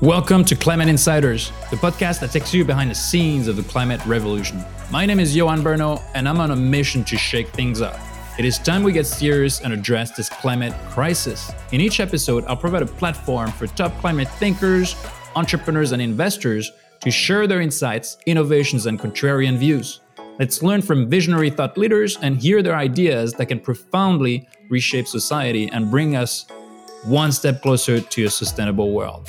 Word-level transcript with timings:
Welcome 0.00 0.46
to 0.46 0.56
Climate 0.56 0.88
Insiders, 0.88 1.52
the 1.70 1.76
podcast 1.76 2.20
that 2.20 2.30
takes 2.30 2.54
you 2.54 2.64
behind 2.64 2.90
the 2.90 2.94
scenes 2.94 3.48
of 3.48 3.56
the 3.56 3.62
climate 3.62 4.00
revolution. 4.06 4.64
My 4.90 5.04
name 5.04 5.20
is 5.20 5.36
Johan 5.36 5.60
Berno, 5.60 6.02
and 6.14 6.26
I'm 6.26 6.40
on 6.40 6.52
a 6.52 6.56
mission 6.56 7.04
to 7.04 7.18
shake 7.18 7.48
things 7.48 7.82
up. 7.82 8.00
It 8.38 8.46
is 8.46 8.58
time 8.58 8.82
we 8.82 8.92
get 8.92 9.04
serious 9.04 9.60
and 9.60 9.74
address 9.74 10.12
this 10.16 10.30
climate 10.30 10.72
crisis. 10.88 11.52
In 11.72 11.82
each 11.82 12.00
episode, 12.00 12.46
I'll 12.46 12.56
provide 12.56 12.80
a 12.80 12.86
platform 12.86 13.52
for 13.52 13.66
top 13.66 13.92
climate 14.00 14.28
thinkers, 14.38 14.96
entrepreneurs, 15.36 15.92
and 15.92 16.00
investors 16.00 16.72
to 17.00 17.10
share 17.10 17.46
their 17.46 17.60
insights, 17.60 18.16
innovations, 18.24 18.86
and 18.86 18.98
contrarian 18.98 19.58
views. 19.58 20.00
Let's 20.38 20.62
learn 20.62 20.80
from 20.80 21.10
visionary 21.10 21.50
thought 21.50 21.76
leaders 21.76 22.16
and 22.22 22.38
hear 22.38 22.62
their 22.62 22.74
ideas 22.74 23.34
that 23.34 23.46
can 23.46 23.60
profoundly 23.60 24.48
reshape 24.70 25.08
society 25.08 25.68
and 25.70 25.90
bring 25.90 26.16
us 26.16 26.46
one 27.04 27.32
step 27.32 27.60
closer 27.60 28.00
to 28.00 28.24
a 28.24 28.30
sustainable 28.30 28.92
world. 28.92 29.28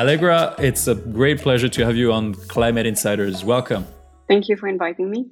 Allegra, 0.00 0.54
it's 0.56 0.88
a 0.88 0.94
great 0.94 1.42
pleasure 1.42 1.68
to 1.68 1.84
have 1.84 1.94
you 1.94 2.10
on 2.10 2.32
Climate 2.32 2.86
Insiders. 2.86 3.44
Welcome. 3.44 3.86
Thank 4.28 4.48
you 4.48 4.56
for 4.56 4.66
inviting 4.66 5.10
me. 5.10 5.26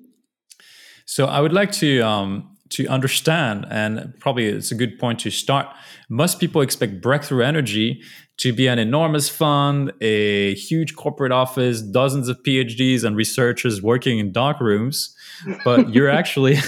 So, 1.07 1.25
I 1.25 1.41
would 1.41 1.55
like 1.55 1.73
to 1.81 2.01
um, 2.01 2.55
to 2.69 2.87
understand, 2.89 3.67
and 3.71 4.13
probably 4.21 4.45
it's 4.45 4.71
a 4.71 4.75
good 4.75 4.99
point 4.99 5.21
to 5.21 5.31
start. 5.31 5.69
Most 6.11 6.39
people 6.39 6.61
expect 6.61 7.01
Breakthrough 7.01 7.45
Energy 7.45 8.03
to 8.37 8.53
be 8.53 8.67
an 8.67 8.79
enormous 8.79 9.31
fund, 9.31 9.91
a 10.03 10.55
huge 10.55 10.95
corporate 10.97 11.33
office, 11.33 11.80
dozens 11.80 12.29
of 12.29 12.37
PhDs 12.43 13.05
and 13.05 13.16
researchers 13.16 13.80
working 13.80 14.19
in 14.19 14.33
dark 14.33 14.61
rooms, 14.61 15.16
but 15.65 15.89
you're 15.95 16.11
actually 16.11 16.59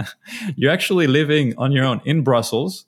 you're 0.56 0.72
actually 0.72 1.06
living 1.06 1.54
on 1.56 1.72
your 1.72 1.86
own 1.86 2.02
in 2.04 2.22
Brussels, 2.22 2.84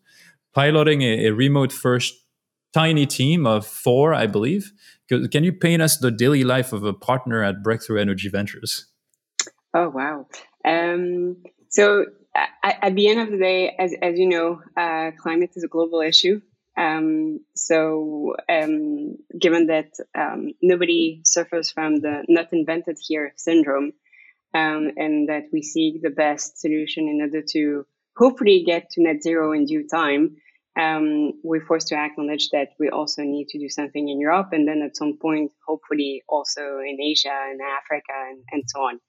piloting 0.52 1.00
a, 1.00 1.28
a 1.28 1.30
remote 1.32 1.72
first 1.72 2.27
tiny 2.72 3.06
team 3.06 3.46
of 3.46 3.66
four, 3.66 4.14
I 4.14 4.26
believe. 4.26 4.72
Can 5.08 5.44
you 5.44 5.52
paint 5.52 5.82
us 5.82 5.96
the 5.96 6.10
daily 6.10 6.44
life 6.44 6.72
of 6.72 6.84
a 6.84 6.92
partner 6.92 7.42
at 7.42 7.62
Breakthrough 7.62 8.00
Energy 8.00 8.28
Ventures? 8.28 8.86
Oh 9.72 9.88
wow! 9.88 10.26
Um, 10.64 11.36
so 11.70 12.06
at 12.62 12.94
the 12.94 13.08
end 13.08 13.20
of 13.20 13.30
the 13.30 13.38
day, 13.38 13.74
as 13.78 13.94
as 14.02 14.18
you 14.18 14.28
know, 14.28 14.60
uh, 14.76 15.12
climate 15.18 15.52
is 15.56 15.64
a 15.64 15.68
global 15.68 16.00
issue. 16.00 16.40
Um, 16.76 17.40
so, 17.56 18.36
um, 18.48 19.16
given 19.36 19.66
that 19.66 19.90
um, 20.16 20.52
nobody 20.62 21.22
suffers 21.24 21.72
from 21.72 22.00
the 22.00 22.24
not 22.28 22.52
invented 22.52 22.98
here 23.00 23.32
syndrome, 23.36 23.92
um, 24.54 24.92
and 24.96 25.28
that 25.28 25.44
we 25.52 25.62
seek 25.62 26.02
the 26.02 26.10
best 26.10 26.60
solution 26.60 27.08
in 27.08 27.20
order 27.20 27.44
to 27.52 27.84
hopefully 28.16 28.62
get 28.64 28.90
to 28.90 29.02
net 29.02 29.22
zero 29.22 29.52
in 29.52 29.64
due 29.64 29.86
time, 29.88 30.36
um, 30.78 31.32
we're 31.42 31.64
forced 31.66 31.88
to 31.88 31.96
acknowledge 31.96 32.50
that 32.50 32.68
we 32.78 32.88
also 32.88 33.22
need 33.22 33.48
to 33.48 33.58
do 33.58 33.68
something 33.68 34.08
in 34.08 34.20
Europe, 34.20 34.48
and 34.52 34.66
then 34.66 34.82
at 34.82 34.96
some 34.96 35.18
point, 35.20 35.50
hopefully, 35.66 36.22
also 36.28 36.78
in 36.78 36.98
Asia 37.00 37.36
and 37.50 37.60
Africa 37.60 38.12
and, 38.30 38.42
and 38.52 38.62
so 38.66 38.80
on. 38.80 39.00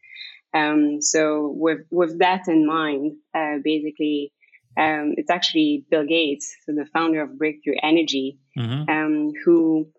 Um, 0.51 1.01
so, 1.01 1.53
with 1.55 1.81
with 1.91 2.19
that 2.19 2.47
in 2.47 2.65
mind, 2.65 3.17
uh, 3.35 3.57
basically 3.63 4.33
um, 4.77 5.13
it's 5.17 5.29
actually 5.29 5.85
Bill 5.89 6.05
Gates, 6.05 6.55
so 6.65 6.73
the 6.73 6.85
founder 6.85 7.21
of 7.21 7.37
Breakthrough 7.37 7.75
Energy, 7.83 8.39
mm-hmm. 8.57 8.89
um, 8.89 9.31
who 9.45 9.89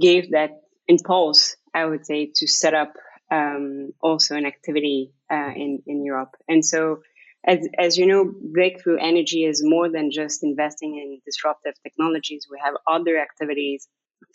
gave 0.00 0.30
that 0.30 0.50
impulse, 0.88 1.56
I 1.74 1.84
would 1.84 2.06
say, 2.06 2.30
to 2.36 2.46
set 2.46 2.74
up 2.74 2.92
um, 3.30 3.90
also 4.00 4.36
an 4.36 4.46
activity 4.46 5.12
uh, 5.30 5.52
in 5.54 5.82
in 5.86 6.04
Europe. 6.04 6.34
And 6.48 6.64
so, 6.64 7.02
as 7.46 7.66
as 7.78 7.96
you 7.96 8.06
know, 8.06 8.32
Breakthrough 8.52 8.98
Energy 9.00 9.44
is 9.44 9.62
more 9.64 9.88
than 9.88 10.10
just 10.10 10.42
investing 10.42 10.96
in 10.96 11.20
disruptive 11.24 11.74
technologies. 11.82 12.46
We 12.50 12.58
have 12.62 12.74
other 12.86 13.18
activities 13.18 13.88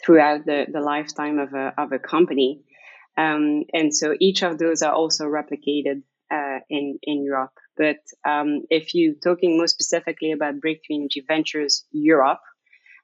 throughout 0.04 0.46
the, 0.46 0.66
the 0.72 0.82
lifetime 0.82 1.38
of 1.38 1.54
a 1.54 1.74
of 1.78 1.92
a 1.92 2.00
company, 2.00 2.62
um, 3.18 3.64
and 3.74 3.96
so 3.96 4.16
each 4.20 4.44
of 4.44 4.58
those 4.58 4.82
are 4.82 4.94
also 4.94 5.26
replicated 5.26 6.02
uh, 6.32 6.60
in 6.70 6.98
in 7.04 7.24
Europe. 7.24 7.54
But 7.78 7.98
um, 8.28 8.64
if 8.70 8.96
you're 8.96 9.16
talking 9.24 9.58
more 9.58 9.68
specifically 9.68 10.32
about 10.32 10.60
Breakthrough 10.60 10.98
Energy 10.98 11.24
Ventures 11.28 11.86
Europe, 11.92 12.42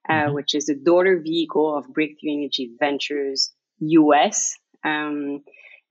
uh, 0.10 0.14
mm-hmm. 0.14 0.34
which 0.34 0.56
is 0.56 0.66
the 0.66 0.76
daughter 0.76 1.22
vehicle 1.24 1.78
of 1.78 1.94
Breakthrough 1.94 2.34
Energy 2.34 2.72
Ventures 2.80 3.52
US, 3.80 4.56
um, 4.84 5.44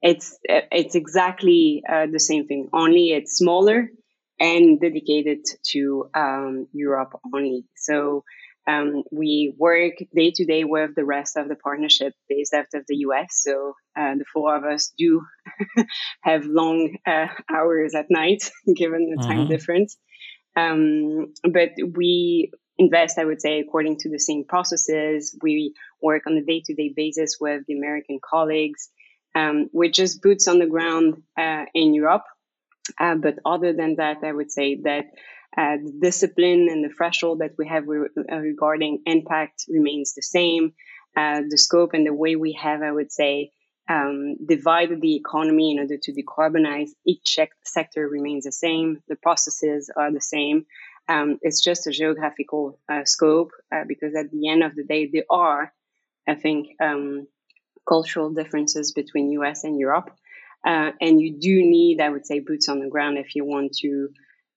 it's 0.02 0.36
it's 0.44 0.96
exactly 0.96 1.84
uh, 1.88 2.06
the 2.10 2.18
same 2.18 2.46
thing. 2.46 2.68
Only 2.72 3.10
it's 3.10 3.36
smaller 3.36 3.90
and 4.40 4.80
dedicated 4.80 5.44
to 5.68 6.10
um, 6.14 6.66
Europe 6.72 7.12
only. 7.32 7.66
So 7.76 8.24
um, 8.66 9.02
we 9.12 9.54
work 9.58 9.94
day 10.14 10.32
to 10.34 10.44
day 10.44 10.64
with 10.64 10.94
the 10.94 11.04
rest 11.04 11.36
of 11.36 11.48
the 11.48 11.56
partnership 11.56 12.14
based 12.28 12.54
out 12.54 12.66
of 12.74 12.84
the 12.88 12.96
US. 12.96 13.42
So 13.42 13.74
uh, 13.96 14.14
the 14.16 14.24
four 14.32 14.56
of 14.56 14.64
us 14.64 14.92
do 14.98 15.22
have 16.22 16.44
long 16.46 16.96
uh, 17.06 17.26
hours 17.52 17.94
at 17.94 18.06
night, 18.10 18.50
given 18.76 19.10
the 19.10 19.22
time 19.22 19.40
mm-hmm. 19.40 19.50
difference. 19.50 19.96
Um, 20.56 21.32
but 21.44 21.70
we 21.94 22.50
invest, 22.78 23.18
I 23.18 23.24
would 23.24 23.40
say, 23.40 23.60
according 23.60 23.98
to 23.98 24.10
the 24.10 24.18
same 24.18 24.44
processes. 24.44 25.36
We 25.42 25.74
work 26.00 26.22
on 26.26 26.36
a 26.36 26.42
day 26.42 26.62
to 26.64 26.74
day 26.74 26.92
basis 26.94 27.36
with 27.40 27.62
the 27.66 27.76
American 27.76 28.18
colleagues. 28.22 28.88
Um, 29.34 29.68
we're 29.72 29.90
just 29.90 30.22
boots 30.22 30.48
on 30.48 30.58
the 30.58 30.66
ground 30.66 31.22
uh, 31.38 31.66
in 31.74 31.94
Europe. 31.94 32.24
Uh, 32.98 33.14
but 33.14 33.38
other 33.44 33.72
than 33.72 33.96
that, 33.96 34.18
I 34.24 34.32
would 34.32 34.50
say 34.50 34.80
that 34.82 35.06
uh, 35.56 35.76
the 35.84 35.98
discipline 36.00 36.68
and 36.70 36.84
the 36.84 36.94
threshold 36.94 37.40
that 37.40 37.52
we 37.58 37.66
have 37.66 37.86
re- 37.86 38.08
uh, 38.30 38.36
regarding 38.36 39.02
impact 39.06 39.64
remains 39.68 40.14
the 40.14 40.22
same. 40.22 40.74
Uh, 41.16 41.42
the 41.48 41.58
scope 41.58 41.90
and 41.92 42.06
the 42.06 42.14
way 42.14 42.36
we 42.36 42.52
have, 42.52 42.82
I 42.82 42.92
would 42.92 43.10
say, 43.10 43.50
um, 43.88 44.36
divided 44.46 45.00
the 45.00 45.16
economy 45.16 45.72
in 45.72 45.80
order 45.80 45.96
to 46.00 46.12
decarbonize 46.12 46.90
each 47.04 47.38
sector 47.64 48.08
remains 48.08 48.44
the 48.44 48.52
same. 48.52 49.02
The 49.08 49.16
processes 49.16 49.90
are 49.94 50.12
the 50.12 50.20
same. 50.20 50.66
Um, 51.08 51.38
it's 51.42 51.60
just 51.60 51.88
a 51.88 51.90
geographical 51.90 52.78
uh, 52.88 53.04
scope 53.04 53.50
uh, 53.74 53.82
because 53.88 54.14
at 54.14 54.30
the 54.30 54.48
end 54.48 54.62
of 54.62 54.76
the 54.76 54.84
day, 54.84 55.10
there 55.12 55.24
are, 55.28 55.72
I 56.28 56.36
think, 56.36 56.68
um, 56.80 57.26
cultural 57.88 58.30
differences 58.30 58.92
between 58.92 59.32
US 59.32 59.64
and 59.64 59.76
Europe. 59.76 60.10
Uh, 60.66 60.90
and 61.00 61.20
you 61.20 61.38
do 61.38 61.54
need, 61.62 62.00
I 62.00 62.08
would 62.08 62.26
say, 62.26 62.40
boots 62.40 62.68
on 62.68 62.80
the 62.80 62.88
ground 62.88 63.18
if 63.18 63.34
you 63.34 63.44
want 63.44 63.72
to 63.78 64.08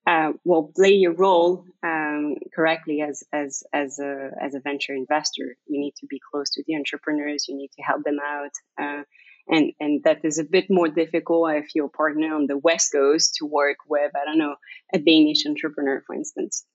uh, 0.05 0.33
will 0.43 0.71
play 0.75 0.91
your 0.91 1.13
role 1.13 1.65
um, 1.81 2.35
correctly 2.53 3.01
as 3.01 3.23
as 3.31 3.63
as 3.71 3.99
a 3.99 4.31
as 4.41 4.53
a 4.53 4.59
venture 4.59 4.93
investor. 4.93 5.55
You 5.65 5.79
need 5.79 5.95
to 6.01 6.07
be 6.07 6.19
close 6.31 6.49
to 6.51 6.63
the 6.67 6.75
entrepreneurs. 6.75 7.47
You 7.47 7.55
need 7.55 7.71
to 7.77 7.83
help 7.83 8.03
them 8.03 8.17
out, 8.21 8.51
uh, 8.81 9.03
and 9.47 9.71
and 9.79 10.03
that 10.03 10.25
is 10.25 10.39
a 10.39 10.43
bit 10.43 10.69
more 10.69 10.89
difficult 10.89 11.53
if 11.53 11.73
you're 11.73 11.85
a 11.85 11.89
partner 11.89 12.35
on 12.35 12.47
the 12.47 12.57
west 12.57 12.91
coast 12.91 13.35
to 13.35 13.45
work 13.45 13.77
with 13.87 14.11
I 14.15 14.25
don't 14.25 14.37
know 14.37 14.55
a 14.93 14.99
Danish 14.99 15.45
entrepreneur, 15.47 16.03
for 16.05 16.15
instance. 16.15 16.65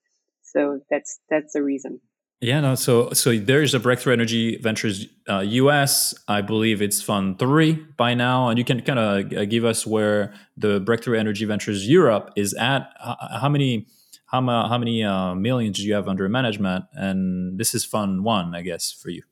So 0.41 0.81
that's 0.89 1.19
that's 1.29 1.53
the 1.53 1.63
reason. 1.63 2.01
Yeah, 2.41 2.61
no. 2.61 2.75
So, 2.75 3.11
so 3.11 3.37
there's 3.37 3.73
a 3.73 3.79
Breakthrough 3.79 4.13
Energy 4.13 4.57
Ventures 4.57 5.07
uh, 5.29 5.39
US. 5.39 6.15
I 6.27 6.41
believe 6.41 6.81
it's 6.81 7.01
Fund 7.01 7.37
Three 7.37 7.73
by 7.97 8.13
now, 8.13 8.47
and 8.47 8.57
you 8.57 8.63
can 8.63 8.81
kind 8.81 8.99
of 8.99 9.33
uh, 9.33 9.45
give 9.45 9.65
us 9.65 9.85
where 9.85 10.33
the 10.55 10.79
Breakthrough 10.79 11.19
Energy 11.19 11.43
Ventures 11.43 11.87
Europe 11.87 12.31
is 12.37 12.53
at. 12.53 12.93
How 13.41 13.49
many, 13.49 13.87
how, 14.27 14.41
how 14.41 14.77
many 14.77 15.03
uh, 15.03 15.35
millions 15.35 15.79
do 15.79 15.83
you 15.85 15.93
have 15.95 16.07
under 16.07 16.29
management? 16.29 16.85
And 16.93 17.59
this 17.59 17.75
is 17.75 17.83
Fund 17.83 18.23
One, 18.23 18.55
I 18.55 18.61
guess, 18.61 18.89
for 18.89 19.09
you. 19.09 19.23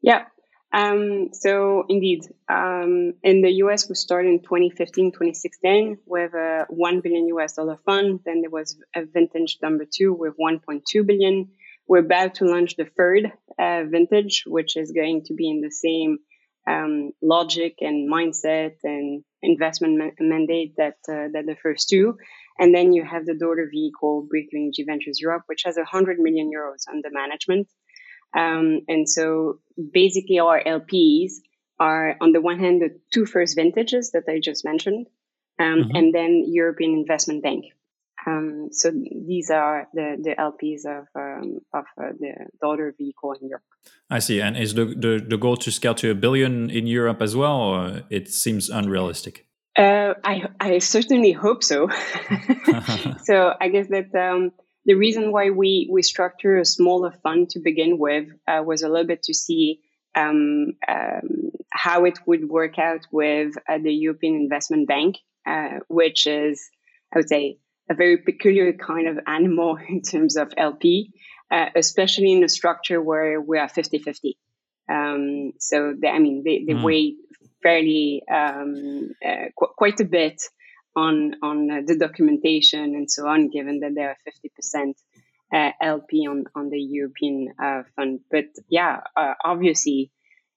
Yeah. 0.00 0.24
Um, 0.72 1.30
so 1.32 1.84
indeed, 1.88 2.24
um, 2.48 3.14
in 3.22 3.42
the 3.42 3.50
US, 3.64 3.88
we 3.88 3.96
started 3.96 4.28
in 4.28 4.40
2015, 4.40 5.12
2016 5.12 5.98
with 6.06 6.32
a 6.32 6.64
1 6.70 7.00
billion 7.00 7.26
US 7.28 7.54
dollar 7.54 7.76
fund. 7.84 8.20
Then 8.24 8.40
there 8.40 8.50
was 8.50 8.78
a 8.94 9.04
vintage 9.04 9.58
number 9.62 9.84
two 9.84 10.14
with 10.14 10.34
1.2 10.38 11.04
billion 11.04 11.50
we're 11.90 11.98
about 11.98 12.36
to 12.36 12.44
launch 12.44 12.76
the 12.76 12.88
third 12.96 13.32
uh, 13.58 13.82
vintage, 13.90 14.44
which 14.46 14.76
is 14.76 14.92
going 14.92 15.24
to 15.24 15.34
be 15.34 15.50
in 15.50 15.60
the 15.60 15.72
same 15.72 16.18
um, 16.68 17.10
logic 17.20 17.78
and 17.80 18.08
mindset 18.08 18.74
and 18.84 19.24
investment 19.42 19.98
ma- 19.98 20.24
mandate 20.24 20.74
that 20.76 20.98
uh, 21.08 21.26
that 21.32 21.46
the 21.46 21.56
first 21.60 21.88
two. 21.88 22.16
And 22.60 22.72
then 22.72 22.92
you 22.92 23.04
have 23.04 23.26
the 23.26 23.34
daughter 23.34 23.68
vehicle, 23.68 24.24
Breakthrough 24.30 24.60
Energy 24.60 24.84
Ventures 24.84 25.18
Europe, 25.20 25.42
which 25.46 25.62
has 25.64 25.76
100 25.76 26.20
million 26.20 26.48
euros 26.56 26.84
under 26.88 27.08
management. 27.10 27.66
Um, 28.38 28.82
and 28.86 29.08
so 29.08 29.58
basically, 29.92 30.38
our 30.38 30.62
LPs 30.62 31.32
are 31.80 32.16
on 32.20 32.30
the 32.30 32.40
one 32.40 32.60
hand 32.60 32.82
the 32.82 33.00
two 33.12 33.26
first 33.26 33.56
vintages 33.56 34.12
that 34.12 34.28
I 34.28 34.38
just 34.38 34.64
mentioned, 34.64 35.08
um, 35.58 35.66
mm-hmm. 35.66 35.96
and 35.96 36.14
then 36.14 36.44
European 36.46 36.92
Investment 36.92 37.42
Bank. 37.42 37.64
Um, 38.26 38.68
so 38.72 38.90
these 38.90 39.50
are 39.50 39.88
the, 39.94 40.16
the 40.22 40.34
LPs 40.36 40.84
of 40.84 41.06
um, 41.14 41.60
of 41.72 41.84
uh, 41.98 42.12
the 42.18 42.32
daughter 42.60 42.94
vehicle 42.96 43.32
in 43.32 43.48
Europe. 43.48 43.64
I 44.10 44.18
see. 44.18 44.40
And 44.40 44.56
is 44.56 44.74
the, 44.74 44.84
the, 44.84 45.24
the 45.26 45.38
goal 45.38 45.56
to 45.58 45.70
scale 45.70 45.94
to 45.96 46.10
a 46.10 46.14
billion 46.14 46.70
in 46.70 46.86
Europe 46.86 47.22
as 47.22 47.34
well, 47.34 47.56
or 47.56 48.02
it 48.10 48.28
seems 48.28 48.68
unrealistic? 48.68 49.46
Uh, 49.76 50.14
I 50.24 50.48
I 50.60 50.78
certainly 50.78 51.32
hope 51.32 51.64
so. 51.64 51.88
so 53.24 53.54
I 53.60 53.68
guess 53.68 53.88
that 53.88 54.14
um, 54.14 54.52
the 54.84 54.94
reason 54.94 55.32
why 55.32 55.50
we 55.50 55.88
we 55.90 56.02
structure 56.02 56.58
a 56.58 56.64
smaller 56.64 57.12
fund 57.22 57.50
to 57.50 57.60
begin 57.60 57.98
with 57.98 58.28
uh, 58.46 58.62
was 58.64 58.82
a 58.82 58.88
little 58.88 59.06
bit 59.06 59.22
to 59.24 59.34
see 59.34 59.80
um, 60.14 60.74
um, 60.88 61.50
how 61.70 62.04
it 62.04 62.18
would 62.26 62.48
work 62.48 62.78
out 62.78 63.06
with 63.12 63.54
uh, 63.68 63.78
the 63.78 63.92
European 63.92 64.34
Investment 64.34 64.88
Bank, 64.88 65.16
uh, 65.46 65.78
which 65.88 66.26
is, 66.26 66.68
I 67.14 67.18
would 67.18 67.28
say, 67.28 67.58
a 67.90 67.94
very 67.94 68.18
peculiar 68.18 68.72
kind 68.72 69.08
of 69.08 69.18
animal 69.26 69.76
in 69.88 70.02
terms 70.02 70.36
of 70.36 70.52
LP, 70.56 71.12
uh, 71.50 71.66
especially 71.74 72.32
in 72.32 72.44
a 72.44 72.48
structure 72.48 73.02
where 73.02 73.40
we 73.40 73.58
are 73.58 73.68
50 73.68 73.98
50. 73.98 74.38
Um, 74.88 75.52
so, 75.58 75.94
they, 76.00 76.08
I 76.08 76.18
mean, 76.18 76.42
they, 76.44 76.64
they 76.66 76.72
mm. 76.72 76.82
weigh 76.82 77.14
fairly 77.62 78.22
um, 78.32 79.10
uh, 79.24 79.46
qu- 79.58 79.74
quite 79.76 80.00
a 80.00 80.04
bit 80.04 80.42
on 80.96 81.36
on 81.42 81.70
uh, 81.70 81.80
the 81.86 81.96
documentation 81.96 82.96
and 82.96 83.10
so 83.10 83.26
on, 83.26 83.50
given 83.50 83.80
that 83.80 83.94
they 83.94 84.02
are 84.02 84.16
50% 84.74 84.94
uh, 85.52 85.72
LP 85.80 86.26
on, 86.26 86.44
on 86.54 86.70
the 86.70 86.80
European 86.80 87.52
uh, 87.62 87.82
fund. 87.96 88.20
But 88.30 88.46
yeah, 88.68 89.00
uh, 89.16 89.34
obviously, 89.44 90.10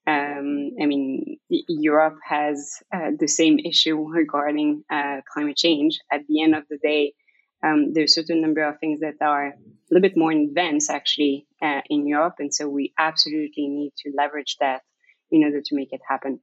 um, 0.06 0.72
I 0.80 0.86
mean, 0.86 1.38
Europe 1.48 2.18
has 2.28 2.82
uh, 2.92 3.10
the 3.18 3.28
same 3.28 3.58
issue 3.58 3.96
regarding 4.08 4.84
uh, 4.90 5.20
climate 5.32 5.56
change. 5.56 6.00
At 6.12 6.26
the 6.28 6.42
end 6.42 6.54
of 6.54 6.64
the 6.68 6.78
day, 6.78 7.14
um, 7.64 7.92
there's 7.92 8.12
a 8.12 8.20
certain 8.20 8.40
number 8.40 8.62
of 8.62 8.78
things 8.78 9.00
that 9.00 9.14
are 9.20 9.46
a 9.46 9.54
little 9.90 10.02
bit 10.02 10.16
more 10.16 10.32
advanced 10.32 10.90
actually 10.90 11.46
in 11.88 12.06
Europe. 12.06 12.34
And 12.38 12.54
so 12.54 12.68
we 12.68 12.92
absolutely 12.98 13.68
need 13.68 13.92
to 13.98 14.12
leverage 14.16 14.56
that 14.60 14.82
in 15.30 15.44
order 15.44 15.60
to 15.64 15.74
make 15.74 15.92
it 15.92 16.00
happen. 16.08 16.40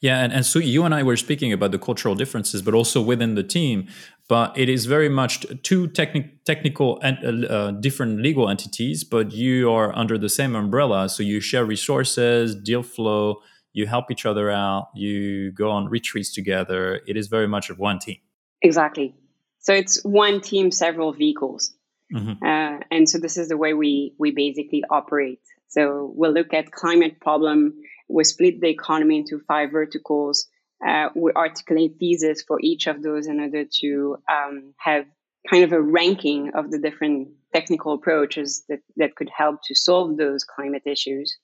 Yeah, 0.00 0.24
and, 0.24 0.32
and 0.32 0.44
so 0.44 0.58
you 0.58 0.84
and 0.84 0.94
I 0.94 1.02
were 1.02 1.16
speaking 1.16 1.52
about 1.52 1.70
the 1.70 1.78
cultural 1.78 2.14
differences, 2.14 2.62
but 2.62 2.74
also 2.74 3.00
within 3.00 3.34
the 3.34 3.42
team. 3.42 3.86
But 4.28 4.56
it 4.56 4.68
is 4.68 4.86
very 4.86 5.08
much 5.08 5.46
two 5.62 5.88
techni- 5.88 6.30
technical 6.44 6.98
and 7.02 7.44
uh, 7.44 7.48
uh, 7.48 7.70
different 7.72 8.20
legal 8.20 8.48
entities, 8.48 9.04
but 9.04 9.32
you 9.32 9.70
are 9.70 9.94
under 9.94 10.18
the 10.18 10.28
same 10.28 10.56
umbrella. 10.56 11.08
So 11.08 11.22
you 11.22 11.40
share 11.40 11.64
resources, 11.64 12.56
deal 12.56 12.82
flow, 12.82 13.42
you 13.72 13.86
help 13.86 14.10
each 14.10 14.26
other 14.26 14.50
out, 14.50 14.88
you 14.94 15.52
go 15.52 15.70
on 15.70 15.88
retreats 15.88 16.32
together. 16.32 17.00
It 17.06 17.16
is 17.16 17.28
very 17.28 17.46
much 17.46 17.70
of 17.70 17.78
one 17.78 17.98
team. 17.98 18.18
Exactly. 18.62 19.14
So 19.62 19.72
it's 19.72 20.04
one 20.04 20.40
team, 20.40 20.70
several 20.70 21.12
vehicles. 21.12 21.72
Mm-hmm. 22.12 22.44
Uh, 22.44 22.80
and 22.90 23.08
so 23.08 23.18
this 23.18 23.36
is 23.38 23.48
the 23.48 23.56
way 23.56 23.72
we 23.72 24.14
we 24.18 24.30
basically 24.30 24.84
operate. 24.90 25.40
So 25.68 26.12
we'll 26.14 26.32
look 26.32 26.52
at 26.52 26.70
climate 26.70 27.20
problem 27.20 27.74
we 28.12 28.24
split 28.24 28.60
the 28.60 28.68
economy 28.68 29.18
into 29.18 29.40
five 29.40 29.70
verticals. 29.70 30.46
Uh, 30.86 31.08
we 31.14 31.32
articulate 31.32 31.96
theses 31.98 32.42
for 32.42 32.58
each 32.60 32.86
of 32.86 33.02
those 33.02 33.26
in 33.26 33.40
order 33.40 33.64
to 33.80 34.16
um, 34.30 34.74
have 34.78 35.06
kind 35.50 35.64
of 35.64 35.72
a 35.72 35.80
ranking 35.80 36.52
of 36.54 36.70
the 36.70 36.78
different 36.78 37.28
technical 37.52 37.94
approaches 37.94 38.64
that, 38.68 38.80
that 38.96 39.14
could 39.16 39.30
help 39.34 39.60
to 39.64 39.74
solve 39.74 40.16
those 40.16 40.44
climate 40.44 40.82
issues. 40.86 41.36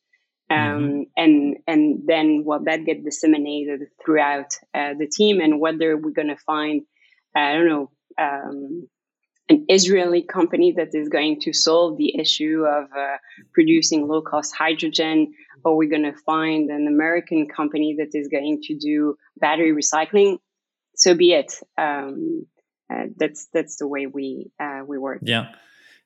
Um, 0.50 0.56
mm-hmm. 0.56 1.02
and 1.18 1.56
and 1.66 2.02
then 2.06 2.42
well 2.42 2.64
that 2.64 2.86
get 2.86 3.04
disseminated 3.04 3.82
throughout 4.02 4.54
uh, 4.72 4.94
the 4.98 5.06
team 5.06 5.40
and 5.40 5.60
whether 5.60 5.94
we're 5.94 6.10
going 6.10 6.28
to 6.28 6.38
find 6.38 6.86
I 7.36 7.52
don't 7.52 7.68
know 7.68 7.90
um, 8.18 8.88
an 9.48 9.64
Israeli 9.68 10.22
company 10.22 10.72
that 10.72 10.94
is 10.94 11.08
going 11.08 11.40
to 11.40 11.52
solve 11.52 11.96
the 11.96 12.18
issue 12.18 12.64
of 12.68 12.84
uh, 12.96 13.16
producing 13.54 14.06
low 14.06 14.20
cost 14.20 14.54
hydrogen, 14.54 15.32
or 15.64 15.76
we're 15.76 15.88
going 15.88 16.02
to 16.02 16.16
find 16.26 16.70
an 16.70 16.86
American 16.86 17.48
company 17.48 17.96
that 17.98 18.10
is 18.12 18.28
going 18.28 18.60
to 18.64 18.76
do 18.76 19.16
battery 19.38 19.72
recycling. 19.72 20.38
So 20.96 21.14
be 21.14 21.32
it. 21.32 21.54
Um, 21.78 22.46
uh, 22.92 23.04
that's 23.16 23.48
that's 23.52 23.76
the 23.76 23.86
way 23.86 24.06
we 24.06 24.50
uh, 24.60 24.80
we 24.86 24.98
work. 24.98 25.20
Yeah. 25.22 25.52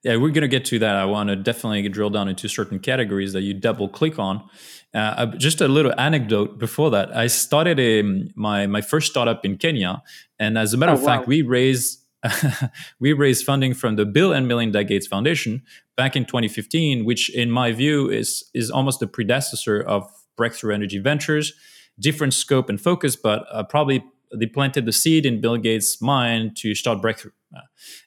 Yeah, 0.04 0.16
we're 0.16 0.30
going 0.30 0.42
to 0.42 0.48
get 0.48 0.64
to 0.64 0.80
that. 0.80 0.96
I 0.96 1.04
want 1.04 1.28
to 1.28 1.36
definitely 1.36 1.88
drill 1.88 2.10
down 2.10 2.26
into 2.28 2.48
certain 2.48 2.80
categories 2.80 3.34
that 3.34 3.42
you 3.42 3.54
double 3.54 3.88
click 3.88 4.18
on. 4.18 4.42
Uh, 4.92 5.26
just 5.26 5.60
a 5.60 5.68
little 5.68 5.94
anecdote 5.96 6.58
before 6.58 6.90
that. 6.90 7.16
I 7.16 7.28
started 7.28 7.78
a, 7.78 8.02
my 8.34 8.66
my 8.66 8.80
first 8.80 9.12
startup 9.12 9.44
in 9.44 9.58
Kenya, 9.58 10.02
and 10.40 10.58
as 10.58 10.74
a 10.74 10.76
matter 10.76 10.90
oh, 10.90 10.96
of 10.96 11.04
fact, 11.04 11.28
we 11.28 11.42
raised 11.42 12.01
we 13.00 13.12
raised 13.12 13.44
funding 13.44 13.74
from 13.74 13.96
the 13.96 14.04
Bill 14.04 14.32
and 14.32 14.46
Melinda 14.46 14.84
Gates 14.84 15.06
Foundation 15.06 15.62
back 15.96 16.16
in 16.16 16.24
2015, 16.24 17.04
which, 17.04 17.30
in 17.30 17.50
my 17.50 17.72
view, 17.72 18.08
is 18.10 18.44
is 18.54 18.70
almost 18.70 19.00
the 19.00 19.06
predecessor 19.06 19.80
of 19.80 20.08
Breakthrough 20.36 20.74
Energy 20.74 20.98
Ventures. 20.98 21.52
Different 21.98 22.34
scope 22.34 22.68
and 22.68 22.80
focus, 22.80 23.16
but 23.16 23.44
uh, 23.50 23.64
probably 23.64 24.04
they 24.34 24.46
planted 24.46 24.86
the 24.86 24.92
seed 24.92 25.26
in 25.26 25.40
Bill 25.40 25.56
Gates' 25.56 26.00
mind 26.00 26.56
to 26.58 26.74
start 26.74 27.02
Breakthrough. 27.02 27.32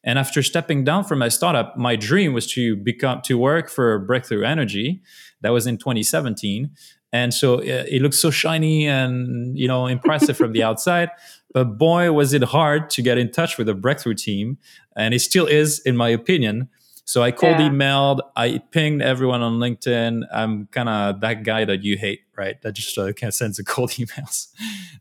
And 0.04 0.18
after 0.18 0.42
stepping 0.42 0.84
down 0.84 1.04
from 1.04 1.20
my 1.20 1.30
startup, 1.30 1.78
my 1.78 1.96
dream 1.96 2.34
was 2.34 2.48
to 2.54 2.76
become 2.76 3.22
to 3.24 3.38
work 3.38 3.70
for 3.70 4.00
Breakthrough 4.00 4.44
Energy. 4.44 5.04
That 5.42 5.52
was 5.52 5.68
in 5.68 5.78
2017, 5.78 6.72
and 7.14 7.34
so 7.34 7.60
uh, 7.60 7.86
it 7.88 8.02
looked 8.02 8.16
so 8.16 8.32
shiny 8.32 8.88
and 8.88 9.58
you 9.58 9.68
know 9.68 9.86
impressive 9.88 10.36
from 10.36 10.54
the 10.54 10.64
outside 10.70 11.10
but 11.56 11.78
boy, 11.78 12.12
was 12.12 12.34
it 12.34 12.44
hard 12.44 12.90
to 12.90 13.02
get 13.02 13.18
in 13.18 13.32
touch 13.32 13.58
with 13.58 13.68
the 13.68 13.74
breakthrough 13.74 14.14
team. 14.14 14.58
And 14.98 15.14
it 15.14 15.20
still 15.20 15.46
is, 15.46 15.80
in 15.80 15.96
my 15.96 16.10
opinion. 16.10 16.68
So 17.06 17.24
I 17.24 17.32
called, 17.32 17.60
yeah. 17.60 17.70
emailed, 17.70 18.20
I 18.36 18.62
pinged 18.72 19.02
everyone 19.02 19.42
on 19.42 19.54
LinkedIn. 19.54 20.24
I'm 20.34 20.68
kind 20.68 20.90
of 20.90 21.22
that 21.22 21.44
guy 21.44 21.64
that 21.64 21.82
you 21.82 21.98
hate, 21.98 22.24
right? 22.38 22.62
That 22.62 22.74
just 22.74 22.98
uh, 22.98 23.14
can't 23.14 23.34
send 23.34 23.54
the 23.54 23.64
cold 23.76 23.92
emails. 23.92 24.48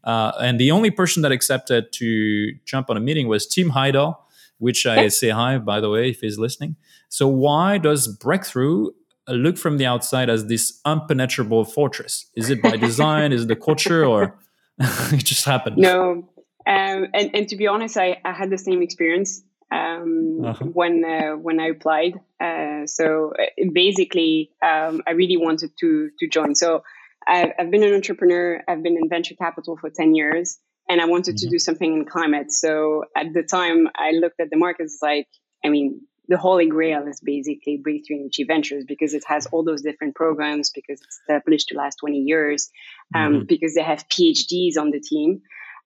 Uh, 0.05 0.31
and 0.41 0.61
the 0.61 0.71
only 0.71 0.93
person 0.93 1.23
that 1.23 1.33
accepted 1.33 1.93
to 1.95 2.53
jump 2.65 2.89
on 2.89 2.97
a 2.97 3.01
meeting 3.01 3.27
was 3.27 3.49
Tim 3.49 3.71
Heidel, 3.71 4.25
which 4.59 4.87
I 4.87 5.09
say 5.09 5.31
hi, 5.31 5.59
by 5.59 5.81
the 5.81 5.91
way, 5.91 6.11
if 6.11 6.21
he's 6.21 6.39
listening. 6.39 6.77
So 7.09 7.27
why 7.27 7.79
does 7.79 8.07
Breakthrough 8.07 8.91
look 9.27 9.59
from 9.59 9.79
the 9.79 9.87
outside 9.87 10.31
as 10.31 10.47
this 10.47 10.81
impenetrable 10.87 11.65
fortress? 11.65 12.27
Is 12.37 12.49
it 12.49 12.63
by 12.63 12.77
design? 12.89 13.33
is 13.33 13.43
it 13.43 13.49
the 13.49 13.57
culture 13.57 14.07
or 14.07 14.39
it 14.79 15.25
just 15.25 15.45
happened? 15.47 15.79
No, 15.79 16.29
um, 16.67 17.07
and, 17.13 17.31
and 17.35 17.49
to 17.49 17.57
be 17.57 17.67
honest, 17.67 17.97
I, 17.97 18.21
I 18.25 18.33
had 18.33 18.51
the 18.51 18.59
same 18.59 18.83
experience 18.83 19.43
um, 19.71 20.45
uh-huh. 20.45 20.65
when 20.67 21.05
uh, 21.05 21.37
when 21.37 21.61
I 21.61 21.69
applied. 21.69 22.21
Uh, 22.41 22.87
so 22.87 23.33
uh, 23.39 23.65
basically, 23.73 24.51
um, 24.63 25.03
I 25.07 25.13
really 25.13 25.37
wanted 25.37 25.73
to 25.81 26.11
to 26.19 26.29
join. 26.29 26.55
So 26.55 26.83
I've, 27.27 27.53
I've, 27.59 27.71
been 27.71 27.83
an 27.83 27.95
entrepreneur. 27.95 28.63
I've 28.69 28.83
been 28.83 28.97
in 28.97 29.09
venture 29.09 29.35
capital 29.35 29.77
for 29.77 29.91
ten 29.91 30.15
years, 30.15 30.59
and 30.89 31.01
I 31.01 31.07
wanted 31.07 31.37
mm-hmm. 31.37 31.47
to 31.47 31.51
do 31.51 31.59
something 31.59 31.93
in 31.93 32.05
climate. 32.05 32.53
So 32.53 33.05
at 33.17 33.33
the 33.35 33.43
time, 33.43 33.89
I 33.97 34.13
looked 34.13 34.41
at 34.41 34.51
the 34.51 34.57
markets 34.57 34.99
like, 35.03 35.29
I 35.65 35.69
mean, 35.69 36.03
the 36.29 36.39
holy 36.39 36.69
grail 36.69 37.07
is 37.07 37.21
basically 37.21 37.79
Breakthrough 37.83 38.21
Energy 38.21 38.45
Ventures 38.45 38.85
because 38.87 39.13
it 39.15 39.25
has 39.27 39.47
all 39.47 39.65
those 39.65 39.83
different 39.83 40.15
programs, 40.15 40.71
because 40.71 41.01
it's 41.03 41.19
established 41.21 41.69
to 41.69 41.77
last 41.77 41.97
20 41.97 42.19
years, 42.19 42.71
um, 43.15 43.33
mm-hmm. 43.33 43.45
because 43.47 43.75
they 43.75 43.83
have 43.83 44.09
PhDs 44.09 44.79
on 44.79 44.91
the 44.91 45.01
team. 45.01 45.43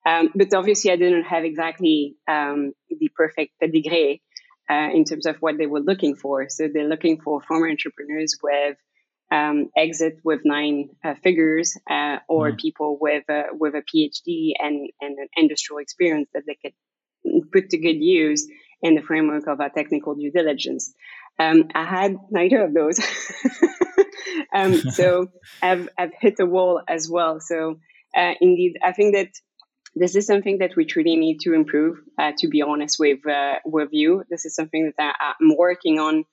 Um, 0.06 0.30
but 0.34 0.54
obviously, 0.54 0.90
I 0.90 0.96
didn't 0.96 1.24
have 1.24 1.44
exactly 1.44 2.16
um, 2.28 2.72
the 2.88 3.08
perfect 3.14 3.52
pedigree 3.60 4.22
uh, 4.70 4.88
in 4.92 5.04
terms 5.04 5.26
of 5.26 5.36
what 5.40 5.58
they 5.58 5.66
were 5.66 5.80
looking 5.80 6.14
for. 6.14 6.48
So 6.48 6.68
they're 6.72 6.88
looking 6.88 7.20
for 7.20 7.40
former 7.42 7.68
entrepreneurs 7.68 8.36
with 8.42 8.76
um, 9.30 9.68
exit 9.76 10.18
with 10.24 10.40
nine 10.44 10.90
uh, 11.04 11.14
figures, 11.22 11.76
uh, 11.90 12.18
or 12.28 12.52
mm. 12.52 12.58
people 12.58 12.98
with 13.00 13.24
a, 13.28 13.44
with 13.52 13.74
a 13.74 13.82
PhD 13.82 14.52
and, 14.58 14.88
and 15.00 15.18
an 15.18 15.28
industrial 15.36 15.78
experience 15.78 16.28
that 16.32 16.44
they 16.46 16.56
could 16.62 16.72
put 17.52 17.70
to 17.70 17.78
good 17.78 18.00
use 18.00 18.48
in 18.80 18.94
the 18.94 19.02
framework 19.02 19.46
of 19.46 19.60
a 19.60 19.68
technical 19.68 20.14
due 20.14 20.30
diligence. 20.30 20.94
Um, 21.38 21.68
I 21.74 21.84
had 21.84 22.16
neither 22.30 22.64
of 22.64 22.72
those. 22.72 22.98
Um, 24.54 24.74
so 24.74 25.28
I've, 25.62 25.88
I've 25.98 26.12
hit 26.18 26.36
the 26.36 26.46
wall 26.46 26.82
as 26.88 27.08
well. 27.10 27.40
So 27.40 27.78
uh, 28.16 28.34
indeed, 28.40 28.78
I 28.82 28.92
think 28.92 29.14
that 29.14 29.28
this 29.98 30.16
is 30.16 30.26
something 30.26 30.58
that 30.58 30.76
we 30.76 30.84
truly 30.84 31.16
need 31.16 31.40
to 31.40 31.54
improve. 31.54 31.98
Uh, 32.18 32.32
to 32.38 32.48
be 32.48 32.62
honest 32.62 32.96
with 32.98 33.26
uh, 33.26 33.56
with 33.64 33.90
you, 33.92 34.24
this 34.30 34.44
is 34.44 34.54
something 34.54 34.92
that 34.96 35.16
I, 35.20 35.32
am 35.40 35.56
working 35.56 35.98
on 35.98 36.24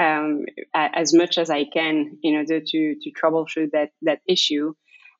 um, 0.00 0.44
as 0.74 1.12
much 1.14 1.38
as 1.38 1.50
I 1.50 1.64
can 1.64 2.18
in 2.22 2.34
order 2.34 2.60
to 2.60 2.94
to 3.00 3.12
troubleshoot 3.12 3.70
that 3.72 3.90
that 4.02 4.20
issue. 4.26 4.74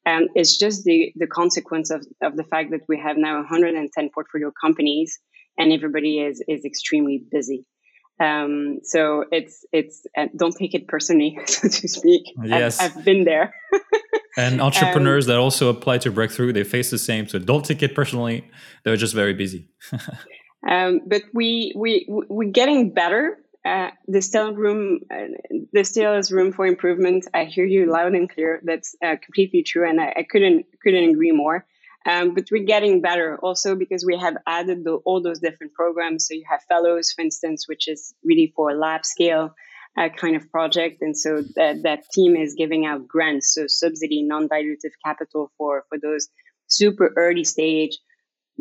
Um, 0.07 0.28
it's 0.35 0.57
just 0.59 0.85
the 0.85 1.12
the 1.16 1.26
consequence 1.26 1.90
of, 1.90 2.07
of 2.23 2.37
the 2.37 2.45
fact 2.45 2.71
that 2.71 2.83
we 2.88 2.99
have 2.99 3.16
now 3.16 3.37
110 3.37 4.11
portfolio 4.14 4.50
companies 4.61 5.19
and 5.59 5.73
everybody 5.73 6.21
is 6.21 6.42
is 6.49 6.64
extremely 6.64 7.23
busy. 7.30 7.66
Um, 8.21 8.81
so 8.83 9.25
it's 9.33 9.65
it's 9.73 10.07
uh, 10.17 10.27
don't 10.37 10.55
take 10.55 10.75
it 10.75 10.87
personally, 10.89 11.39
so 11.47 11.69
to 11.69 11.89
speak. 11.89 12.23
Yes, 12.45 12.79
I've, 12.79 12.99
I've 12.99 13.05
been 13.05 13.25
there. 13.25 13.55
and 14.37 14.61
entrepreneurs 14.61 15.27
um, 15.27 15.31
that 15.31 15.39
also 15.39 15.71
apply 15.71 15.99
to 15.99 16.11
breakthrough 16.11 16.53
they 16.53 16.65
face 16.65 16.91
the 16.91 16.99
same 16.99 17.27
so 17.27 17.39
don't 17.39 17.65
take 17.65 17.83
it 17.83 17.95
personally. 17.95 18.49
They're 18.85 18.97
just 18.97 19.15
very 19.15 19.35
busy. 19.35 19.69
Um, 20.69 21.00
but 21.07 21.23
we 21.33 21.73
we 21.75 22.05
we're 22.07 22.50
getting 22.50 22.93
better 22.93 23.39
uh, 23.65 23.91
there's 24.09 24.27
still 24.27 24.55
room 24.55 25.00
uh, 25.11 25.29
there 25.73 25.85
still 25.85 26.15
is 26.15 26.33
room 26.33 26.53
for 26.53 26.67
improvement. 26.67 27.27
I 27.35 27.45
hear 27.45 27.65
you 27.67 27.91
loud 27.91 28.15
and 28.15 28.29
clear. 28.29 28.61
That's 28.65 28.97
uh, 29.05 29.17
completely 29.23 29.62
true 29.62 29.89
and 29.89 30.00
I, 30.00 30.15
I, 30.19 30.23
couldn't 30.23 30.67
couldn't 30.83 31.11
agree 31.11 31.33
more 31.33 31.67
Um, 32.07 32.35
but 32.35 32.49
we're 32.50 32.64
getting 32.64 33.02
better 33.02 33.38
also 33.42 33.75
because 33.75 34.04
we 34.07 34.16
have 34.16 34.37
added 34.47 34.85
the, 34.85 34.95
all 35.04 35.23
those 35.23 35.40
different 35.40 35.75
programs. 35.75 36.26
So 36.26 36.35
you 36.35 36.45
have 36.49 36.62
fellows, 36.69 37.12
for 37.12 37.23
instance, 37.23 37.69
which 37.69 37.88
is 37.88 38.14
really 38.25 38.52
for 38.57 38.75
lab 38.75 39.04
scale 39.04 39.54
uh, 39.99 40.09
kind 40.09 40.37
of 40.37 40.50
project. 40.50 41.02
And 41.02 41.16
so 41.16 41.42
that, 41.57 41.83
that 41.83 42.04
team 42.12 42.37
is 42.37 42.54
giving 42.54 42.87
out 42.87 43.07
grants, 43.07 43.54
so 43.54 43.66
subsidy, 43.66 44.23
non-dilutive 44.23 44.92
capital 45.04 45.50
for, 45.59 45.85
for 45.88 45.99
those 45.99 46.28
super 46.69 47.12
early 47.16 47.45
stage 47.45 47.99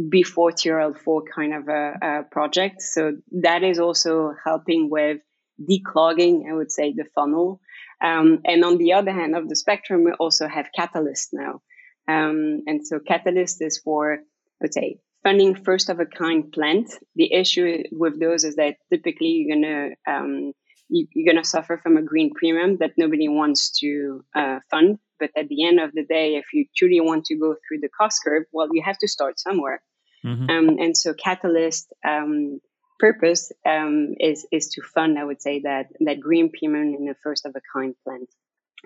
before 0.09 0.51
TRL4 0.51 1.21
kind 1.33 1.53
of 1.53 1.67
a, 1.67 1.93
a 2.01 2.23
project. 2.23 2.81
So 2.81 3.17
that 3.41 3.63
is 3.63 3.79
also 3.79 4.33
helping 4.43 4.89
with 4.89 5.19
declogging, 5.61 6.49
I 6.49 6.53
would 6.53 6.71
say, 6.71 6.93
the 6.93 7.05
funnel. 7.15 7.59
Um, 8.01 8.39
and 8.45 8.63
on 8.63 8.77
the 8.77 8.93
other 8.93 9.11
hand 9.11 9.35
of 9.35 9.49
the 9.49 9.55
spectrum, 9.55 10.03
we 10.05 10.11
also 10.13 10.47
have 10.47 10.69
Catalyst 10.75 11.29
now. 11.33 11.61
Um, 12.09 12.63
and 12.65 12.85
so 12.85 12.99
Catalyst 12.99 13.61
is 13.61 13.77
for, 13.77 14.19
let's 14.61 14.75
say, 14.75 14.97
funding 15.23 15.55
first 15.63 15.89
of 15.89 15.99
a 15.99 16.05
kind 16.05 16.51
plant. 16.51 16.91
The 17.15 17.31
issue 17.31 17.83
with 17.91 18.19
those 18.19 18.43
is 18.43 18.55
that 18.55 18.77
typically 18.91 19.27
you're 19.27 19.55
gonna 19.55 19.89
um, 20.07 20.53
you, 20.89 21.07
are 21.17 21.31
gonna 21.31 21.43
suffer 21.43 21.79
from 21.83 21.97
a 21.97 22.01
green 22.01 22.33
premium 22.33 22.77
that 22.77 22.93
nobody 22.97 23.27
wants 23.27 23.79
to 23.79 24.23
uh, 24.35 24.59
fund. 24.71 24.97
But 25.19 25.31
at 25.35 25.49
the 25.49 25.65
end 25.67 25.79
of 25.79 25.91
the 25.93 26.05
day, 26.05 26.37
if 26.37 26.45
you 26.53 26.65
truly 26.75 27.01
want 27.01 27.25
to 27.25 27.35
go 27.35 27.55
through 27.67 27.79
the 27.81 27.89
cost 27.89 28.21
curve, 28.23 28.45
well, 28.51 28.69
you 28.71 28.81
have 28.83 28.97
to 28.99 29.07
start 29.07 29.39
somewhere. 29.39 29.81
Mm-hmm. 30.25 30.49
Um, 30.49 30.67
and 30.79 30.97
so 30.97 31.13
Catalyst 31.13 31.93
um, 32.07 32.59
purpose 32.97 33.51
um, 33.65 34.15
is 34.19 34.47
is 34.51 34.69
to 34.69 34.81
fund, 34.81 35.19
I 35.19 35.25
would 35.25 35.41
say, 35.41 35.61
that 35.61 35.87
that 35.99 36.19
green 36.19 36.49
premium 36.49 36.95
in 36.95 37.09
a 37.09 37.15
first 37.23 37.45
of 37.45 37.55
a 37.55 37.61
kind 37.73 37.93
plant. 38.03 38.29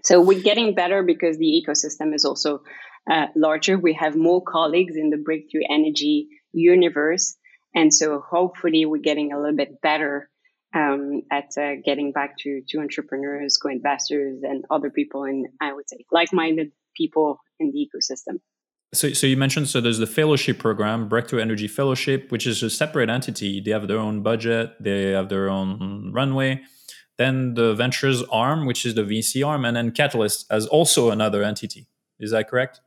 So 0.04 0.22
we're 0.22 0.42
getting 0.42 0.74
better 0.74 1.04
because 1.04 1.38
the 1.38 1.64
ecosystem 1.64 2.14
is 2.16 2.26
also 2.26 2.62
uh, 3.10 3.28
larger. 3.36 3.78
We 3.78 3.94
have 3.94 4.16
more 4.16 4.42
colleagues 4.42 4.96
in 4.96 5.10
the 5.10 5.18
breakthrough 5.18 5.64
energy 5.70 6.28
universe. 6.52 7.36
And 7.76 7.94
so 7.94 8.20
hopefully 8.20 8.86
we're 8.86 9.02
getting 9.02 9.34
a 9.34 9.40
little 9.40 9.56
bit 9.56 9.82
better 9.82 10.30
um, 10.76 11.22
at 11.32 11.52
uh, 11.60 11.76
getting 11.84 12.12
back 12.12 12.38
to, 12.40 12.62
to 12.70 12.80
entrepreneurs, 12.80 13.58
co-investors, 13.58 14.42
and 14.44 14.66
other 14.72 14.90
people, 14.90 15.24
and 15.24 15.48
I 15.62 15.74
would 15.74 15.88
say 15.88 15.98
like-minded 16.12 16.72
people 16.96 17.40
in 17.60 17.72
the 17.72 17.88
ecosystem. 17.88 18.40
So, 18.94 19.14
so 19.14 19.26
you 19.26 19.38
mentioned 19.38 19.70
so 19.70 19.82
there's 19.82 19.98
the 19.98 20.08
fellowship 20.08 20.60
program, 20.60 21.08
Breakthrough 21.08 21.42
Energy 21.42 21.68
Fellowship, 21.68 22.32
which 22.32 22.46
is 22.46 22.62
a 22.62 22.70
separate 22.70 23.10
entity. 23.10 23.60
They 23.60 23.72
have 23.72 23.88
their 23.88 23.98
own 23.98 24.22
budget, 24.22 24.76
they 24.80 25.12
have 25.12 25.30
their 25.30 25.50
own 25.50 26.12
runway. 26.14 26.62
Then 27.18 27.54
the 27.54 27.76
ventures 27.76 28.24
arm, 28.32 28.66
which 28.66 28.86
is 28.86 28.96
the 28.96 29.04
VC 29.04 29.46
arm, 29.46 29.66
and 29.66 29.78
then 29.78 29.92
Catalyst 29.92 30.46
as 30.50 30.66
also 30.66 31.12
another 31.12 31.44
entity. 31.44 31.88
Is 32.20 32.32
that 32.32 32.50
correct? 32.50 32.82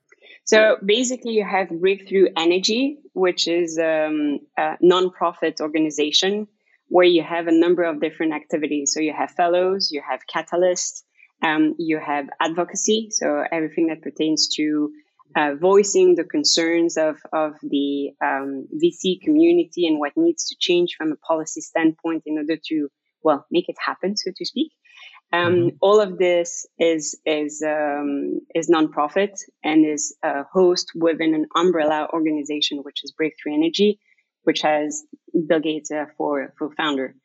So 0.44 0.76
basically, 0.84 1.32
you 1.32 1.44
have 1.44 1.68
Breakthrough 1.68 2.28
Energy, 2.36 2.98
which 3.14 3.48
is 3.48 3.78
um, 3.78 4.40
a 4.56 4.76
nonprofit 4.82 5.60
organization 5.60 6.46
where 6.88 7.06
you 7.06 7.22
have 7.22 7.48
a 7.48 7.52
number 7.52 7.82
of 7.82 8.00
different 8.00 8.32
activities. 8.32 8.92
So 8.94 9.00
you 9.00 9.12
have 9.12 9.32
fellows, 9.32 9.90
you 9.90 10.02
have 10.08 10.20
Catalyst, 10.26 11.04
um, 11.42 11.74
you 11.78 11.98
have 11.98 12.28
advocacy. 12.40 13.08
So 13.10 13.44
everything 13.50 13.88
that 13.88 14.02
pertains 14.02 14.48
to 14.56 14.90
uh, 15.36 15.54
voicing 15.60 16.14
the 16.14 16.24
concerns 16.24 16.96
of, 16.96 17.16
of 17.32 17.54
the 17.62 18.10
um, 18.24 18.68
VC 18.72 19.20
community 19.20 19.86
and 19.86 19.98
what 19.98 20.12
needs 20.16 20.48
to 20.48 20.56
change 20.58 20.94
from 20.96 21.12
a 21.12 21.16
policy 21.16 21.60
standpoint 21.60 22.22
in 22.26 22.38
order 22.38 22.56
to, 22.68 22.88
well, 23.22 23.46
make 23.50 23.68
it 23.68 23.76
happen, 23.84 24.16
so 24.16 24.30
to 24.36 24.44
speak. 24.44 24.72
Um, 25.32 25.54
mm-hmm. 25.54 25.68
All 25.80 26.00
of 26.00 26.18
this 26.18 26.66
is 26.78 27.18
is 27.26 27.62
um, 27.66 28.40
is 28.54 28.70
nonprofit 28.70 29.34
and 29.64 29.84
is 29.84 30.16
a 30.22 30.44
host 30.44 30.92
within 30.94 31.34
an 31.34 31.46
umbrella 31.56 32.08
organization, 32.12 32.78
which 32.78 33.02
is 33.02 33.12
Breakthrough 33.12 33.54
Energy, 33.54 33.98
which 34.44 34.62
has 34.62 35.02
Bill 35.48 35.60
Gates 35.60 35.90
uh, 35.90 36.06
for 36.16 36.54
for 36.58 36.70
founder. 36.76 37.16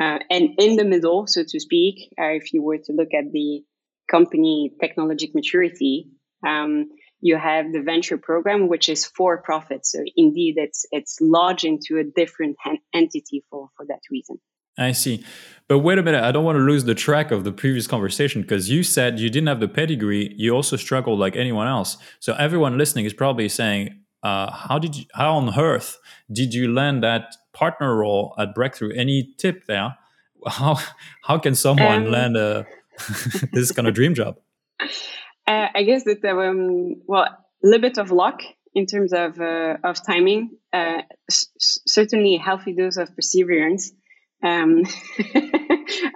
Uh, 0.00 0.18
and 0.30 0.50
in 0.58 0.76
the 0.76 0.84
middle, 0.84 1.26
so 1.26 1.42
to 1.46 1.60
speak, 1.60 2.14
uh, 2.18 2.32
if 2.32 2.54
you 2.54 2.62
were 2.62 2.78
to 2.78 2.92
look 2.92 3.12
at 3.12 3.30
the 3.32 3.62
company 4.10 4.72
technologic 4.80 5.34
maturity, 5.34 6.08
um, 6.46 6.88
you 7.20 7.36
have 7.36 7.70
the 7.70 7.82
venture 7.82 8.16
program, 8.16 8.68
which 8.68 8.88
is 8.88 9.04
for 9.04 9.42
profit. 9.42 9.84
So 9.84 9.98
indeed, 10.16 10.54
it's 10.56 10.86
it's 10.90 11.18
lodged 11.20 11.64
into 11.64 11.98
a 11.98 12.04
different 12.04 12.56
entity 12.94 13.44
for 13.50 13.68
for 13.76 13.86
that 13.86 14.00
reason. 14.10 14.38
I 14.80 14.92
see. 14.92 15.24
But 15.68 15.78
wait 15.80 15.98
a 15.98 16.02
minute, 16.02 16.24
I 16.24 16.32
don't 16.32 16.44
want 16.44 16.56
to 16.56 16.62
lose 16.62 16.82
the 16.82 16.96
track 16.96 17.30
of 17.30 17.44
the 17.44 17.52
previous 17.52 17.86
conversation 17.86 18.42
because 18.42 18.68
you 18.68 18.82
said 18.82 19.20
you 19.20 19.30
didn't 19.30 19.46
have 19.46 19.60
the 19.60 19.68
pedigree. 19.68 20.34
You 20.36 20.52
also 20.52 20.74
struggled 20.76 21.20
like 21.20 21.36
anyone 21.36 21.68
else. 21.68 21.96
So 22.18 22.34
everyone 22.34 22.76
listening 22.76 23.04
is 23.04 23.12
probably 23.12 23.48
saying, 23.48 24.00
uh, 24.24 24.50
"How 24.50 24.80
did 24.80 24.96
you? 24.96 25.04
How 25.14 25.36
on 25.36 25.56
earth 25.56 25.96
did 26.32 26.54
you 26.54 26.72
land 26.72 27.04
that 27.04 27.36
partner 27.52 27.94
role 27.94 28.34
at 28.36 28.52
Breakthrough? 28.52 28.92
Any 28.96 29.32
tip 29.38 29.66
there? 29.66 29.96
How 30.44 30.76
how 31.22 31.38
can 31.38 31.54
someone 31.54 32.06
um, 32.06 32.10
land 32.10 32.36
a 32.36 32.66
this 33.52 33.70
kind 33.70 33.86
of 33.86 33.94
dream 33.94 34.14
job?" 34.14 34.38
Uh, 35.46 35.66
I 35.74 35.82
guess 35.82 36.04
that 36.04 36.22
there 36.22 36.48
um, 36.48 37.02
well, 37.06 37.24
a 37.24 37.36
little 37.64 37.80
bit 37.80 37.98
of 37.98 38.12
luck 38.12 38.40
in 38.72 38.86
terms 38.86 39.12
of 39.12 39.40
uh, 39.40 39.78
of 39.82 40.00
timing. 40.06 40.50
Uh, 40.72 41.02
s- 41.28 41.48
certainly, 41.88 42.36
a 42.36 42.38
healthy 42.38 42.72
dose 42.72 42.96
of 42.96 43.12
perseverance 43.16 43.90
um, 44.42 44.82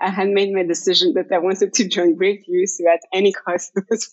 I 0.00 0.11
had 0.11 0.28
made 0.28 0.52
my 0.52 0.62
decision 0.62 1.14
that 1.14 1.33
I 1.33 1.38
wanted 1.38 1.75
to 1.75 1.88
join 1.88 2.14
Breakthrough, 2.14 2.66
so 2.66 2.85
at 2.90 3.00
any 3.12 3.33
cost, 3.33 3.73
I 3.76 3.83
was 3.90 4.11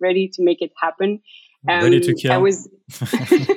ready 0.00 0.28
to 0.34 0.44
make 0.44 0.62
it 0.62 0.72
happen. 0.80 1.20
Um, 1.68 1.82
ready 1.82 2.00
to 2.00 2.14
kill. 2.14 2.32
I 2.32 2.38
was 2.38 2.68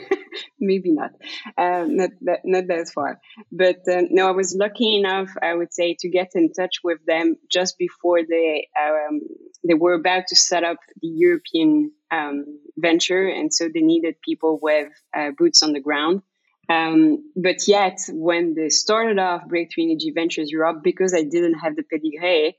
maybe 0.59 0.91
not, 0.91 1.11
um, 1.57 1.97
not 1.97 2.09
that 2.21 2.39
not 2.43 2.67
that 2.67 2.89
far, 2.89 3.19
but 3.51 3.77
uh, 3.87 4.01
no, 4.09 4.27
I 4.27 4.31
was 4.31 4.55
lucky 4.57 4.97
enough, 4.97 5.29
I 5.41 5.53
would 5.53 5.73
say, 5.73 5.95
to 5.99 6.09
get 6.09 6.31
in 6.33 6.51
touch 6.51 6.77
with 6.83 6.97
them 7.05 7.35
just 7.51 7.77
before 7.77 8.21
they 8.27 8.67
um, 8.79 9.21
they 9.67 9.75
were 9.75 9.93
about 9.93 10.23
to 10.29 10.35
set 10.35 10.63
up 10.63 10.77
the 11.01 11.09
European 11.09 11.91
um, 12.09 12.59
venture, 12.75 13.27
and 13.27 13.53
so 13.53 13.69
they 13.71 13.81
needed 13.81 14.15
people 14.25 14.59
with 14.61 14.89
uh, 15.15 15.29
boots 15.37 15.61
on 15.61 15.73
the 15.73 15.79
ground. 15.79 16.23
Um, 16.69 17.31
but 17.35 17.67
yet, 17.67 17.99
when 18.09 18.53
they 18.53 18.69
started 18.69 19.19
off 19.19 19.47
Breakthrough 19.47 19.85
Energy 19.85 20.11
Ventures 20.15 20.49
Europe, 20.51 20.81
because 20.83 21.13
I 21.13 21.23
didn't 21.23 21.55
have 21.55 21.75
the 21.75 21.83
pedigree, 21.83 22.55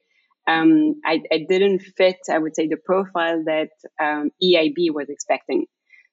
um, 0.47 1.01
I, 1.05 1.23
I, 1.33 1.47
didn't 1.49 1.81
fit, 1.97 2.19
I 2.31 2.39
would 2.39 2.57
say, 2.57 2.67
the 2.67 2.77
profile 2.77 3.45
that 3.45 3.71
um, 4.01 4.31
EIB 4.43 4.93
was 4.93 5.09
expecting. 5.09 5.67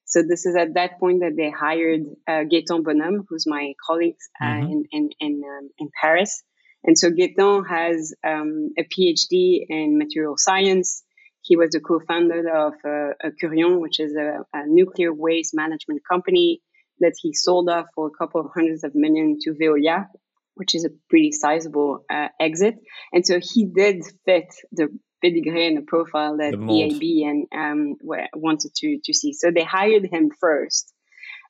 So 0.04 0.22
this 0.22 0.46
is 0.46 0.56
at 0.56 0.74
that 0.74 0.98
point 0.98 1.20
that 1.20 1.36
they 1.36 1.50
hired 1.50 2.02
uh, 2.26 2.44
Gaetan 2.50 2.84
Bonhomme, 2.84 3.26
who's 3.28 3.44
my 3.46 3.74
colleague 3.86 4.16
uh, 4.40 4.44
mm-hmm. 4.44 4.72
in 4.72 4.84
in 4.90 5.10
in, 5.20 5.42
um, 5.44 5.70
in, 5.78 5.88
Paris. 6.00 6.42
And 6.82 6.98
so 6.98 7.10
Gaetan 7.10 7.68
has 7.68 8.14
um, 8.26 8.70
a 8.78 8.82
PhD 8.82 9.66
in 9.68 9.98
material 9.98 10.34
science. 10.36 11.02
He 11.42 11.56
was 11.56 11.70
the 11.70 11.80
co-founder 11.80 12.48
of 12.48 12.74
uh, 12.84 13.30
Kurion, 13.40 13.80
which 13.80 14.00
is 14.00 14.14
a, 14.14 14.44
a 14.52 14.66
nuclear 14.66 15.12
waste 15.12 15.54
management 15.54 16.02
company 16.10 16.60
that 17.00 17.14
he 17.20 17.32
sold 17.34 17.68
off 17.68 17.86
for 17.94 18.06
a 18.06 18.10
couple 18.10 18.40
of 18.40 18.48
hundreds 18.54 18.84
of 18.84 18.94
million 18.94 19.38
to 19.42 19.52
Veolia, 19.52 20.06
which 20.54 20.74
is 20.74 20.84
a 20.84 20.90
pretty 21.08 21.32
sizable 21.32 22.04
uh, 22.10 22.28
exit. 22.38 22.76
And 23.12 23.26
so 23.26 23.40
he 23.42 23.66
did 23.66 24.04
fit 24.24 24.46
the 24.72 24.88
pedigree 25.22 25.66
and 25.66 25.76
the 25.76 25.82
profile 25.82 26.36
that 26.38 26.52
the 26.52 26.56
EIB 26.56 27.26
and 27.28 27.46
um, 27.54 27.96
wanted 28.34 28.72
to 28.76 28.98
to 29.04 29.14
see. 29.14 29.32
So 29.32 29.50
they 29.50 29.64
hired 29.64 30.06
him 30.10 30.30
first, 30.40 30.92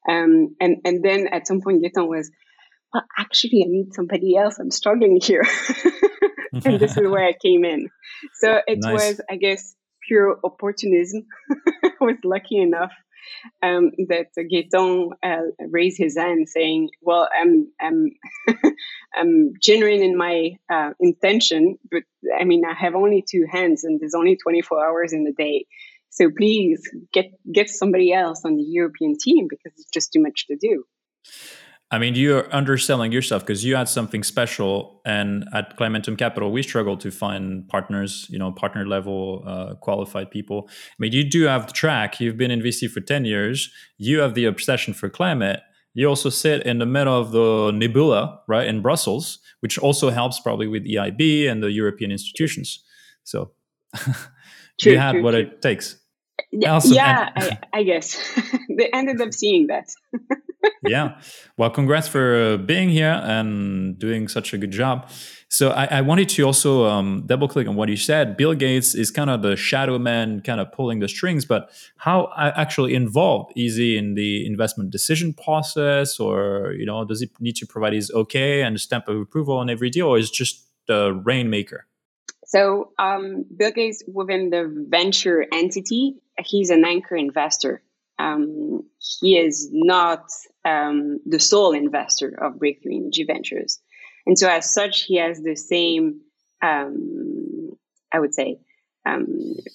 um, 0.08 0.56
and 0.60 0.76
and 0.84 1.04
then 1.04 1.28
at 1.28 1.46
some 1.46 1.60
point 1.60 1.82
Gaetan 1.82 2.08
was, 2.08 2.30
well, 2.92 3.04
actually, 3.18 3.64
I 3.64 3.68
need 3.68 3.94
somebody 3.94 4.36
else. 4.36 4.58
I'm 4.58 4.70
struggling 4.70 5.20
here, 5.22 5.46
and 6.64 6.80
this 6.80 6.96
is 6.96 7.08
where 7.08 7.26
I 7.26 7.32
came 7.32 7.64
in. 7.64 7.88
So 8.34 8.60
it 8.66 8.78
nice. 8.80 8.92
was, 8.92 9.20
I 9.30 9.36
guess, 9.36 9.74
pure 10.06 10.38
opportunism. 10.42 11.26
I 11.84 11.90
was 12.00 12.16
lucky 12.24 12.58
enough 12.58 12.92
um, 13.62 13.90
that 14.08 14.28
Gaetan 14.36 15.10
uh, 15.22 15.66
raised 15.68 15.98
his 15.98 16.16
hand 16.16 16.48
saying, 16.48 16.90
well, 17.00 17.28
I'm, 17.34 17.68
I'm, 17.80 18.10
I'm 19.14 19.52
genuine 19.60 20.02
in 20.02 20.16
my 20.16 20.52
uh, 20.72 20.90
intention, 21.00 21.78
but 21.90 22.02
I 22.38 22.44
mean, 22.44 22.62
I 22.64 22.74
have 22.74 22.94
only 22.94 23.24
two 23.28 23.46
hands 23.50 23.84
and 23.84 24.00
there's 24.00 24.14
only 24.14 24.36
24 24.36 24.84
hours 24.84 25.12
in 25.12 25.24
the 25.24 25.32
day. 25.32 25.66
So 26.10 26.28
please 26.36 26.82
get, 27.12 27.26
get 27.52 27.68
somebody 27.68 28.12
else 28.12 28.44
on 28.44 28.56
the 28.56 28.64
European 28.64 29.16
team 29.18 29.46
because 29.48 29.72
it's 29.78 29.90
just 29.90 30.12
too 30.12 30.20
much 30.20 30.46
to 30.48 30.56
do. 30.56 30.84
I 31.92 31.98
mean, 31.98 32.14
you're 32.14 32.54
underselling 32.54 33.10
yourself 33.10 33.42
because 33.42 33.64
you 33.64 33.74
had 33.74 33.88
something 33.88 34.22
special. 34.22 35.00
And 35.04 35.44
at 35.52 35.76
Climentum 35.76 36.16
Capital, 36.16 36.52
we 36.52 36.62
struggle 36.62 36.96
to 36.98 37.10
find 37.10 37.68
partners, 37.68 38.26
you 38.30 38.38
know, 38.38 38.52
partner 38.52 38.86
level 38.86 39.42
uh, 39.44 39.74
qualified 39.74 40.30
people. 40.30 40.68
I 40.68 40.94
mean, 41.00 41.12
you 41.12 41.24
do 41.24 41.44
have 41.44 41.66
the 41.66 41.72
track. 41.72 42.20
You've 42.20 42.36
been 42.36 42.52
in 42.52 42.60
VC 42.60 42.88
for 42.88 43.00
10 43.00 43.24
years. 43.24 43.72
You 43.98 44.20
have 44.20 44.34
the 44.34 44.44
obsession 44.44 44.94
for 44.94 45.08
climate. 45.08 45.62
You 45.92 46.06
also 46.06 46.30
sit 46.30 46.62
in 46.62 46.78
the 46.78 46.86
middle 46.86 47.18
of 47.18 47.32
the 47.32 47.72
nebula, 47.72 48.40
right, 48.46 48.68
in 48.68 48.80
Brussels, 48.80 49.40
which 49.58 49.76
also 49.76 50.10
helps 50.10 50.38
probably 50.38 50.68
with 50.68 50.86
EIB 50.86 51.50
and 51.50 51.60
the 51.60 51.72
European 51.72 52.12
institutions. 52.12 52.84
So 53.24 53.50
true, 54.80 54.92
you 54.92 54.98
had 54.98 55.12
true, 55.12 55.22
what 55.22 55.32
true. 55.32 55.40
it 55.40 55.60
takes. 55.60 55.99
Yeah, 56.84 57.30
I, 57.36 57.58
I, 57.72 57.82
guess 57.84 58.18
they 58.68 58.88
ended 58.92 59.20
up 59.20 59.32
seeing 59.32 59.68
that. 59.68 59.88
yeah. 60.82 61.20
Well, 61.56 61.70
congrats 61.70 62.08
for 62.08 62.34
uh, 62.34 62.56
being 62.56 62.88
here 62.88 63.20
and 63.22 63.96
doing 63.98 64.26
such 64.26 64.52
a 64.52 64.58
good 64.58 64.72
job. 64.72 65.08
So 65.48 65.70
I, 65.70 65.84
I 65.86 66.00
wanted 66.00 66.28
to 66.30 66.42
also 66.44 66.86
um, 66.86 67.22
double 67.26 67.46
click 67.46 67.68
on 67.68 67.76
what 67.76 67.88
you 67.88 67.96
said. 67.96 68.36
Bill 68.36 68.54
Gates 68.54 68.94
is 68.94 69.12
kind 69.12 69.30
of 69.30 69.42
the 69.42 69.54
shadow 69.54 69.98
man, 69.98 70.40
kind 70.40 70.60
of 70.60 70.72
pulling 70.72 70.98
the 70.98 71.08
strings. 71.08 71.44
But 71.44 71.70
how 71.96 72.32
actually 72.36 72.94
involved 72.94 73.52
is 73.56 73.76
he 73.76 73.96
in 73.96 74.14
the 74.14 74.44
investment 74.44 74.90
decision 74.90 75.34
process, 75.34 76.18
or 76.18 76.74
you 76.76 76.86
know, 76.86 77.04
does 77.04 77.20
he 77.20 77.30
need 77.38 77.56
to 77.56 77.66
provide 77.66 77.92
his 77.92 78.10
okay 78.10 78.62
and 78.62 78.80
stamp 78.80 79.08
of 79.08 79.20
approval 79.20 79.56
on 79.56 79.70
every 79.70 79.90
deal, 79.90 80.08
or 80.08 80.18
is 80.18 80.30
just 80.30 80.66
the 80.88 81.12
rainmaker? 81.12 81.86
So 82.50 82.90
um, 82.98 83.44
Bill 83.56 83.70
Gates 83.70 84.02
within 84.12 84.50
the 84.50 84.68
venture 84.88 85.46
entity, 85.52 86.16
he's 86.44 86.70
an 86.70 86.84
anchor 86.84 87.16
investor. 87.16 87.82
Um, 88.18 88.84
he 89.20 89.38
is 89.38 89.70
not 89.72 90.26
um, 90.64 91.20
the 91.24 91.40
sole 91.40 91.72
investor 91.72 92.36
of 92.40 92.58
Breakthrough 92.58 92.96
Energy 92.96 93.24
Ventures, 93.24 93.80
and 94.26 94.38
so 94.38 94.48
as 94.48 94.72
such, 94.72 95.04
he 95.04 95.16
has 95.16 95.40
the 95.40 95.56
same, 95.56 96.20
um, 96.62 97.70
I 98.12 98.20
would 98.20 98.34
say, 98.34 98.60
um, 99.06 99.26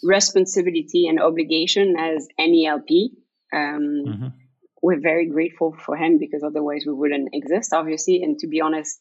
responsibility 0.03 1.07
and 1.07 1.19
obligation 1.19 1.95
as 1.97 2.27
any 2.37 2.67
LP. 2.67 3.11
Um, 3.53 4.03
mm-hmm. 4.07 4.27
We're 4.81 5.01
very 5.01 5.27
grateful 5.27 5.75
for 5.85 5.97
him 5.97 6.19
because 6.19 6.43
otherwise 6.43 6.83
we 6.85 6.93
wouldn't 6.93 7.29
exist, 7.33 7.73
obviously. 7.73 8.21
And 8.21 8.37
to 8.39 8.47
be 8.47 8.61
honest, 8.61 8.99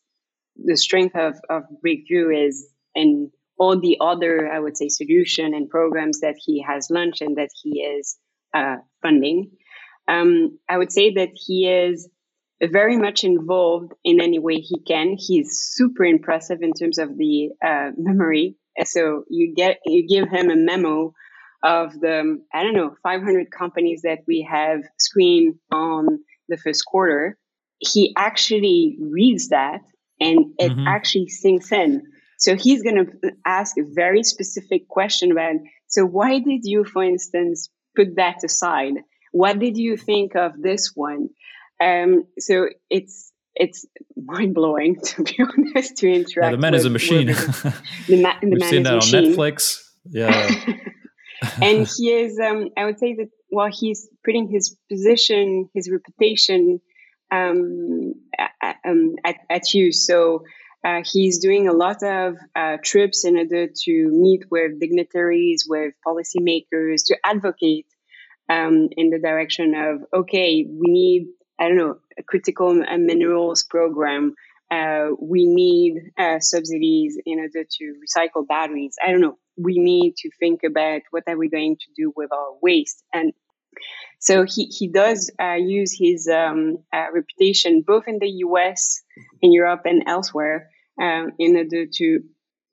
the 0.56 0.76
strength 0.76 1.14
of, 1.14 1.34
of 1.50 1.64
Breakthrough 1.82 2.46
is 2.46 2.66
in 2.94 3.30
all 3.58 3.78
the 3.80 3.98
other, 4.00 4.50
I 4.52 4.58
would 4.58 4.76
say, 4.76 4.88
solution 4.88 5.54
and 5.54 5.70
programs 5.70 6.20
that 6.20 6.36
he 6.44 6.62
has 6.62 6.88
launched 6.90 7.20
and 7.20 7.36
that 7.36 7.50
he 7.62 7.80
is 7.80 8.16
uh, 8.54 8.76
funding. 9.02 9.50
Um, 10.08 10.58
I 10.68 10.78
would 10.78 10.92
say 10.92 11.14
that 11.14 11.30
he 11.34 11.68
is 11.68 12.08
very 12.62 12.96
much 12.96 13.24
involved 13.24 13.92
in 14.04 14.20
any 14.20 14.38
way 14.38 14.56
he 14.56 14.80
can. 14.86 15.16
He's 15.18 15.70
super 15.72 16.04
impressive 16.04 16.58
in 16.62 16.72
terms 16.72 16.98
of 16.98 17.16
the 17.16 17.50
uh, 17.64 17.90
memory. 17.96 18.56
So 18.84 19.24
you 19.28 19.54
get 19.54 19.78
you 19.84 20.06
give 20.06 20.28
him 20.28 20.50
a 20.50 20.56
memo 20.56 21.14
of 21.62 21.98
the 22.00 22.42
I 22.52 22.62
don't 22.62 22.74
know 22.74 22.94
500 23.02 23.50
companies 23.50 24.02
that 24.02 24.20
we 24.26 24.46
have 24.50 24.82
screened 24.98 25.56
on 25.72 26.20
the 26.48 26.56
first 26.56 26.84
quarter. 26.84 27.38
He 27.78 28.12
actually 28.16 28.98
reads 29.00 29.48
that 29.48 29.80
and 30.20 30.54
it 30.58 30.72
mm-hmm. 30.72 30.86
actually 30.86 31.28
sinks 31.28 31.72
in. 31.72 32.02
So 32.38 32.56
he's 32.56 32.82
going 32.82 32.96
to 32.96 33.32
ask 33.46 33.76
a 33.78 33.84
very 33.94 34.22
specific 34.22 34.88
question 34.88 35.32
about, 35.32 35.56
so 35.86 36.04
why 36.04 36.38
did 36.38 36.64
you, 36.64 36.84
for 36.84 37.02
instance, 37.02 37.70
put 37.96 38.16
that 38.16 38.42
aside? 38.44 38.94
What 39.32 39.58
did 39.58 39.76
you 39.76 39.96
think 39.96 40.36
of 40.36 40.60
this 40.60 40.92
one? 40.94 41.28
Um, 41.82 42.24
so 42.38 42.68
it's 42.90 43.32
it's 43.56 43.86
mind 44.16 44.54
blowing 44.54 45.00
to 45.04 45.22
be 45.22 45.38
honest 45.40 45.96
to 45.98 46.08
interact. 46.08 46.36
Yeah, 46.36 46.50
the 46.50 46.58
man 46.58 46.72
with, 46.72 46.80
is 46.80 46.86
a 46.86 46.90
machine. 46.90 47.26
the, 48.08 48.22
ma- 48.22 48.38
the 48.40 48.48
We've 48.48 48.60
man 48.60 48.70
seen 48.70 48.82
that 48.84 48.94
on 48.94 49.00
Netflix. 49.00 49.84
Yeah. 50.10 50.50
and 51.62 51.86
he 51.86 52.12
is, 52.12 52.38
um, 52.38 52.68
I 52.76 52.84
would 52.84 52.98
say 52.98 53.14
that 53.14 53.28
while 53.48 53.70
he's 53.72 54.08
putting 54.24 54.48
his 54.48 54.76
position, 54.90 55.68
his 55.74 55.90
reputation 55.90 56.80
um, 57.30 58.14
at, 58.38 58.76
um, 58.84 59.14
at, 59.24 59.36
at 59.50 59.74
use. 59.74 60.06
So 60.06 60.44
uh, 60.84 61.02
he's 61.04 61.38
doing 61.38 61.66
a 61.66 61.72
lot 61.72 62.02
of 62.02 62.36
uh, 62.54 62.76
trips 62.84 63.24
in 63.24 63.38
order 63.38 63.68
to 63.68 64.08
meet 64.12 64.44
with 64.50 64.78
dignitaries, 64.78 65.66
with 65.68 65.94
policymakers, 66.06 67.06
to 67.06 67.16
advocate 67.24 67.86
um, 68.50 68.88
in 68.96 69.10
the 69.10 69.18
direction 69.18 69.74
of 69.74 70.04
okay, 70.12 70.66
we 70.68 70.92
need 70.92 71.26
I 71.58 71.68
don't 71.68 71.78
know 71.78 71.98
a 72.18 72.22
critical 72.22 72.74
minerals 72.74 73.64
program. 73.64 74.34
Uh, 74.70 75.10
we 75.20 75.46
need 75.46 76.10
uh, 76.18 76.40
subsidies 76.40 77.18
in 77.24 77.38
order 77.38 77.64
to 77.64 77.94
recycle 78.02 78.46
batteries. 78.46 78.96
I 79.02 79.10
don't 79.10 79.20
know. 79.20 79.38
We 79.56 79.78
need 79.78 80.16
to 80.16 80.30
think 80.40 80.64
about 80.64 81.02
what 81.10 81.24
are 81.28 81.36
we 81.36 81.48
going 81.48 81.76
to 81.76 81.86
do 81.96 82.12
with 82.16 82.32
our 82.32 82.56
waste 82.60 83.02
and 83.12 83.32
so 84.18 84.44
he, 84.44 84.66
he 84.66 84.88
does 84.88 85.30
uh, 85.40 85.54
use 85.54 85.96
his 85.98 86.28
um, 86.28 86.78
uh, 86.92 87.06
reputation 87.12 87.82
both 87.86 88.04
in 88.06 88.18
the 88.18 88.30
US, 88.46 89.02
in 89.42 89.52
Europe, 89.52 89.82
and 89.84 90.04
elsewhere 90.06 90.70
um, 91.00 91.32
in 91.38 91.56
order 91.56 91.86
to, 91.86 92.20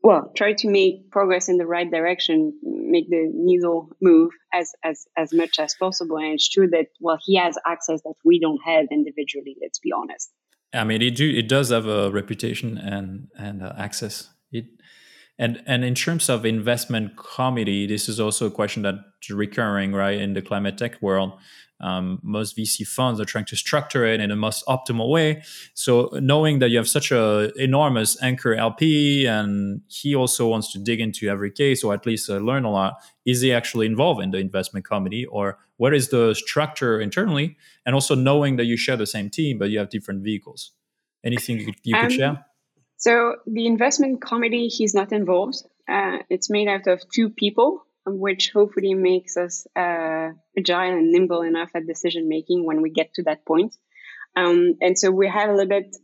well, 0.04 0.32
try 0.36 0.54
to 0.54 0.68
make 0.68 1.12
progress 1.12 1.48
in 1.48 1.58
the 1.58 1.66
right 1.66 1.90
direction, 1.90 2.58
make 2.64 3.10
the 3.10 3.32
needle 3.34 3.90
move 4.02 4.32
as, 4.54 4.74
as, 4.84 5.06
as 5.18 5.34
much 5.34 5.60
as 5.60 5.76
possible. 5.76 6.18
And 6.18 6.34
it's 6.34 6.50
true 6.50 6.70
that, 6.70 6.88
well, 7.00 7.18
he 7.24 7.38
has 7.38 7.58
access 7.66 8.02
that 8.04 8.16
we 8.26 8.40
don't 8.40 8.60
have 8.66 8.88
individually, 8.92 9.56
let's 9.62 9.80
be 9.80 9.92
honest. 9.92 10.32
I 10.74 10.84
mean, 10.84 11.02
it, 11.02 11.16
do, 11.16 11.30
it 11.30 11.48
does 11.48 11.70
have 11.70 11.86
a 11.86 12.10
reputation 12.12 12.78
and, 12.78 13.28
and 13.38 13.62
uh, 13.62 13.74
access. 13.78 14.30
It, 14.52 14.66
and 15.42 15.64
and 15.66 15.84
in 15.84 15.96
terms 15.96 16.30
of 16.30 16.46
investment 16.46 17.18
committee, 17.18 17.88
this 17.88 18.08
is 18.08 18.20
also 18.20 18.46
a 18.46 18.52
question 18.52 18.84
that's 18.84 19.30
recurring, 19.32 19.92
right, 19.92 20.20
in 20.20 20.34
the 20.34 20.42
climate 20.42 20.78
tech 20.78 21.02
world. 21.02 21.34
Um, 21.80 22.20
most 22.22 22.56
VC 22.56 22.86
funds 22.86 23.20
are 23.20 23.26
trying 23.26 23.46
to 23.46 23.56
structure 23.56 24.06
it 24.06 24.20
in 24.22 24.30
the 24.30 24.36
most 24.36 24.64
optimal 24.68 25.10
way. 25.10 25.42
So 25.74 26.12
knowing 26.14 26.60
that 26.60 26.70
you 26.70 26.78
have 26.78 26.88
such 26.88 27.12
a 27.12 27.52
enormous 27.56 28.22
anchor 28.22 28.54
LP, 28.54 29.26
and 29.26 29.82
he 29.88 30.16
also 30.16 30.48
wants 30.48 30.72
to 30.74 30.80
dig 30.80 31.00
into 31.00 31.28
every 31.28 31.50
case, 31.50 31.84
or 31.84 31.96
at 31.96 32.06
least 32.06 32.30
uh, 32.30 32.38
learn 32.38 32.64
a 32.64 32.70
lot, 32.72 32.98
is 33.26 33.42
he 33.42 33.52
actually 33.52 33.88
involved 33.88 34.22
in 34.22 34.30
the 34.30 34.38
investment 34.38 34.86
committee, 34.86 35.26
or 35.26 35.58
what 35.78 35.96
is 35.96 36.10
the 36.10 36.36
structure 36.36 37.02
internally? 37.02 37.58
And 37.84 37.96
also 37.96 38.14
knowing 38.14 38.58
that 38.58 38.66
you 38.66 38.78
share 38.78 38.96
the 38.96 39.08
same 39.08 39.32
team, 39.32 39.58
but 39.58 39.72
you 39.72 39.80
have 39.80 39.90
different 39.90 40.24
vehicles. 40.24 40.74
Anything 41.24 41.58
you 41.58 41.66
could, 41.66 41.76
you 41.84 41.96
could 41.96 42.06
um, 42.06 42.10
share? 42.12 42.46
So 43.02 43.38
the 43.48 43.66
investment 43.66 44.22
committee, 44.22 44.68
he's 44.68 44.94
not 44.94 45.12
involved. 45.12 45.64
Uh, 45.90 46.20
it's 46.30 46.52
made 46.52 46.68
out 46.68 46.86
of 46.86 47.02
two 47.10 47.32
people, 47.32 47.84
which 48.06 48.52
hopefully 48.52 48.94
makes 48.94 49.38
us 49.38 49.66
uh, 49.76 50.30
agile 50.56 50.98
and 51.00 51.12
nimble 51.12 51.42
enough 51.42 51.72
at 51.74 51.88
decision 51.88 52.30
making 52.30 52.64
when 52.64 52.84
we 52.84 52.92
get 52.92 53.16
to 53.16 53.24
that 53.24 53.44
point. 53.44 53.76
Um, 54.36 54.76
and 54.82 54.98
so 54.98 55.10
we 55.10 55.28
have 55.28 55.50
a 55.50 55.54
little 55.54 55.68
bit, 55.68 55.96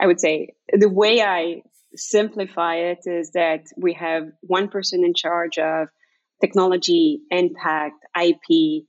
I 0.00 0.06
would 0.06 0.18
say, 0.18 0.54
the 0.72 0.88
way 0.88 1.20
I 1.20 1.60
simplify 1.94 2.76
it 2.76 3.00
is 3.04 3.32
that 3.32 3.64
we 3.76 3.92
have 3.94 4.30
one 4.40 4.68
person 4.68 5.04
in 5.04 5.12
charge 5.12 5.58
of 5.58 5.88
technology, 6.40 7.20
impact, 7.30 8.02
IP, 8.18 8.86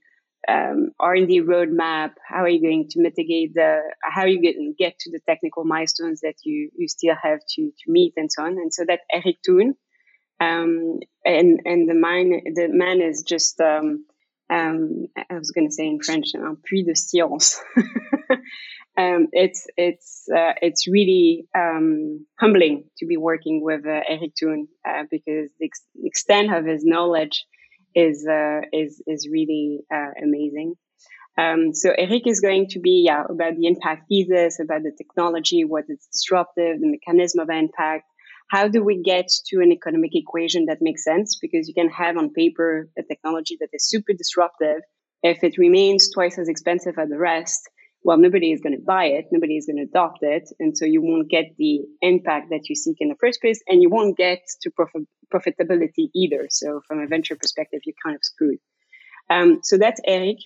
um, 0.48 0.90
R&D 0.98 1.42
roadmap? 1.42 2.12
How 2.26 2.42
are 2.42 2.48
you 2.48 2.60
going 2.60 2.88
to 2.90 3.00
mitigate 3.00 3.54
the? 3.54 3.80
How 4.02 4.22
are 4.22 4.28
you 4.28 4.42
going 4.42 4.74
to 4.76 4.84
get 4.84 4.98
to 5.00 5.10
the 5.10 5.20
technical 5.28 5.64
milestones 5.64 6.20
that 6.20 6.34
you 6.44 6.70
you 6.76 6.88
still 6.88 7.14
have 7.22 7.40
to 7.56 7.62
to 7.70 7.90
meet 7.90 8.14
and 8.16 8.30
so 8.30 8.44
on? 8.44 8.52
And 8.52 8.72
so 8.72 8.84
that 8.86 9.00
Eric 9.12 9.36
Toone, 9.44 9.74
um, 10.40 11.00
and 11.24 11.60
and 11.64 11.88
the 11.88 11.94
man 11.94 12.30
the 12.54 12.68
man 12.68 13.00
is 13.00 13.22
just 13.22 13.60
um, 13.60 14.04
um, 14.50 15.06
I 15.16 15.38
was 15.38 15.50
going 15.50 15.68
to 15.68 15.74
say 15.74 15.86
in 15.86 16.00
French, 16.00 16.34
un 16.34 16.56
puits 16.56 16.86
de 16.86 16.94
science. 16.94 17.60
um, 18.98 19.28
it's 19.32 19.66
it's 19.76 20.28
uh, 20.34 20.52
it's 20.60 20.86
really 20.86 21.46
um, 21.56 22.26
humbling 22.38 22.84
to 22.98 23.06
be 23.06 23.16
working 23.16 23.62
with 23.62 23.86
uh, 23.86 24.00
Eric 24.08 24.34
Toone 24.38 24.68
uh, 24.88 25.04
because 25.10 25.50
the 25.58 25.66
ex- 25.66 25.86
extent 26.02 26.52
of 26.52 26.66
his 26.66 26.84
knowledge 26.84 27.46
is 27.94 28.26
uh, 28.26 28.60
is 28.72 29.02
is 29.06 29.28
really 29.30 29.80
uh, 29.92 30.12
amazing. 30.22 30.74
Um, 31.38 31.72
so 31.74 31.90
Eric 31.96 32.26
is 32.26 32.40
going 32.40 32.68
to 32.68 32.78
be 32.80 33.04
yeah 33.06 33.24
about 33.28 33.56
the 33.56 33.66
impact 33.66 34.08
thesis, 34.08 34.60
about 34.60 34.82
the 34.82 34.92
technology, 34.96 35.64
what 35.64 35.84
is 35.88 36.06
disruptive, 36.12 36.80
the 36.80 36.90
mechanism 36.90 37.40
of 37.40 37.50
impact. 37.50 38.04
How 38.50 38.68
do 38.68 38.84
we 38.84 39.02
get 39.02 39.28
to 39.46 39.60
an 39.60 39.72
economic 39.72 40.14
equation 40.14 40.66
that 40.66 40.78
makes 40.82 41.04
sense? 41.04 41.38
Because 41.40 41.68
you 41.68 41.74
can 41.74 41.88
have 41.88 42.18
on 42.18 42.34
paper 42.34 42.90
a 42.98 43.02
technology 43.02 43.56
that 43.60 43.70
is 43.72 43.88
super 43.88 44.12
disruptive. 44.12 44.82
If 45.22 45.42
it 45.42 45.56
remains 45.56 46.10
twice 46.10 46.38
as 46.38 46.48
expensive 46.48 46.98
as 46.98 47.08
the 47.08 47.16
rest, 47.16 47.62
well, 48.04 48.18
nobody 48.18 48.52
is 48.52 48.60
going 48.60 48.76
to 48.76 48.82
buy 48.82 49.04
it, 49.04 49.26
nobody 49.30 49.56
is 49.56 49.66
going 49.66 49.76
to 49.76 49.82
adopt 49.82 50.22
it, 50.22 50.48
and 50.58 50.76
so 50.76 50.84
you 50.84 51.02
won't 51.02 51.30
get 51.30 51.46
the 51.58 51.80
impact 52.00 52.50
that 52.50 52.68
you 52.68 52.74
seek 52.74 52.96
in 53.00 53.08
the 53.08 53.16
first 53.20 53.40
place, 53.40 53.60
and 53.68 53.82
you 53.82 53.90
won't 53.90 54.16
get 54.16 54.40
to 54.62 54.70
profit 54.70 55.02
profitability 55.32 56.10
either. 56.14 56.46
So 56.50 56.82
from 56.86 57.00
a 57.00 57.06
venture 57.06 57.36
perspective, 57.36 57.80
you're 57.84 57.94
kind 58.04 58.14
of 58.14 58.22
screwed. 58.22 58.58
Um, 59.30 59.60
so 59.62 59.78
that's 59.78 60.00
Eric. 60.06 60.36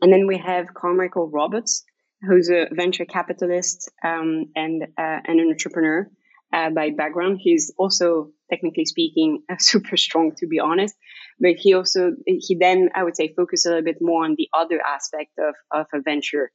And 0.00 0.12
then 0.12 0.26
we 0.26 0.38
have 0.38 0.72
Carmichael 0.72 1.28
Roberts, 1.28 1.84
who's 2.22 2.48
a 2.48 2.68
venture 2.72 3.04
capitalist 3.04 3.90
um, 4.04 4.46
and, 4.56 4.84
uh, 4.84 5.20
and 5.26 5.40
an 5.40 5.48
entrepreneur 5.50 6.08
uh, 6.52 6.70
by 6.70 6.90
background. 6.90 7.40
He's 7.42 7.72
also, 7.76 8.30
technically 8.50 8.86
speaking, 8.86 9.42
super 9.58 9.96
strong, 9.96 10.32
to 10.38 10.46
be 10.46 10.60
honest. 10.60 10.94
But 11.40 11.56
he 11.58 11.74
also, 11.74 12.12
he 12.26 12.56
then, 12.58 12.90
I 12.94 13.02
would 13.02 13.16
say, 13.16 13.34
focus 13.36 13.66
a 13.66 13.70
little 13.70 13.84
bit 13.84 13.98
more 14.00 14.24
on 14.24 14.36
the 14.36 14.48
other 14.56 14.80
aspect 14.80 15.32
of, 15.38 15.54
of 15.70 15.86
a 15.92 16.00
venture. 16.00 16.50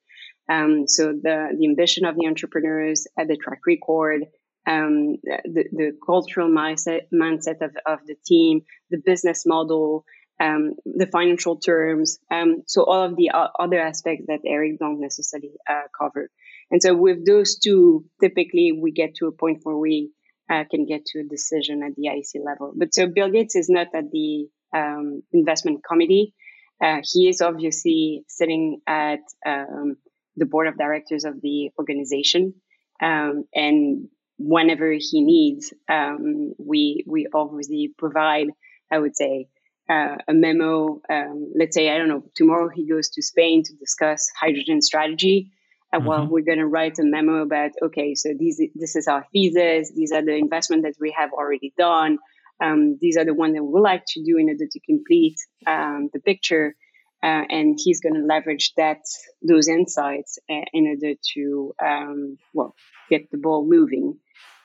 Um, 0.50 0.88
so 0.88 1.08
the, 1.14 1.56
the 1.58 1.68
ambition 1.68 2.06
of 2.06 2.16
the 2.16 2.28
entrepreneurs, 2.28 3.08
uh, 3.20 3.26
the 3.26 3.38
track 3.38 3.60
record, 3.68 4.26
um, 4.66 5.18
the, 5.24 5.66
the 5.72 5.92
cultural 6.06 6.50
mindset, 6.50 7.02
mindset 7.14 7.62
of, 7.62 7.72
of 7.86 8.00
the 8.06 8.16
team, 8.26 8.62
the 8.90 9.02
business 9.04 9.46
model, 9.46 10.04
um, 10.40 10.74
the 10.86 11.08
financial 11.08 11.58
terms. 11.58 12.20
Um, 12.32 12.64
so 12.68 12.84
all 12.84 13.04
of 13.04 13.16
the 13.16 13.32
other 13.60 13.80
aspects 13.80 14.26
that 14.28 14.40
Eric 14.46 14.80
don't 14.80 15.00
necessarily 15.00 15.54
uh, 15.70 15.88
cover. 15.98 16.30
And 16.70 16.82
so 16.82 16.96
with 16.96 17.26
those 17.26 17.58
two, 17.58 18.06
typically 18.22 18.74
we 18.80 18.92
get 18.92 19.16
to 19.16 19.28
a 19.28 19.32
point 19.32 19.60
where 19.64 19.78
we 19.78 20.12
uh, 20.50 20.64
can 20.70 20.86
get 20.86 21.06
to 21.08 21.20
a 21.20 21.24
decision 21.24 21.82
at 21.84 21.96
the 21.96 22.08
IC 22.08 22.42
level. 22.46 22.74
But 22.76 22.94
so 22.94 23.08
Bill 23.08 23.32
Gates 23.32 23.56
is 23.56 23.70
not 23.70 23.88
at 23.96 24.12
the 24.12 24.48
um, 24.76 25.24
investment 25.34 25.84
committee. 25.84 26.34
Uh, 26.82 26.98
he 27.04 27.28
is 27.28 27.42
obviously 27.42 28.24
sitting 28.28 28.82
at 28.86 29.20
um, 29.46 29.98
the 30.38 30.46
board 30.46 30.68
of 30.68 30.78
directors 30.78 31.26
of 31.26 31.42
the 31.42 31.72
organization. 31.78 32.54
Um, 33.02 33.44
and 33.54 34.08
whenever 34.38 34.92
he 34.92 35.24
needs, 35.24 35.74
um, 35.90 36.54
we, 36.58 37.04
we 37.08 37.28
obviously 37.34 37.94
provide, 37.98 38.48
I 38.92 39.00
would 39.00 39.16
say, 39.16 39.50
uh, 39.90 40.18
a 40.28 40.34
memo. 40.34 41.02
Um, 41.10 41.52
let's 41.56 41.76
say, 41.76 41.90
I 41.90 41.98
don't 41.98 42.10
know, 42.10 42.24
tomorrow 42.36 42.70
he 42.74 42.88
goes 42.88 43.10
to 43.10 43.22
Spain 43.22 43.64
to 43.64 43.74
discuss 43.76 44.30
hydrogen 44.40 44.82
strategy. 44.82 45.52
Uh, 45.94 46.00
mm-hmm. 46.00 46.08
Well, 46.08 46.28
we're 46.28 46.44
going 46.44 46.58
to 46.60 46.68
write 46.68 47.00
a 47.00 47.04
memo 47.04 47.42
about, 47.42 47.72
okay, 47.82 48.14
so 48.16 48.30
these, 48.38 48.62
this 48.76 48.96
is 48.96 49.08
our 49.08 49.26
thesis. 49.32 49.92
These 49.96 50.12
are 50.12 50.24
the 50.24 50.36
investment 50.36 50.84
that 50.84 50.96
we 51.00 51.16
have 51.18 51.32
already 51.32 51.74
done. 51.78 52.18
Um, 52.62 52.98
these 53.00 53.18
are 53.18 53.26
the 53.26 53.34
ones 53.34 53.54
that 53.56 53.64
we 53.64 53.70
would 53.72 53.82
like 53.82 54.04
to 54.10 54.24
do 54.24 54.38
in 54.38 54.50
order 54.50 54.66
to 54.70 54.80
complete 54.82 55.38
um, 55.66 56.10
the 56.12 56.20
picture. 56.20 56.76
Uh, 57.24 57.44
and 57.50 57.80
he's 57.84 58.00
going 58.00 58.14
to 58.14 58.22
leverage 58.22 58.74
that 58.78 59.00
those 59.42 59.68
insights 59.68 60.38
uh, 60.50 60.62
in 60.72 60.88
order 60.88 61.16
to 61.34 61.74
um, 61.84 62.38
well 62.54 62.76
get 63.10 63.30
the 63.32 63.38
ball 63.38 63.66
moving 63.68 64.18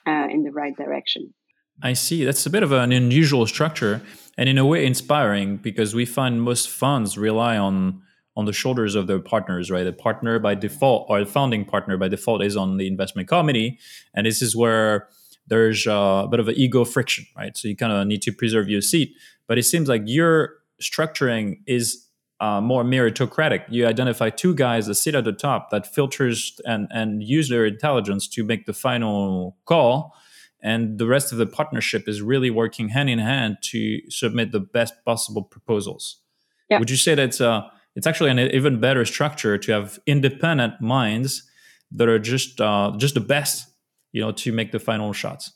uh, 0.07 0.27
in 0.29 0.43
the 0.43 0.51
right 0.51 0.75
direction. 0.75 1.33
I 1.81 1.93
see. 1.93 2.23
That's 2.23 2.45
a 2.45 2.51
bit 2.51 2.61
of 2.61 2.71
an 2.71 2.91
unusual 2.91 3.47
structure, 3.47 4.01
and 4.37 4.47
in 4.47 4.57
a 4.57 4.65
way 4.65 4.85
inspiring 4.85 5.57
because 5.57 5.95
we 5.95 6.05
find 6.05 6.41
most 6.41 6.69
funds 6.69 7.17
rely 7.17 7.57
on 7.57 8.01
on 8.35 8.45
the 8.45 8.53
shoulders 8.53 8.95
of 8.95 9.05
their 9.05 9.19
partners, 9.19 9.69
right? 9.69 9.83
The 9.83 9.93
partner 9.93 10.39
by 10.39 10.55
default 10.55 11.05
or 11.09 11.19
the 11.19 11.25
founding 11.25 11.65
partner 11.65 11.97
by 11.97 12.07
default 12.07 12.43
is 12.43 12.57
on 12.57 12.77
the 12.77 12.87
investment 12.87 13.27
committee, 13.27 13.79
and 14.13 14.25
this 14.25 14.41
is 14.41 14.55
where 14.55 15.07
there's 15.47 15.85
a 15.87 16.27
bit 16.29 16.39
of 16.39 16.47
an 16.47 16.55
ego 16.55 16.85
friction, 16.85 17.25
right? 17.35 17.55
So 17.57 17.67
you 17.67 17.75
kind 17.75 17.91
of 17.91 18.07
need 18.07 18.21
to 18.23 18.31
preserve 18.31 18.69
your 18.69 18.81
seat. 18.81 19.13
But 19.47 19.57
it 19.57 19.63
seems 19.63 19.89
like 19.89 20.03
your 20.05 20.55
structuring 20.81 21.59
is 21.67 22.07
uh, 22.43 22.61
more 22.61 22.83
meritocratic. 22.83 23.63
You 23.69 23.87
identify 23.87 24.29
two 24.29 24.53
guys 24.53 24.87
that 24.87 24.95
sit 24.95 25.15
at 25.15 25.23
the 25.23 25.31
top 25.31 25.69
that 25.71 25.83
filters 25.87 26.59
and 26.65 26.87
and 26.91 27.23
use 27.23 27.47
their 27.49 27.65
intelligence 27.65 28.27
to 28.35 28.43
make 28.43 28.65
the 28.65 28.73
final 28.73 29.57
call 29.65 30.13
and 30.63 30.97
the 30.97 31.05
rest 31.05 31.33
of 31.33 31.37
the 31.37 31.45
partnership 31.45 32.07
is 32.07 32.21
really 32.21 32.49
working 32.49 32.89
hand 32.89 33.09
in 33.09 33.19
hand 33.19 33.57
to 33.61 33.99
submit 34.09 34.53
the 34.53 34.61
best 34.61 34.93
possible 35.03 35.43
proposals. 35.43 36.21
Yeah. 36.69 36.79
Would 36.79 36.89
you 36.89 36.95
say 36.95 37.15
that 37.15 37.39
uh, 37.41 37.67
it's 37.95 38.07
actually 38.07 38.31
an 38.31 38.39
even 38.39 38.79
better 38.79 39.03
structure 39.03 39.57
to 39.57 39.71
have 39.73 39.99
independent 40.07 40.79
minds 40.79 41.43
that 41.91 42.07
are 42.07 42.17
just 42.17 42.61
uh, 42.61 42.93
just 42.97 43.13
the 43.13 43.19
best, 43.19 43.67
you 44.13 44.21
know, 44.21 44.31
to 44.31 44.53
make 44.53 44.71
the 44.71 44.79
final 44.79 45.11
shots? 45.11 45.51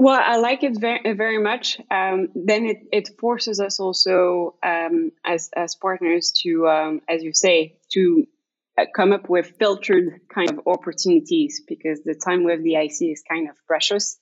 Well, 0.00 0.18
I 0.18 0.38
like 0.38 0.62
it 0.62 0.80
very, 0.80 1.12
very 1.12 1.36
much. 1.36 1.78
Um, 1.90 2.28
then 2.34 2.64
it, 2.64 2.78
it 2.90 3.10
forces 3.20 3.60
us 3.60 3.78
also 3.80 4.54
um, 4.62 5.12
as 5.26 5.50
as 5.54 5.74
partners 5.74 6.32
to, 6.42 6.66
um, 6.68 7.02
as 7.06 7.22
you 7.22 7.34
say, 7.34 7.76
to 7.92 8.26
uh, 8.78 8.86
come 8.96 9.12
up 9.12 9.28
with 9.28 9.52
filtered 9.58 10.22
kind 10.34 10.48
of 10.48 10.60
opportunities 10.66 11.60
because 11.68 12.00
the 12.02 12.14
time 12.14 12.44
with 12.44 12.62
the 12.62 12.76
IC 12.76 13.12
is 13.12 13.22
kind 13.28 13.50
of 13.50 13.56
precious. 13.66 14.16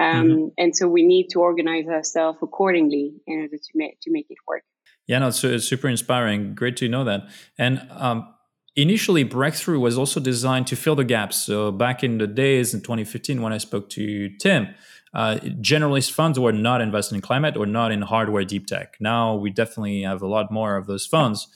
Um, 0.00 0.28
mm-hmm. 0.28 0.46
And 0.56 0.74
so 0.74 0.88
we 0.88 1.02
need 1.02 1.28
to 1.32 1.40
organize 1.40 1.88
ourselves 1.88 2.38
accordingly 2.40 3.20
in 3.26 3.40
order 3.40 3.58
to 3.58 3.72
make, 3.74 4.00
to 4.00 4.10
make 4.10 4.28
it 4.30 4.38
work. 4.46 4.62
Yeah, 5.06 5.18
no, 5.18 5.28
it's, 5.28 5.44
it's 5.44 5.66
super 5.66 5.88
inspiring. 5.88 6.54
Great 6.54 6.78
to 6.78 6.88
know 6.88 7.04
that. 7.04 7.28
And 7.58 7.86
um, 7.90 8.32
initially, 8.76 9.24
Breakthrough 9.24 9.78
was 9.78 9.98
also 9.98 10.20
designed 10.20 10.68
to 10.68 10.76
fill 10.76 10.96
the 10.96 11.04
gaps. 11.04 11.36
So 11.36 11.70
back 11.70 12.02
in 12.02 12.16
the 12.16 12.26
days 12.26 12.72
in 12.72 12.80
2015, 12.80 13.42
when 13.42 13.52
I 13.52 13.58
spoke 13.58 13.90
to 13.90 14.30
Tim, 14.38 14.68
uh, 15.14 15.38
generalist 15.60 16.12
funds 16.12 16.38
were 16.38 16.52
not 16.52 16.80
invested 16.80 17.14
in 17.14 17.20
climate 17.20 17.56
or 17.56 17.66
not 17.66 17.92
in 17.92 18.02
hardware 18.02 18.44
deep 18.44 18.66
tech. 18.66 18.96
Now 19.00 19.34
we 19.34 19.50
definitely 19.50 20.02
have 20.02 20.22
a 20.22 20.26
lot 20.26 20.50
more 20.50 20.76
of 20.76 20.86
those 20.86 21.06
funds. 21.06 21.48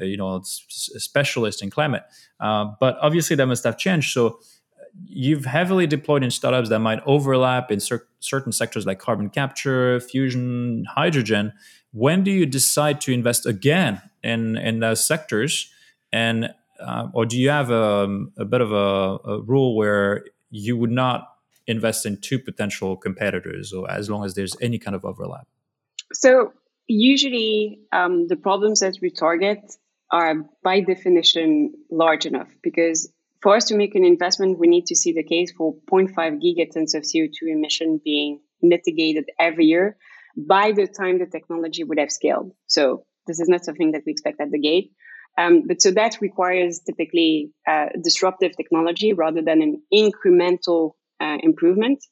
Uh, 0.00 0.04
you 0.04 0.16
know, 0.16 0.36
it's 0.36 0.64
specialist 0.96 1.62
in 1.62 1.70
climate. 1.70 2.04
Uh, 2.40 2.66
but 2.80 2.96
obviously, 3.00 3.36
that 3.36 3.46
must 3.46 3.64
have 3.64 3.78
changed. 3.78 4.12
So 4.12 4.40
you've 5.06 5.44
heavily 5.44 5.86
deployed 5.86 6.22
in 6.22 6.30
startups 6.30 6.68
that 6.68 6.78
might 6.78 7.00
overlap 7.06 7.70
in 7.70 7.80
cer- 7.80 8.06
certain 8.20 8.52
sectors 8.52 8.86
like 8.86 8.98
carbon 8.98 9.28
capture, 9.28 10.00
fusion, 10.00 10.84
hydrogen. 10.88 11.52
When 11.92 12.24
do 12.24 12.30
you 12.30 12.46
decide 12.46 13.00
to 13.02 13.12
invest 13.12 13.46
again 13.46 14.02
in 14.22 14.56
in 14.56 14.80
those 14.80 15.04
sectors, 15.04 15.70
and 16.12 16.52
uh, 16.80 17.08
or 17.12 17.26
do 17.26 17.38
you 17.38 17.50
have 17.50 17.70
a, 17.70 18.26
a 18.36 18.44
bit 18.44 18.60
of 18.60 18.72
a, 18.72 19.18
a, 19.24 19.42
rule 19.42 19.76
where 19.76 20.24
you 20.50 20.76
would 20.76 20.90
not 20.90 21.33
invest 21.66 22.06
in 22.06 22.20
two 22.20 22.38
potential 22.38 22.96
competitors, 22.96 23.72
or 23.72 23.90
as 23.90 24.10
long 24.10 24.24
as 24.24 24.34
there's 24.34 24.56
any 24.60 24.78
kind 24.78 24.94
of 24.94 25.04
overlap? 25.04 25.46
So 26.12 26.52
usually, 26.86 27.80
um, 27.92 28.28
the 28.28 28.36
problems 28.36 28.80
that 28.80 28.98
we 29.00 29.10
target 29.10 29.58
are 30.10 30.34
by 30.62 30.80
definition 30.80 31.72
large 31.90 32.26
enough 32.26 32.48
because 32.62 33.10
for 33.42 33.56
us 33.56 33.66
to 33.66 33.76
make 33.76 33.94
an 33.94 34.04
investment, 34.04 34.58
we 34.58 34.68
need 34.68 34.86
to 34.86 34.96
see 34.96 35.12
the 35.12 35.22
case 35.22 35.52
for 35.52 35.74
0.5 35.90 36.14
gigatons 36.14 36.94
of 36.94 37.02
CO2 37.02 37.48
emission 37.48 38.00
being 38.02 38.40
mitigated 38.62 39.26
every 39.38 39.66
year 39.66 39.96
by 40.36 40.72
the 40.72 40.86
time 40.86 41.18
the 41.18 41.26
technology 41.26 41.84
would 41.84 41.98
have 41.98 42.10
scaled. 42.10 42.52
So 42.66 43.04
this 43.26 43.40
is 43.40 43.48
not 43.48 43.64
something 43.64 43.92
that 43.92 44.02
we 44.06 44.12
expect 44.12 44.40
at 44.40 44.50
the 44.50 44.58
gate. 44.58 44.92
Um, 45.36 45.64
but 45.66 45.82
so 45.82 45.90
that 45.90 46.18
requires 46.20 46.80
typically 46.80 47.50
uh, 47.68 47.86
disruptive 48.02 48.56
technology 48.56 49.12
rather 49.12 49.42
than 49.42 49.62
an 49.62 49.82
incremental 49.92 50.92
uh, 51.24 51.38
improvement. 51.42 52.04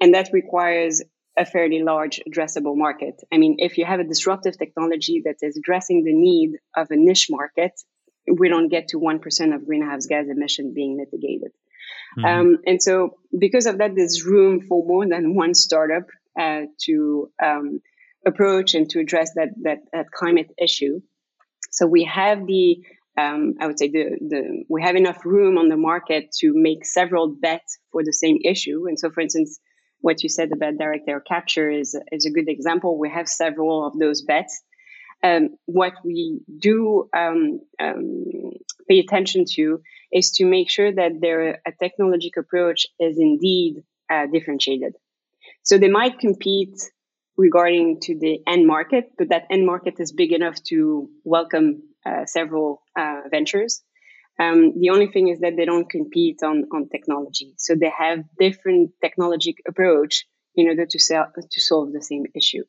And 0.00 0.14
that 0.14 0.30
requires 0.32 1.02
a 1.36 1.44
fairly 1.44 1.82
large 1.82 2.20
addressable 2.28 2.76
market. 2.76 3.14
I 3.32 3.38
mean, 3.38 3.56
if 3.58 3.78
you 3.78 3.84
have 3.84 4.00
a 4.00 4.04
disruptive 4.04 4.58
technology 4.58 5.22
that 5.24 5.36
is 5.40 5.56
addressing 5.56 6.04
the 6.04 6.12
need 6.12 6.58
of 6.76 6.90
a 6.90 6.96
niche 6.96 7.28
market, 7.30 7.72
we 8.30 8.48
don't 8.48 8.68
get 8.68 8.88
to 8.88 8.98
1% 8.98 9.54
of 9.54 9.64
greenhouse 9.64 10.06
gas 10.06 10.26
emission 10.28 10.74
being 10.74 10.96
mitigated. 10.96 11.52
Mm-hmm. 12.18 12.24
Um, 12.24 12.58
and 12.66 12.82
so, 12.82 13.16
because 13.38 13.66
of 13.66 13.78
that, 13.78 13.94
there's 13.94 14.24
room 14.24 14.60
for 14.68 14.84
more 14.84 15.06
than 15.06 15.34
one 15.34 15.54
startup 15.54 16.06
uh, 16.38 16.62
to 16.84 17.30
um, 17.42 17.80
approach 18.26 18.74
and 18.74 18.90
to 18.90 19.00
address 19.00 19.32
that, 19.34 19.48
that, 19.62 19.78
that 19.92 20.10
climate 20.10 20.50
issue. 20.60 21.00
So 21.70 21.86
we 21.86 22.04
have 22.04 22.46
the 22.46 22.82
um, 23.18 23.54
I 23.60 23.66
would 23.66 23.78
say 23.78 23.88
the, 23.88 24.16
the 24.20 24.64
we 24.68 24.82
have 24.82 24.94
enough 24.94 25.24
room 25.24 25.58
on 25.58 25.68
the 25.68 25.76
market 25.76 26.30
to 26.40 26.52
make 26.54 26.86
several 26.86 27.26
bets 27.28 27.78
for 27.90 28.04
the 28.04 28.12
same 28.12 28.38
issue. 28.44 28.86
And 28.86 28.98
so, 28.98 29.10
for 29.10 29.20
instance, 29.20 29.58
what 30.00 30.22
you 30.22 30.28
said 30.28 30.50
about 30.52 30.78
direct 30.78 31.08
air 31.08 31.20
capture 31.20 31.68
is, 31.68 31.98
is 32.12 32.26
a 32.26 32.30
good 32.30 32.48
example. 32.48 32.98
We 32.98 33.10
have 33.10 33.28
several 33.28 33.86
of 33.86 33.98
those 33.98 34.22
bets. 34.22 34.62
Um, 35.24 35.56
what 35.66 35.94
we 36.04 36.40
do 36.60 37.08
um, 37.16 37.60
um, 37.80 38.24
pay 38.88 39.00
attention 39.00 39.44
to 39.54 39.80
is 40.12 40.30
to 40.32 40.44
make 40.44 40.70
sure 40.70 40.92
that 40.92 41.20
their 41.20 41.60
a 41.66 41.72
technological 41.82 42.42
approach 42.42 42.86
is 43.00 43.18
indeed 43.18 43.82
uh, 44.12 44.26
differentiated. 44.32 44.94
So 45.64 45.76
they 45.76 45.88
might 45.88 46.20
compete 46.20 46.78
regarding 47.36 47.98
to 48.02 48.16
the 48.16 48.38
end 48.46 48.66
market, 48.66 49.10
but 49.18 49.30
that 49.30 49.46
end 49.50 49.66
market 49.66 49.94
is 49.98 50.12
big 50.12 50.32
enough 50.32 50.62
to 50.68 51.08
welcome 51.24 51.82
uh, 52.06 52.24
several 52.26 52.82
uh, 52.98 53.22
ventures. 53.30 53.82
Um, 54.40 54.78
the 54.78 54.90
only 54.90 55.08
thing 55.08 55.28
is 55.28 55.40
that 55.40 55.56
they 55.56 55.64
don't 55.64 55.90
compete 55.90 56.42
on, 56.42 56.64
on 56.72 56.88
technology. 56.88 57.54
So 57.56 57.74
they 57.74 57.92
have 57.96 58.20
different 58.38 58.92
technology 59.02 59.56
approach 59.66 60.26
in 60.54 60.68
order 60.68 60.86
to, 60.86 60.98
sell, 60.98 61.26
to 61.50 61.60
solve 61.60 61.92
the 61.92 62.02
same 62.02 62.24
issue. 62.34 62.64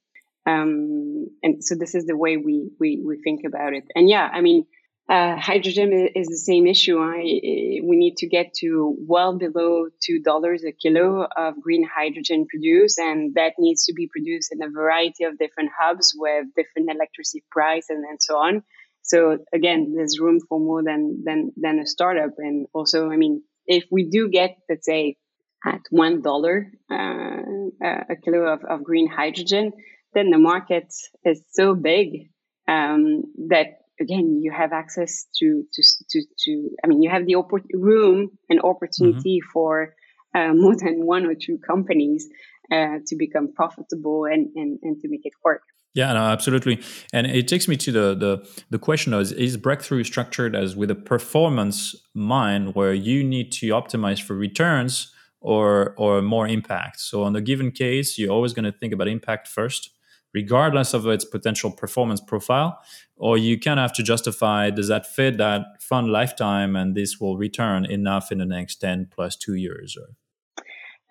Um, 0.45 1.27
and 1.43 1.63
so 1.63 1.75
this 1.75 1.93
is 1.93 2.05
the 2.05 2.17
way 2.17 2.37
we, 2.37 2.69
we, 2.79 3.01
we 3.05 3.21
think 3.21 3.41
about 3.45 3.73
it. 3.73 3.83
And 3.95 4.09
yeah, 4.09 4.27
I 4.31 4.41
mean, 4.41 4.65
uh, 5.09 5.35
hydrogen 5.37 5.91
is, 6.15 6.27
the 6.27 6.37
same 6.37 6.67
issue. 6.67 6.99
We 6.99 7.81
need 7.97 8.17
to 8.17 8.27
get 8.27 8.53
to 8.59 8.95
well 8.99 9.35
below 9.35 9.87
two 10.03 10.19
dollars 10.19 10.63
a 10.63 10.71
kilo 10.71 11.27
of 11.35 11.59
green 11.59 11.83
hydrogen 11.83 12.45
produced, 12.47 12.99
and 12.99 13.33
that 13.33 13.53
needs 13.57 13.85
to 13.85 13.93
be 13.93 14.07
produced 14.07 14.51
in 14.51 14.61
a 14.61 14.69
variety 14.69 15.23
of 15.23 15.39
different 15.39 15.71
hubs 15.75 16.13
with 16.15 16.45
different 16.55 16.91
electricity 16.91 17.43
price 17.49 17.87
and, 17.89 18.05
and 18.05 18.21
so 18.21 18.37
on. 18.37 18.61
So 19.01 19.39
again, 19.53 19.93
there's 19.95 20.19
room 20.19 20.39
for 20.47 20.59
more 20.59 20.83
than 20.83 21.23
than 21.23 21.51
than 21.57 21.79
a 21.79 21.87
startup. 21.87 22.31
And 22.37 22.67
also, 22.73 23.09
I 23.09 23.17
mean, 23.17 23.43
if 23.65 23.85
we 23.91 24.09
do 24.09 24.29
get, 24.29 24.57
let's 24.69 24.85
say, 24.85 25.17
at 25.65 25.81
one 25.89 26.21
dollar 26.21 26.71
uh, 26.91 27.41
a 27.81 28.15
kilo 28.23 28.53
of, 28.53 28.63
of 28.63 28.83
green 28.83 29.07
hydrogen, 29.07 29.73
then 30.13 30.29
the 30.29 30.37
market 30.37 30.93
is 31.25 31.41
so 31.51 31.75
big 31.75 32.29
um, 32.67 33.23
that 33.49 33.79
again 33.99 34.39
you 34.41 34.51
have 34.51 34.71
access 34.73 35.27
to 35.37 35.63
to 35.73 35.83
to, 36.09 36.21
to 36.39 36.69
I 36.83 36.87
mean, 36.87 37.01
you 37.01 37.09
have 37.09 37.25
the 37.25 37.33
oppor- 37.33 37.73
room 37.73 38.31
and 38.49 38.61
opportunity 38.61 39.39
mm-hmm. 39.39 39.51
for 39.51 39.93
uh, 40.35 40.53
more 40.53 40.75
than 40.75 41.05
one 41.05 41.25
or 41.25 41.33
two 41.33 41.57
companies 41.57 42.29
uh, 42.71 42.99
to 43.07 43.15
become 43.17 43.53
profitable 43.53 44.25
and, 44.25 44.49
and 44.55 44.79
and 44.81 45.01
to 45.01 45.09
make 45.09 45.21
it 45.25 45.33
work. 45.43 45.63
Yeah, 45.95 46.13
no, 46.13 46.19
absolutely. 46.19 46.81
And 47.13 47.25
it 47.27 47.47
takes 47.47 47.67
me 47.67 47.75
to 47.77 47.91
the 47.91 48.15
the 48.15 48.63
the 48.69 48.79
question 48.79 49.13
is 49.13 49.31
is 49.31 49.57
breakthrough 49.57 50.03
structured 50.03 50.55
as 50.55 50.75
with 50.75 50.91
a 50.91 50.95
performance 50.95 51.95
mind 52.13 52.75
where 52.75 52.93
you 52.93 53.23
need 53.23 53.51
to 53.53 53.67
optimize 53.69 54.21
for 54.21 54.35
returns 54.35 55.11
or 55.41 55.95
or 55.97 56.21
more 56.21 56.47
impact. 56.47 56.99
So 56.99 57.23
on 57.23 57.35
a 57.35 57.41
given 57.41 57.71
case, 57.71 58.17
you're 58.17 58.31
always 58.31 58.53
going 58.53 58.65
to 58.65 58.71
think 58.71 58.93
about 58.93 59.07
impact 59.07 59.47
first, 59.47 59.89
regardless 60.33 60.93
of 60.93 61.07
its 61.07 61.25
potential 61.25 61.71
performance 61.71 62.21
profile, 62.21 62.79
or 63.15 63.37
you 63.37 63.59
kind 63.59 63.79
of 63.79 63.83
have 63.83 63.93
to 63.93 64.03
justify 64.03 64.69
does 64.69 64.89
that 64.89 65.07
fit 65.07 65.37
that 65.37 65.81
fund 65.81 66.11
lifetime 66.11 66.75
and 66.75 66.95
this 66.95 67.19
will 67.19 67.37
return 67.37 67.85
enough 67.85 68.31
in 68.31 68.37
the 68.37 68.45
next 68.45 68.75
10 68.77 69.07
plus 69.11 69.35
two 69.35 69.55
years 69.55 69.97
or 69.97 70.15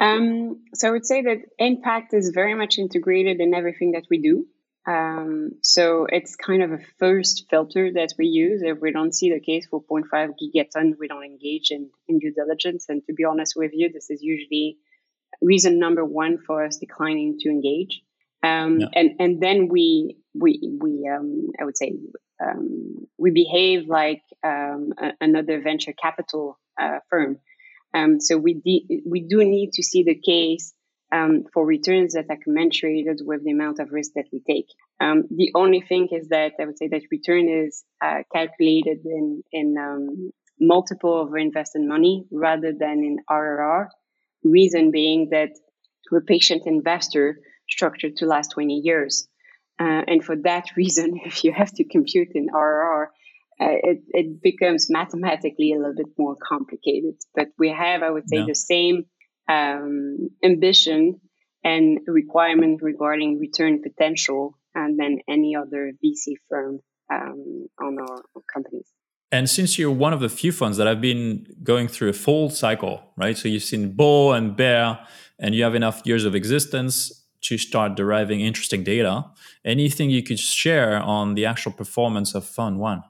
um, 0.01 0.63
so 0.75 0.89
I 0.89 0.91
would 0.93 1.07
say 1.07 1.23
that 1.23 1.39
impact 1.59 2.15
is 2.15 2.31
very 2.31 2.55
much 2.55 2.79
integrated 2.79 3.41
in 3.41 3.53
everything 3.53 3.93
that 3.93 4.05
we 4.09 4.19
do. 4.19 4.47
Um, 4.89 5.51
so 5.63 6.07
it's 6.11 6.35
kind 6.35 6.63
of 6.63 6.73
a 6.73 6.79
first 6.99 7.45
filter 7.51 7.93
that 7.93 8.15
we 8.19 8.27
use. 8.27 8.63
If 8.63 8.79
we 8.81 8.91
don't 8.91 9.15
see 9.15 9.31
the 9.31 9.41
case 9.41 9.67
for 9.67 9.83
0.5 9.83 10.31
gigaton, 10.41 10.95
we 10.99 11.09
don't 11.09 11.25
engage 11.25 11.71
in, 11.71 11.91
in 12.09 12.19
due 12.19 12.33
diligence. 12.33 12.87
And 12.89 13.03
to 13.07 13.13
be 13.13 13.25
honest 13.25 13.53
with 13.55 13.73
you, 13.75 13.93
this 13.93 14.09
is 14.09 14.23
usually 14.23 14.79
reason 15.43 15.79
number 15.79 16.05
one 16.05 16.39
for 16.39 16.65
us 16.65 16.79
declining 16.79 17.39
to 17.41 17.51
engage. 17.51 18.01
Um, 18.43 18.81
yeah. 18.81 18.87
and, 18.95 19.11
and 19.19 19.43
then 19.43 19.69
we, 19.69 20.17
we, 20.35 20.79
we, 20.81 21.11
um, 21.15 21.49
I 21.61 21.65
would 21.65 21.77
say, 21.77 21.93
um, 22.43 23.07
we 23.19 23.31
behave 23.31 23.89
like, 23.89 24.23
um, 24.43 24.95
a, 24.97 25.11
another 25.21 25.61
venture 25.61 25.93
capital, 25.93 26.59
uh, 26.81 27.01
firm. 27.11 27.41
Um, 27.93 28.21
so 28.21 28.39
we, 28.39 28.55
de- 28.55 29.03
we 29.05 29.21
do 29.21 29.45
need 29.45 29.73
to 29.73 29.83
see 29.83 30.05
the 30.05 30.15
case 30.15 30.73
um, 31.13 31.45
for 31.53 31.65
returns 31.65 32.15
that 32.15 32.27
are 32.29 32.37
commensurated 32.37 33.19
with 33.25 33.45
the 33.45 33.53
amount 33.53 33.79
of 33.81 33.93
risk 33.93 34.13
that 34.15 34.27
we 34.33 34.41
take. 34.41 34.67
Um, 35.01 35.25
the 35.31 35.53
only 35.55 35.81
thing 35.81 36.09
is 36.11 36.29
that 36.29 36.53
I 36.61 36.67
would 36.67 36.79
say 36.79 36.89
that 36.89 37.03
return 37.11 37.49
is 37.49 37.85
uh, 38.03 38.23
calculated 38.33 39.05
in 39.05 39.43
in 39.53 39.77
um, 39.79 40.31
multiple 40.61 41.23
of 41.23 41.35
invested 41.37 41.83
money 41.83 42.27
rather 42.31 42.73
than 42.79 43.05
in 43.05 43.19
IRR. 43.31 43.89
Reason 44.45 44.91
being 44.91 45.29
that 45.31 45.51
we're 46.11 46.23
patient 46.23 46.63
investor 46.67 47.39
structured 47.69 48.17
to 48.17 48.27
last 48.27 48.53
20 48.53 48.75
years. 48.75 49.29
Uh, 49.81 50.03
and 50.07 50.25
for 50.25 50.37
that 50.37 50.65
reason, 50.77 51.21
if 51.25 51.45
you 51.45 51.53
have 51.53 51.73
to 51.75 51.85
compute 51.85 52.29
in 52.35 52.49
IRR, 52.49 53.07
uh, 53.61 53.77
it, 53.83 54.03
it 54.09 54.43
becomes 54.43 54.89
mathematically 54.89 55.73
a 55.73 55.79
little 55.79 55.95
bit 55.95 56.07
more 56.17 56.37
complicated. 56.37 57.15
But 57.35 57.49
we 57.59 57.71
have, 57.71 58.03
I 58.03 58.11
would 58.11 58.29
say, 58.29 58.39
yeah. 58.39 58.45
the 58.47 58.55
same 58.55 59.05
um, 59.49 60.31
ambition 60.45 61.21
and 61.65 62.01
requirement 62.07 62.81
regarding 62.83 63.39
return 63.39 63.83
potential 63.83 64.57
and 64.75 64.99
than 64.99 65.19
any 65.29 65.57
other 65.57 65.93
VC 66.05 66.35
firm 66.49 66.81
um, 67.13 67.69
on 67.81 67.99
our 67.99 68.23
companies. 68.53 68.87
And 69.31 69.49
since 69.51 69.79
you're 69.79 69.91
one 69.91 70.13
of 70.13 70.21
the 70.21 70.29
few 70.29 70.53
funds 70.53 70.79
that 70.79 70.87
have 70.87 71.01
been 71.01 71.47
going 71.63 71.89
through 71.89 72.09
a 72.09 72.15
full 72.15 72.49
cycle, 72.49 73.13
right? 73.17 73.37
So 73.37 73.49
you've 73.49 73.63
seen 73.63 73.93
bull 73.93 74.33
and 74.33 74.57
bear, 74.57 75.01
and 75.39 75.55
you 75.55 75.65
have 75.65 75.75
enough 75.75 76.01
years 76.05 76.25
of 76.25 76.35
existence 76.35 77.27
to 77.43 77.59
start 77.59 77.95
deriving 77.95 78.41
interesting 78.41 78.83
data. 78.83 79.27
Anything 79.65 80.11
you 80.11 80.23
could 80.23 80.41
share 80.41 80.99
on 81.01 81.35
the 81.35 81.45
actual 81.45 81.73
performance 81.73 82.35
of 82.35 82.47
Fund 82.47 82.79
One? 82.79 83.03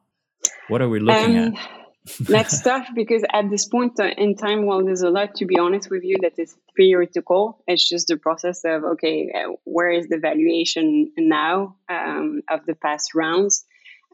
What 0.69 0.83
are 0.83 0.89
we 0.89 0.99
looking 0.99 1.39
um, 1.39 1.55
at? 1.55 1.88
That's 2.21 2.63
tough 2.63 2.89
because 2.95 3.23
at 3.33 3.51
this 3.51 3.67
point 3.67 3.99
in 3.99 4.37
time, 4.37 4.67
well, 4.67 4.85
there's 4.85 5.03
a 5.03 5.11
lot 5.11 5.35
to 5.37 5.47
be 5.47 5.59
honest 5.59 5.91
with 5.91 6.05
you 6.05 6.17
that 6.23 6.39
is 6.39 6.55
theoretical. 6.77 7.63
It's 7.67 7.89
just 7.89 8.09
the 8.09 8.17
process 8.17 8.65
of 8.65 8.85
okay, 8.85 9.31
uh, 9.35 9.53
where 9.65 9.91
is 9.91 10.09
the 10.09 10.19
valuation 10.19 11.13
now 11.17 11.77
um, 11.89 12.43
of 12.49 12.67
the 12.67 12.75
past 12.75 13.15
rounds, 13.15 13.65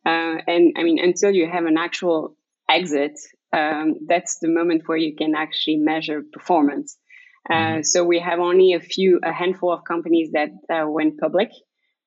uh, 0.07 0.37
and 0.47 0.75
I 0.77 0.83
mean 0.83 0.99
until 0.99 1.31
you 1.31 1.49
have 1.51 1.67
an 1.67 1.79
actual 1.79 2.37
exit, 2.69 3.19
um, 3.53 3.97
that's 4.07 4.39
the 4.39 4.49
moment 4.49 4.83
where 4.87 4.99
you 4.99 5.15
can 5.15 5.35
actually 5.35 5.77
measure 5.77 6.23
performance. 6.33 6.97
Uh, 7.49 7.55
mm-hmm. 7.55 7.83
so 7.83 8.05
we 8.05 8.19
have 8.21 8.39
only 8.39 8.73
a 8.73 8.81
few, 8.81 9.21
a 9.23 9.33
handful 9.33 9.71
of 9.71 9.85
companies 9.85 10.31
that 10.33 10.51
uh, 10.73 10.89
went 10.89 11.21
public. 11.21 11.51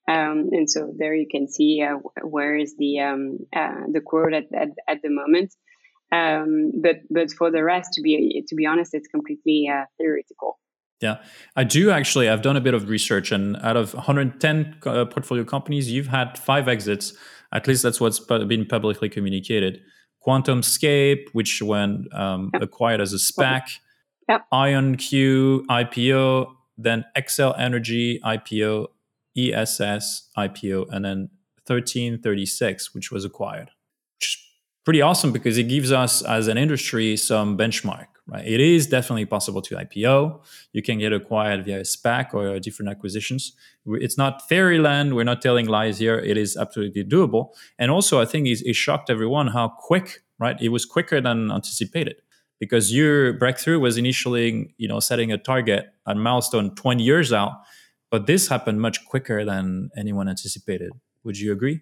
Um, 0.10 0.50
and 0.52 0.70
so 0.70 0.94
there 0.98 1.14
you 1.14 1.28
can 1.30 1.48
see 1.50 1.84
uh, 1.84 1.98
where 2.24 2.56
is 2.58 2.76
the 2.78 3.02
um, 3.02 3.40
uh, 3.56 3.84
the 3.92 4.02
quote 4.02 4.34
at, 4.34 4.46
at, 4.54 4.70
at 4.88 5.02
the 5.02 5.10
moment. 5.10 5.54
Um, 6.12 6.72
but 6.82 6.98
but 7.10 7.32
for 7.32 7.52
the 7.52 7.64
rest, 7.64 7.94
to 7.94 8.02
be 8.02 8.44
to 8.48 8.56
be 8.56 8.66
honest, 8.66 8.94
it's 8.94 9.08
completely 9.08 9.70
uh, 9.72 9.86
theoretical. 9.98 10.60
Yeah, 11.02 11.18
I 11.56 11.64
do 11.64 11.92
actually. 11.92 12.30
I've 12.30 12.42
done 12.42 12.58
a 12.58 12.62
bit 12.62 12.74
of 12.74 12.90
research, 12.90 13.32
and 13.32 13.58
out 13.58 13.78
of 13.78 13.94
110 13.94 14.78
uh, 14.86 15.06
portfolio 15.06 15.44
companies, 15.44 15.92
you've 15.92 16.08
had 16.08 16.38
five 16.38 16.68
exits. 16.68 17.14
At 17.52 17.68
least 17.68 17.84
that's 17.84 18.02
what's 18.02 18.20
been 18.20 18.66
publicly 18.66 19.10
communicated. 19.10 19.82
QuantumScape, 20.26 21.30
which 21.34 21.62
went 21.62 22.14
um, 22.14 22.50
yep. 22.54 22.64
acquired 22.64 23.00
as 23.00 23.14
a 23.14 23.18
SPAC. 23.18 23.80
Yep. 24.28 24.46
IonQ 24.52 25.66
IPO, 25.68 26.52
then 26.78 27.06
Xcel 27.16 27.58
Energy 27.58 28.20
IPO, 28.26 28.88
ESS 29.38 30.30
IPO, 30.38 30.88
and 30.92 31.06
then 31.06 31.30
1336, 31.66 32.94
which 32.94 33.10
was 33.10 33.24
acquired 33.24 33.72
pretty 34.88 35.02
awesome 35.02 35.34
because 35.34 35.58
it 35.58 35.68
gives 35.68 35.92
us 35.92 36.22
as 36.22 36.48
an 36.48 36.58
industry 36.58 37.18
some 37.18 37.58
benchmark 37.58 38.08
right? 38.28 38.48
It 38.48 38.62
is 38.62 38.88
definitely 38.88 39.26
possible 39.26 39.62
to 39.64 39.76
ipo 39.84 40.40
you 40.72 40.82
can 40.82 40.98
get 40.98 41.12
acquired 41.12 41.66
via 41.66 41.82
spac 41.82 42.34
or 42.34 42.58
different 42.58 42.90
acquisitions. 42.90 43.52
It's 44.06 44.18
not 44.18 44.48
fairyland. 44.48 45.14
We're 45.14 45.26
not 45.34 45.42
telling 45.42 45.66
lies 45.66 46.00
here. 46.00 46.18
It 46.32 46.38
is 46.38 46.56
absolutely 46.56 47.04
doable. 47.04 47.50
And 47.78 47.92
also 47.92 48.22
i 48.22 48.26
think 48.32 48.48
it, 48.48 48.76
shocked 48.86 49.10
everyone 49.10 49.48
how 49.48 49.68
quick 49.90 50.08
right? 50.40 50.58
It 50.62 50.70
was 50.70 50.86
quicker 50.86 51.20
than 51.20 51.52
anticipated 51.52 52.18
because 52.58 52.94
your 53.00 53.34
breakthrough 53.34 53.80
was 53.82 53.98
initially 53.98 54.74
you 54.78 54.88
know 54.88 55.02
setting 55.02 55.34
a 55.34 55.38
target 55.52 55.84
and 56.06 56.24
milestone 56.24 56.68
20 56.76 57.04
years 57.04 57.34
out 57.34 57.52
but 58.10 58.26
this 58.26 58.48
happened 58.48 58.80
much 58.88 59.06
quicker 59.12 59.44
than 59.44 59.90
anyone 59.98 60.30
anticipated. 60.30 60.92
Would 61.26 61.38
you 61.44 61.52
agree 61.52 61.82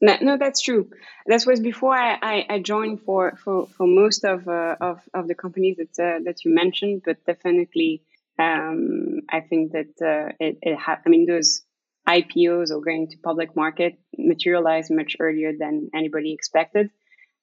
no, 0.00 0.16
no, 0.20 0.36
that's 0.38 0.60
true. 0.60 0.90
That 1.26 1.44
was 1.46 1.60
before 1.60 1.94
I, 1.94 2.18
I, 2.20 2.46
I 2.50 2.58
joined 2.58 3.02
for, 3.02 3.36
for, 3.42 3.68
for 3.76 3.86
most 3.86 4.24
of, 4.24 4.46
uh, 4.48 4.76
of, 4.80 5.00
of 5.12 5.28
the 5.28 5.34
companies 5.34 5.76
that, 5.78 6.02
uh, 6.02 6.18
that 6.24 6.44
you 6.44 6.54
mentioned, 6.54 7.02
but 7.04 7.24
definitely, 7.26 8.02
um, 8.38 9.20
I 9.30 9.40
think 9.40 9.72
that 9.72 9.94
uh, 10.02 10.32
it, 10.40 10.58
it 10.62 10.78
ha- 10.78 11.00
I 11.04 11.08
mean, 11.08 11.26
those 11.26 11.62
IPOs 12.08 12.70
or 12.70 12.80
going 12.80 13.08
to 13.10 13.16
public 13.18 13.56
market 13.56 13.98
materialized 14.18 14.90
much 14.90 15.16
earlier 15.20 15.52
than 15.58 15.90
anybody 15.94 16.32
expected. 16.32 16.90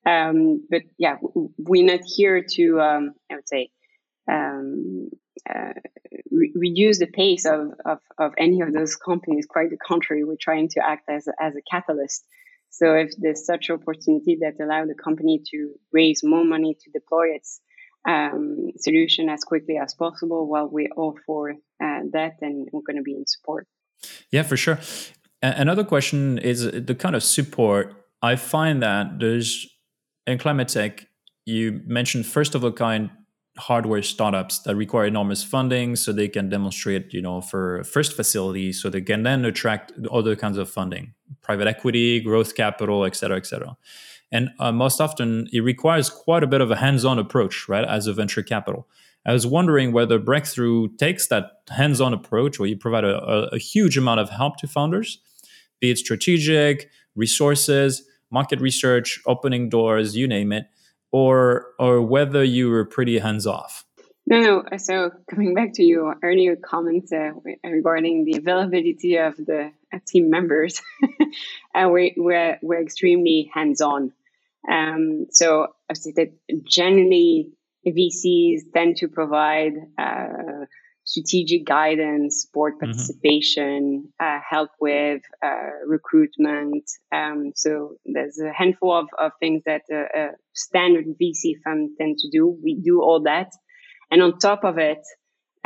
Um, 0.05 0.65
but 0.69 0.81
yeah, 0.97 1.17
we're 1.57 1.85
not 1.85 2.01
here 2.05 2.43
to, 2.55 2.81
um, 2.81 3.13
I 3.31 3.35
would 3.35 3.47
say, 3.47 3.69
um, 4.29 5.09
uh, 5.49 5.73
re- 6.31 6.53
reduce 6.55 6.99
the 6.99 7.07
pace 7.07 7.45
of, 7.45 7.73
of, 7.85 7.99
of 8.17 8.33
any 8.37 8.61
of 8.61 8.73
those 8.73 8.95
companies. 8.95 9.45
Quite 9.47 9.69
the 9.69 9.77
contrary, 9.77 10.23
we're 10.23 10.35
trying 10.39 10.69
to 10.69 10.81
act 10.85 11.09
as, 11.09 11.27
as 11.39 11.55
a 11.55 11.61
catalyst 11.69 12.25
so 12.81 12.95
if 12.95 13.11
there's 13.19 13.45
such 13.45 13.69
opportunity 13.69 14.39
that 14.41 14.55
allow 14.59 14.85
the 14.85 14.95
company 14.95 15.39
to 15.51 15.69
raise 15.91 16.23
more 16.23 16.43
money 16.43 16.75
to 16.81 16.89
deploy 16.89 17.27
its 17.35 17.61
um, 18.09 18.71
solution 18.75 19.29
as 19.29 19.43
quickly 19.43 19.77
as 19.77 19.93
possible, 19.93 20.49
well, 20.49 20.67
we're 20.67 20.89
all 20.97 21.15
for 21.23 21.51
uh, 21.51 21.99
that 22.11 22.37
and 22.41 22.67
we're 22.71 22.81
going 22.81 22.97
to 22.97 23.03
be 23.03 23.13
in 23.13 23.27
support. 23.27 23.67
Yeah, 24.31 24.41
for 24.41 24.57
sure. 24.57 24.79
Another 25.43 25.83
question 25.83 26.39
is 26.39 26.71
the 26.71 26.95
kind 26.95 27.15
of 27.15 27.23
support. 27.23 27.93
I 28.23 28.35
find 28.35 28.81
that 28.81 29.19
there's 29.19 29.67
in 30.25 30.39
climate 30.39 30.69
tech, 30.69 31.05
you 31.45 31.81
mentioned 31.85 32.25
first 32.25 32.55
of 32.55 32.63
a 32.63 32.71
kind 32.71 33.11
hardware 33.61 34.01
startups 34.01 34.59
that 34.63 34.75
require 34.75 35.05
enormous 35.05 35.43
funding 35.43 35.95
so 35.95 36.11
they 36.11 36.27
can 36.27 36.49
demonstrate 36.49 37.13
you 37.13 37.21
know 37.21 37.41
for 37.41 37.83
first 37.83 38.13
facility 38.15 38.73
so 38.73 38.89
they 38.89 39.01
can 39.01 39.23
then 39.23 39.45
attract 39.45 39.93
other 40.11 40.35
kinds 40.35 40.57
of 40.57 40.69
funding 40.69 41.13
private 41.41 41.67
equity 41.67 42.19
growth 42.19 42.55
capital 42.55 43.05
et 43.05 43.15
cetera 43.15 43.37
et 43.37 43.45
cetera. 43.45 43.77
And 44.33 44.49
uh, 44.59 44.71
most 44.71 45.01
often 45.01 45.47
it 45.51 45.61
requires 45.61 46.09
quite 46.09 46.43
a 46.43 46.47
bit 46.47 46.61
of 46.61 46.71
a 46.71 46.77
hands-on 46.77 47.19
approach 47.19 47.67
right 47.67 47.85
as 47.85 48.07
a 48.07 48.13
venture 48.13 48.43
capital. 48.43 48.87
I 49.25 49.33
was 49.33 49.45
wondering 49.45 49.91
whether 49.91 50.17
breakthrough 50.19 50.87
takes 50.97 51.27
that 51.27 51.45
hands-on 51.69 52.13
approach 52.13 52.57
where 52.57 52.69
you 52.69 52.77
provide 52.77 53.03
a, 53.03 53.17
a, 53.23 53.37
a 53.53 53.57
huge 53.57 53.97
amount 53.97 54.19
of 54.21 54.29
help 54.29 54.57
to 54.57 54.67
founders 54.67 55.19
be 55.79 55.91
it 55.91 55.97
strategic 55.97 56.89
resources 57.15 58.03
market 58.29 58.61
research 58.61 59.19
opening 59.25 59.69
doors 59.69 60.15
you 60.15 60.27
name 60.27 60.51
it 60.51 60.65
or 61.11 61.67
or 61.79 62.01
whether 62.01 62.43
you 62.43 62.69
were 62.69 62.85
pretty 62.85 63.19
hands 63.19 63.45
off. 63.45 63.85
No, 64.27 64.39
no. 64.39 64.77
So 64.77 65.11
coming 65.29 65.53
back 65.53 65.73
to 65.73 65.83
your 65.83 66.15
earlier 66.23 66.55
comments 66.55 67.11
uh, 67.11 67.31
regarding 67.63 68.25
the 68.25 68.37
availability 68.37 69.17
of 69.17 69.35
the 69.35 69.71
uh, 69.93 69.97
team 70.07 70.29
members, 70.29 70.81
uh, 71.75 71.89
we, 71.89 72.13
we're 72.15 72.57
we're 72.61 72.81
extremely 72.81 73.49
hands 73.53 73.81
on. 73.81 74.13
Um, 74.71 75.25
so 75.31 75.67
I 75.89 75.93
say 75.93 76.13
that 76.15 76.33
generally 76.63 77.51
VCs 77.85 78.71
tend 78.73 78.97
to 78.97 79.07
provide 79.07 79.73
uh, 79.97 80.65
strategic 81.11 81.65
guidance, 81.65 82.45
board 82.45 82.73
mm-hmm. 82.75 82.85
participation, 82.85 84.09
mm-hmm. 84.21 84.25
uh, 84.25 84.39
help 84.49 84.69
with 84.79 85.21
uh, 85.43 85.71
recruitment. 85.85 86.89
Um, 87.11 87.51
so 87.53 87.97
there's 88.05 88.39
a 88.39 88.53
handful 88.53 88.97
of, 88.97 89.07
of 89.19 89.31
things 89.41 89.63
that 89.65 89.81
a, 89.91 90.03
a, 90.19 90.27
standard 90.53 91.05
VC 91.21 91.55
fund 91.63 91.91
tend 91.97 92.17
to 92.19 92.29
do. 92.29 92.57
We 92.63 92.75
do 92.75 93.01
all 93.01 93.23
that. 93.23 93.51
And 94.09 94.21
on 94.21 94.39
top 94.39 94.63
of 94.63 94.77
it, 94.77 94.99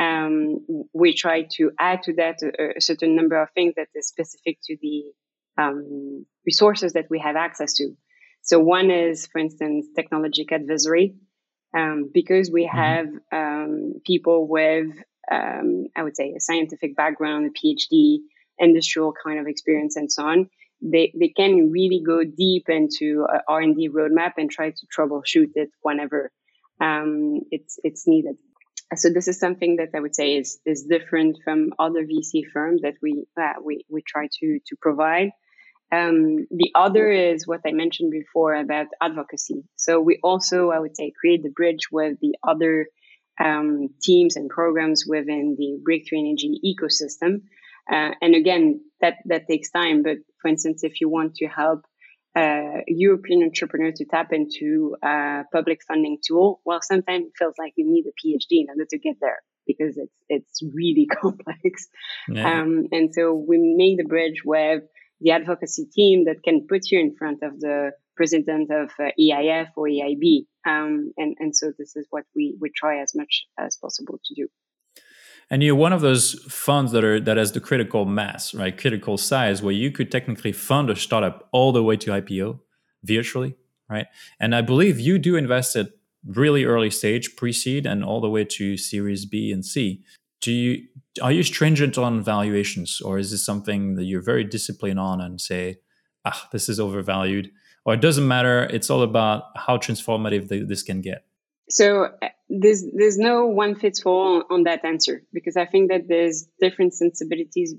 um, 0.00 0.64
we 0.92 1.14
try 1.14 1.46
to 1.56 1.70
add 1.78 2.02
to 2.04 2.14
that 2.14 2.36
a, 2.42 2.78
a, 2.78 2.80
certain 2.80 3.14
number 3.14 3.40
of 3.40 3.48
things 3.52 3.74
that 3.76 3.88
is 3.94 4.08
specific 4.08 4.58
to 4.64 4.76
the 4.82 5.04
um, 5.58 6.26
resources 6.44 6.92
that 6.94 7.06
we 7.08 7.20
have 7.20 7.36
access 7.36 7.74
to. 7.74 7.96
So 8.42 8.58
one 8.58 8.90
is, 8.90 9.26
for 9.26 9.38
instance, 9.38 9.86
technological 9.94 10.56
advisory. 10.56 11.14
Um, 11.76 12.10
because 12.14 12.50
we 12.50 12.64
mm-hmm. 12.64 12.78
have 12.78 13.08
um, 13.32 13.94
people 14.06 14.48
with 14.48 14.86
um, 15.30 15.86
I 15.96 16.02
would 16.02 16.16
say, 16.16 16.34
a 16.36 16.40
scientific 16.40 16.96
background, 16.96 17.50
a 17.50 17.66
PhD, 17.66 18.18
industrial 18.58 19.12
kind 19.12 19.38
of 19.38 19.46
experience, 19.46 19.96
and 19.96 20.10
so 20.10 20.24
on. 20.24 20.50
They, 20.82 21.12
they 21.18 21.28
can 21.28 21.70
really 21.70 22.02
go 22.04 22.22
deep 22.22 22.68
into 22.68 23.26
R&D 23.48 23.90
roadmap 23.90 24.32
and 24.36 24.50
try 24.50 24.70
to 24.70 24.86
troubleshoot 24.94 25.52
it 25.54 25.70
whenever 25.80 26.30
um, 26.80 27.40
it's 27.50 27.78
it's 27.82 28.06
needed. 28.06 28.36
So 28.94 29.08
this 29.10 29.26
is 29.26 29.40
something 29.40 29.76
that 29.76 29.88
I 29.96 30.00
would 30.00 30.14
say 30.14 30.36
is 30.36 30.60
is 30.64 30.84
different 30.84 31.38
from 31.42 31.72
other 31.78 32.04
VC 32.04 32.42
firms 32.52 32.82
that 32.82 32.94
we 33.02 33.26
uh, 33.40 33.54
we 33.64 33.84
we 33.88 34.02
try 34.02 34.28
to 34.40 34.58
to 34.66 34.76
provide. 34.80 35.30
Um, 35.92 36.46
the 36.50 36.72
other 36.74 37.10
is 37.10 37.46
what 37.46 37.60
I 37.66 37.72
mentioned 37.72 38.10
before 38.10 38.54
about 38.54 38.86
advocacy. 39.00 39.62
So 39.76 40.00
we 40.00 40.18
also, 40.22 40.70
I 40.70 40.80
would 40.80 40.96
say, 40.96 41.12
create 41.18 41.44
the 41.44 41.50
bridge 41.50 41.90
with 41.92 42.18
the 42.20 42.34
other 42.46 42.88
um, 43.42 43.88
teams 44.02 44.36
and 44.36 44.48
programs 44.48 45.04
within 45.06 45.56
the 45.58 45.78
breakthrough 45.84 46.20
energy 46.20 46.60
ecosystem. 46.64 47.42
Uh, 47.90 48.14
and 48.20 48.34
again, 48.34 48.80
that, 49.00 49.16
that 49.26 49.46
takes 49.48 49.70
time. 49.70 50.02
But 50.02 50.18
for 50.40 50.48
instance, 50.48 50.82
if 50.82 51.00
you 51.00 51.08
want 51.08 51.36
to 51.36 51.46
help 51.46 51.84
uh, 52.36 52.82
European 52.86 53.42
entrepreneur 53.42 53.92
to 53.92 54.04
tap 54.04 54.32
into 54.32 54.96
a 55.02 55.44
public 55.52 55.80
funding 55.86 56.18
tool, 56.26 56.60
well, 56.64 56.80
sometimes 56.82 57.26
it 57.26 57.32
feels 57.38 57.54
like 57.58 57.72
you 57.76 57.90
need 57.90 58.04
a 58.06 58.10
PhD 58.10 58.60
in 58.60 58.66
order 58.68 58.86
to 58.90 58.98
get 58.98 59.16
there 59.20 59.38
because 59.66 59.96
it's 59.96 60.14
it's 60.28 60.62
really 60.74 61.06
complex. 61.20 61.88
Yeah. 62.28 62.60
Um, 62.60 62.88
and 62.92 63.12
so 63.14 63.34
we 63.34 63.58
make 63.58 63.98
the 63.98 64.08
bridge 64.08 64.42
with 64.44 64.82
the 65.20 65.30
advocacy 65.30 65.86
team 65.86 66.26
that 66.26 66.42
can 66.42 66.66
put 66.68 66.90
you 66.90 67.00
in 67.00 67.16
front 67.16 67.42
of 67.42 67.58
the 67.58 67.92
president 68.16 68.70
of 68.70 68.90
uh, 68.98 69.10
EIF 69.20 69.68
or 69.76 69.86
EIB. 69.86 70.46
Um, 70.66 71.12
and, 71.16 71.36
and 71.38 71.54
so 71.54 71.72
this 71.78 71.96
is 71.96 72.06
what 72.10 72.24
we, 72.34 72.56
we 72.60 72.70
try 72.70 73.00
as 73.00 73.14
much 73.14 73.46
as 73.58 73.76
possible 73.76 74.18
to 74.24 74.34
do. 74.34 74.48
And 75.48 75.62
you're 75.62 75.76
one 75.76 75.92
of 75.92 76.00
those 76.00 76.34
funds 76.48 76.90
that 76.92 77.04
are 77.04 77.20
that 77.20 77.36
has 77.36 77.52
the 77.52 77.60
critical 77.60 78.04
mass, 78.04 78.52
right? 78.52 78.76
Critical 78.76 79.16
size, 79.16 79.62
where 79.62 79.72
you 79.72 79.92
could 79.92 80.10
technically 80.10 80.52
fund 80.52 80.90
a 80.90 80.96
startup 80.96 81.48
all 81.52 81.70
the 81.70 81.84
way 81.84 81.96
to 81.98 82.10
IPO 82.10 82.58
virtually, 83.04 83.54
right? 83.88 84.06
And 84.40 84.56
I 84.56 84.62
believe 84.62 84.98
you 84.98 85.18
do 85.18 85.36
invest 85.36 85.76
at 85.76 85.90
really 86.26 86.64
early 86.64 86.90
stage, 86.90 87.36
pre-seed, 87.36 87.86
and 87.86 88.04
all 88.04 88.20
the 88.20 88.28
way 88.28 88.44
to 88.44 88.76
Series 88.76 89.24
B 89.24 89.52
and 89.52 89.64
C. 89.64 90.02
Do 90.40 90.52
you 90.52 90.82
are 91.22 91.32
you 91.32 91.44
stringent 91.44 91.96
on 91.96 92.22
valuations, 92.22 93.00
or 93.00 93.18
is 93.18 93.30
this 93.30 93.44
something 93.44 93.94
that 93.94 94.04
you're 94.04 94.22
very 94.22 94.44
disciplined 94.44 94.98
on 94.98 95.20
and 95.20 95.40
say, 95.40 95.76
ah, 96.24 96.48
this 96.52 96.68
is 96.68 96.80
overvalued? 96.80 97.50
Or 97.86 97.94
it 97.94 98.00
doesn't 98.00 98.26
matter. 98.26 98.64
It's 98.64 98.90
all 98.90 99.02
about 99.02 99.44
how 99.54 99.78
transformative 99.78 100.48
the, 100.48 100.64
this 100.64 100.82
can 100.82 101.00
get. 101.00 101.24
So 101.70 102.08
uh, 102.20 102.28
there's 102.48 102.84
there's 102.92 103.16
no 103.16 103.46
one 103.46 103.76
fits 103.76 104.02
all 104.04 104.44
on, 104.50 104.64
that 104.64 104.84
answer 104.84 105.22
because 105.32 105.56
I 105.56 105.66
think 105.66 105.90
that 105.90 106.08
there's 106.08 106.46
different 106.60 106.94
sensibilities. 106.94 107.74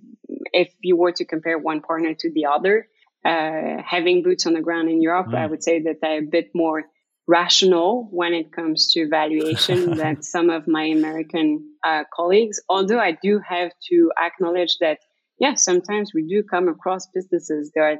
If 0.54 0.74
you 0.82 0.96
were 0.96 1.12
to 1.12 1.26
compare 1.26 1.58
one 1.58 1.82
partner 1.82 2.13
to 2.13 2.32
the 2.32 2.46
other, 2.46 2.88
uh, 3.24 3.82
having 3.86 4.24
boots 4.24 4.46
on 4.46 4.54
the 4.54 4.62
ground 4.62 4.89
in 4.89 5.02
Europe, 5.02 5.28
mm. 5.28 5.38
I 5.38 5.46
would 5.46 5.63
say 5.63 5.84
that 5.84 5.98
I'm 6.04 6.24
a 6.24 6.28
bit 6.28 6.52
more 6.56 6.86
rational 7.28 8.08
when 8.12 8.34
it 8.34 8.54
comes 8.54 8.93
to 8.93 9.10
valuation 9.10 9.98
than 10.02 10.22
some 10.22 10.50
of 10.50 10.67
my 10.67 10.84
American 10.84 11.70
uh, 11.86 12.04
colleagues. 12.13 12.62
Although 12.70 13.00
I 13.00 13.17
do 13.22 13.41
have 13.48 13.72
to 13.89 14.12
acknowledge 14.22 14.78
that, 14.80 15.00
yeah, 15.38 15.56
sometimes 15.56 16.12
we 16.13 16.24
do 16.28 16.43
come 16.43 16.70
across 16.70 17.08
businesses 17.13 17.72
that 17.76 18.00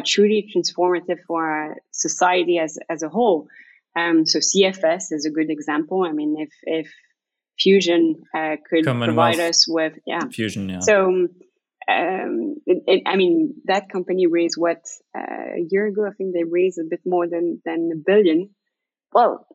truly 0.00 0.50
transformative 0.54 1.18
for 1.26 1.44
our 1.46 1.76
society 1.90 2.58
as, 2.58 2.78
as 2.88 3.02
a 3.02 3.08
whole. 3.08 3.48
Um, 3.96 4.26
so 4.26 4.38
CFS 4.38 5.12
is 5.12 5.26
a 5.26 5.30
good 5.30 5.50
example. 5.50 6.04
I 6.04 6.12
mean, 6.12 6.36
if, 6.38 6.50
if 6.62 6.92
Fusion 7.58 8.22
uh, 8.34 8.56
could 8.68 8.84
provide 8.84 9.40
us 9.40 9.66
with, 9.68 9.98
yeah. 10.06 10.26
Fusion, 10.30 10.68
yeah. 10.68 10.80
So, 10.80 11.28
um, 11.88 12.56
it, 12.66 12.82
it, 12.86 13.02
I 13.06 13.16
mean, 13.16 13.54
that 13.64 13.90
company 13.90 14.26
raised 14.26 14.56
what 14.56 14.82
uh, 15.16 15.56
a 15.56 15.66
year 15.70 15.86
ago? 15.86 16.06
I 16.06 16.12
think 16.12 16.32
they 16.32 16.44
raised 16.44 16.78
a 16.78 16.84
bit 16.88 17.00
more 17.04 17.28
than 17.28 17.60
than 17.64 17.90
a 17.92 17.96
billion. 17.96 18.50
Well, 19.12 19.46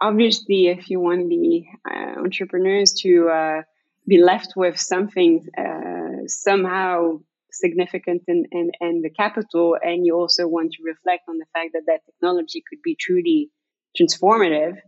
obviously, 0.00 0.68
if 0.68 0.90
you 0.90 1.00
want 1.00 1.28
the 1.28 1.64
uh, 1.88 2.20
entrepreneurs 2.20 2.94
to 3.02 3.28
uh, 3.28 3.62
be 4.06 4.20
left 4.20 4.54
with 4.56 4.78
something 4.78 5.46
uh, 5.56 6.26
somehow 6.26 7.20
significant 7.58 8.22
in, 8.28 8.46
in, 8.52 8.70
in 8.80 9.02
the 9.02 9.10
capital. 9.10 9.76
And 9.80 10.06
you 10.06 10.14
also 10.14 10.46
want 10.46 10.72
to 10.72 10.82
reflect 10.84 11.24
on 11.28 11.38
the 11.38 11.46
fact 11.52 11.70
that 11.74 11.82
that 11.86 12.00
technology 12.06 12.62
could 12.68 12.82
be 12.82 12.96
truly 12.98 13.50
transformative. 13.98 14.78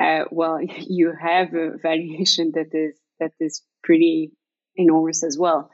Uh, 0.00 0.24
well, 0.30 0.60
you 0.78 1.12
have 1.18 1.54
a 1.54 1.76
valuation 1.78 2.52
that 2.54 2.70
is 2.72 2.98
that 3.18 3.32
is 3.40 3.62
pretty 3.82 4.32
enormous 4.76 5.24
as 5.24 5.38
well. 5.38 5.70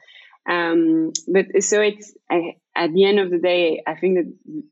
Um, 0.48 1.12
but 1.28 1.62
so 1.62 1.80
it's 1.80 2.14
I, 2.30 2.56
at 2.76 2.92
the 2.92 3.04
end 3.04 3.18
of 3.18 3.30
the 3.30 3.38
day, 3.38 3.82
I 3.86 3.94
think 3.94 4.18
that 4.18 4.62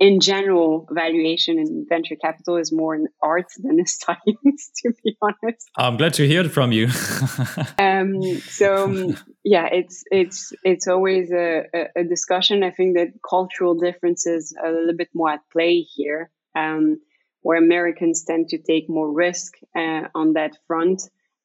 in 0.00 0.20
general, 0.20 0.88
valuation 0.90 1.58
in 1.58 1.86
venture 1.88 2.16
capital 2.16 2.56
is 2.56 2.72
more 2.72 2.94
an 2.94 3.06
art 3.22 3.46
than 3.58 3.78
a 3.78 3.86
science, 3.86 4.70
to 4.82 4.92
be 5.04 5.16
honest. 5.22 5.68
I'm 5.76 5.96
glad 5.96 6.14
to 6.14 6.26
hear 6.26 6.40
it 6.40 6.50
from 6.50 6.72
you. 6.72 6.86
um, 7.78 8.22
so 8.40 8.84
um, 8.84 9.16
yeah, 9.44 9.68
it's 9.70 10.02
it's 10.10 10.52
it's 10.64 10.88
always 10.88 11.30
a, 11.30 11.64
a, 11.94 12.04
discussion. 12.04 12.64
I 12.64 12.70
think 12.70 12.96
that 12.96 13.08
cultural 13.28 13.74
differences 13.74 14.54
are 14.60 14.68
a 14.68 14.72
little 14.74 14.96
bit 14.96 15.10
more 15.14 15.30
at 15.30 15.40
play 15.52 15.80
here, 15.80 16.30
um, 16.56 17.00
where 17.42 17.58
Americans 17.58 18.24
tend 18.24 18.48
to 18.48 18.58
take 18.58 18.88
more 18.88 19.10
risk 19.12 19.54
uh, 19.76 20.08
on 20.14 20.32
that 20.32 20.56
front 20.66 21.02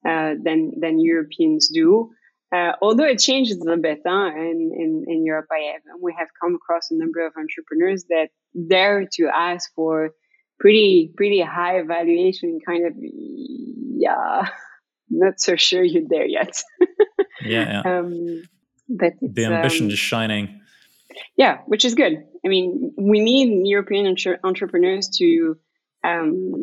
uh, 0.07 0.33
than 0.41 0.79
than 0.79 0.99
Europeans 0.99 1.69
do. 1.71 2.11
Uh, 2.51 2.71
although 2.81 3.05
it 3.05 3.19
changes 3.19 3.57
a 3.57 3.63
little 3.63 3.81
bit 3.81 3.99
huh? 4.05 4.31
in, 4.35 4.71
in, 4.75 5.05
in 5.07 5.25
Europe, 5.25 5.45
I 5.51 5.73
have, 5.73 5.81
we 6.01 6.15
have 6.17 6.27
come 6.41 6.55
across 6.55 6.89
a 6.89 6.95
number 6.95 7.25
of 7.25 7.33
entrepreneurs 7.37 8.05
that 8.09 8.29
dare 8.67 9.05
to 9.13 9.27
ask 9.27 9.71
for 9.75 10.11
pretty 10.59 11.11
pretty 11.15 11.41
high 11.41 11.81
valuation. 11.83 12.59
Kind 12.65 12.87
of, 12.87 12.93
yeah, 12.97 14.49
not 15.09 15.39
so 15.39 15.55
sure 15.55 15.83
you're 15.83 16.07
there 16.09 16.25
yet. 16.25 16.61
yeah, 17.43 17.83
yeah. 17.83 17.99
Um, 17.99 18.43
but 18.89 19.13
the 19.21 19.45
ambition 19.45 19.85
um, 19.85 19.91
is 19.91 19.99
shining. 19.99 20.61
Yeah, 21.37 21.59
which 21.67 21.85
is 21.85 21.93
good. 21.93 22.23
I 22.43 22.47
mean, 22.47 22.93
we 22.97 23.19
need 23.19 23.67
European 23.67 24.07
entre- 24.07 24.39
entrepreneurs 24.43 25.09
to 25.19 25.57
um, 26.03 26.53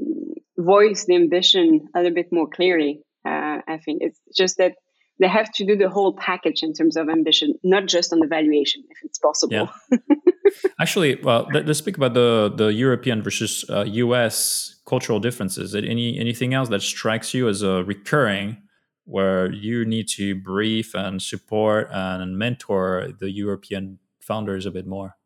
voice 0.59 1.05
the 1.05 1.14
ambition 1.14 1.88
a 1.94 1.99
little 1.99 2.14
bit 2.14 2.33
more 2.33 2.49
clearly. 2.49 3.03
Uh, 3.25 3.61
I 3.66 3.79
think 3.85 4.03
it's 4.03 4.20
just 4.37 4.59
that 4.59 4.75
they 5.19 5.29
have 5.29 5.51
to 5.53 5.65
do 5.65 5.77
the 5.77 5.89
whole 5.89 6.13
package 6.15 6.63
in 6.63 6.73
terms 6.73 6.97
of 6.97 7.09
ambition, 7.09 7.55
not 7.65 7.87
just 7.87 8.13
on 8.13 8.21
the 8.21 8.27
valuation, 8.27 8.83
if 8.91 8.99
it's 9.03 9.19
possible. 9.19 9.71
Yeah. 9.91 9.99
Actually, 10.81 11.17
well, 11.23 11.49
let's 11.53 11.79
speak 11.79 11.97
about 11.97 12.15
the 12.15 12.53
the 12.55 12.73
European 12.73 13.23
versus 13.23 13.65
uh, 13.69 13.85
U.S. 13.85 14.77
cultural 14.87 15.19
differences. 15.21 15.75
Any 15.75 16.19
anything 16.19 16.55
else 16.55 16.69
that 16.69 16.83
strikes 16.83 17.35
you 17.35 17.49
as 17.49 17.63
a 17.63 17.83
recurring, 17.85 18.59
where 19.05 19.53
you 19.53 19.85
need 19.85 20.09
to 20.09 20.35
brief 20.35 20.95
and 20.95 21.21
support 21.21 21.89
and 21.93 22.39
mentor 22.39 23.09
the 23.19 23.31
European 23.31 23.99
founders 24.21 24.67
a 24.67 24.71
bit 24.71 24.87
more? 24.87 25.17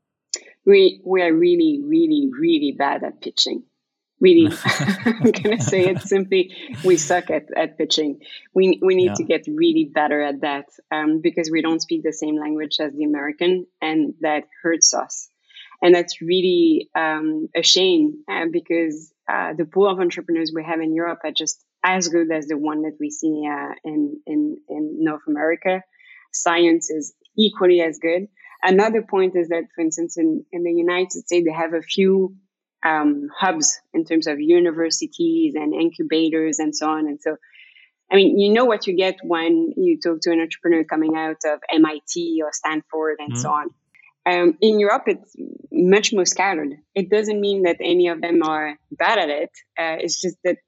We 0.65 1.01
we 1.05 1.23
are 1.23 1.35
really 1.35 1.81
really 1.85 2.31
really 2.33 2.73
bad 2.79 3.03
at 3.03 3.21
pitching 3.21 3.65
really. 4.21 4.53
I'm 4.65 5.31
going 5.31 5.59
to 5.59 5.63
say 5.63 5.87
it 5.87 6.03
simply 6.03 6.55
we 6.85 6.97
suck 6.97 7.31
at, 7.31 7.47
at 7.57 7.79
pitching. 7.79 8.21
We, 8.55 8.79
we 8.83 8.95
need 8.95 9.07
yeah. 9.07 9.15
to 9.15 9.25
get 9.25 9.47
really 9.49 9.91
better 9.93 10.23
at 10.23 10.43
that 10.43 10.67
um, 10.91 11.21
because 11.21 11.51
we 11.51 11.63
don't 11.63 11.81
speak 11.81 12.03
the 12.03 12.13
same 12.13 12.39
language 12.39 12.77
as 12.81 12.93
the 12.93 13.05
american 13.05 13.67
and 13.81 14.15
that 14.21 14.45
hurts 14.63 14.95
us. 14.95 15.29
And 15.83 15.95
that's 15.95 16.21
really 16.21 16.91
um, 16.95 17.49
a 17.57 17.63
shame 17.63 18.23
uh, 18.31 18.47
because 18.53 19.13
uh, 19.27 19.55
the 19.55 19.65
pool 19.65 19.89
of 19.91 19.99
entrepreneurs 19.99 20.53
we 20.55 20.65
have 20.65 20.81
in 20.81 20.95
europe 20.95 21.21
are 21.25 21.33
just 21.33 21.65
as 21.83 22.09
good 22.09 22.31
as 22.31 22.47
the 22.47 22.59
one 22.59 22.83
that 22.83 22.99
we 23.01 23.11
see 23.11 23.45
uh, 23.51 23.73
in, 23.85 24.21
in, 24.27 24.59
in 24.69 24.97
north 25.03 25.23
america. 25.27 25.83
Science 26.33 26.91
is 26.91 27.15
equally 27.37 27.81
as 27.81 27.99
good. 27.99 28.29
Another 28.63 29.03
point 29.03 29.35
is 29.37 29.49
that 29.49 29.65
for 29.75 29.81
instance 29.81 30.19
in, 30.19 30.45
in 30.53 30.65
the 30.65 30.73
united 30.73 31.11
states 31.13 31.47
they 31.47 31.53
have 31.53 31.73
a 31.73 31.83
few 31.83 32.37
um, 32.85 33.29
hubs 33.37 33.81
in 33.93 34.05
terms 34.05 34.27
of 34.27 34.41
universities 34.41 35.55
and 35.55 35.75
incubators 35.75 36.59
and 36.59 36.75
so 36.75 36.89
on. 36.89 37.07
And 37.07 37.21
so 37.21 37.37
I 38.11 38.17
mean, 38.17 38.39
you 38.39 38.53
know 38.53 38.65
what 38.65 38.87
you 38.87 38.97
get 38.97 39.19
when 39.23 39.73
you 39.77 39.99
talk 40.01 40.21
to 40.23 40.33
an 40.33 40.41
entrepreneur 40.41 40.85
coming 40.85 41.17
out 41.17 41.45
of 41.45 41.61
MIT 41.73 42.41
or 42.43 42.51
Stanford 42.53 43.19
and 43.21 43.33
mm-hmm. 43.33 43.41
so 43.41 43.51
on. 43.51 43.71
Um, 44.27 44.59
in 44.61 44.81
Europe, 44.81 45.05
it's 45.07 45.35
much 45.71 46.13
more 46.13 46.27
scattered. 46.27 46.77
It 46.95 47.09
doesn't 47.09 47.41
mean 47.41 47.63
that 47.63 47.77
any 47.81 48.09
of 48.09 48.21
them 48.21 48.43
are 48.43 48.77
bad 48.91 49.19
at 49.19 49.31
it. 49.31 49.51
Uh, 49.79 49.97
it's 50.01 50.21
just 50.21 50.37
that 50.45 50.59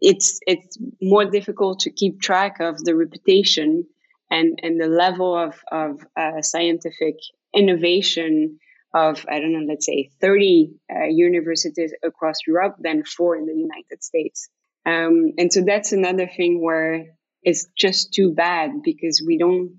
it's 0.00 0.40
it's 0.46 0.78
more 1.00 1.24
difficult 1.24 1.80
to 1.80 1.90
keep 1.90 2.20
track 2.20 2.58
of 2.60 2.82
the 2.82 2.96
reputation 2.96 3.86
and 4.30 4.58
and 4.62 4.80
the 4.80 4.88
level 4.88 5.36
of 5.36 5.54
of 5.70 6.04
uh, 6.16 6.42
scientific 6.42 7.16
innovation 7.54 8.58
of 8.96 9.26
I 9.28 9.40
don't 9.40 9.52
know, 9.52 9.66
let's 9.68 9.86
say 9.86 10.10
thirty 10.20 10.72
uh, 10.90 11.04
universities 11.04 11.92
across 12.02 12.36
Europe 12.46 12.76
than 12.80 13.04
four 13.04 13.36
in 13.36 13.46
the 13.46 13.54
United 13.54 14.02
States. 14.02 14.48
Um, 14.86 15.32
and 15.36 15.52
so 15.52 15.62
that's 15.66 15.92
another 15.92 16.26
thing 16.28 16.62
where 16.62 17.06
it's 17.42 17.66
just 17.76 18.14
too 18.14 18.32
bad 18.32 18.82
because 18.82 19.22
we 19.26 19.36
don't 19.36 19.76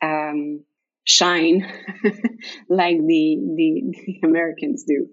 um, 0.00 0.64
shine 1.04 1.60
like 2.68 2.98
the, 2.98 3.38
the, 3.56 3.94
the 4.06 4.20
Americans 4.22 4.84
do. 4.84 5.08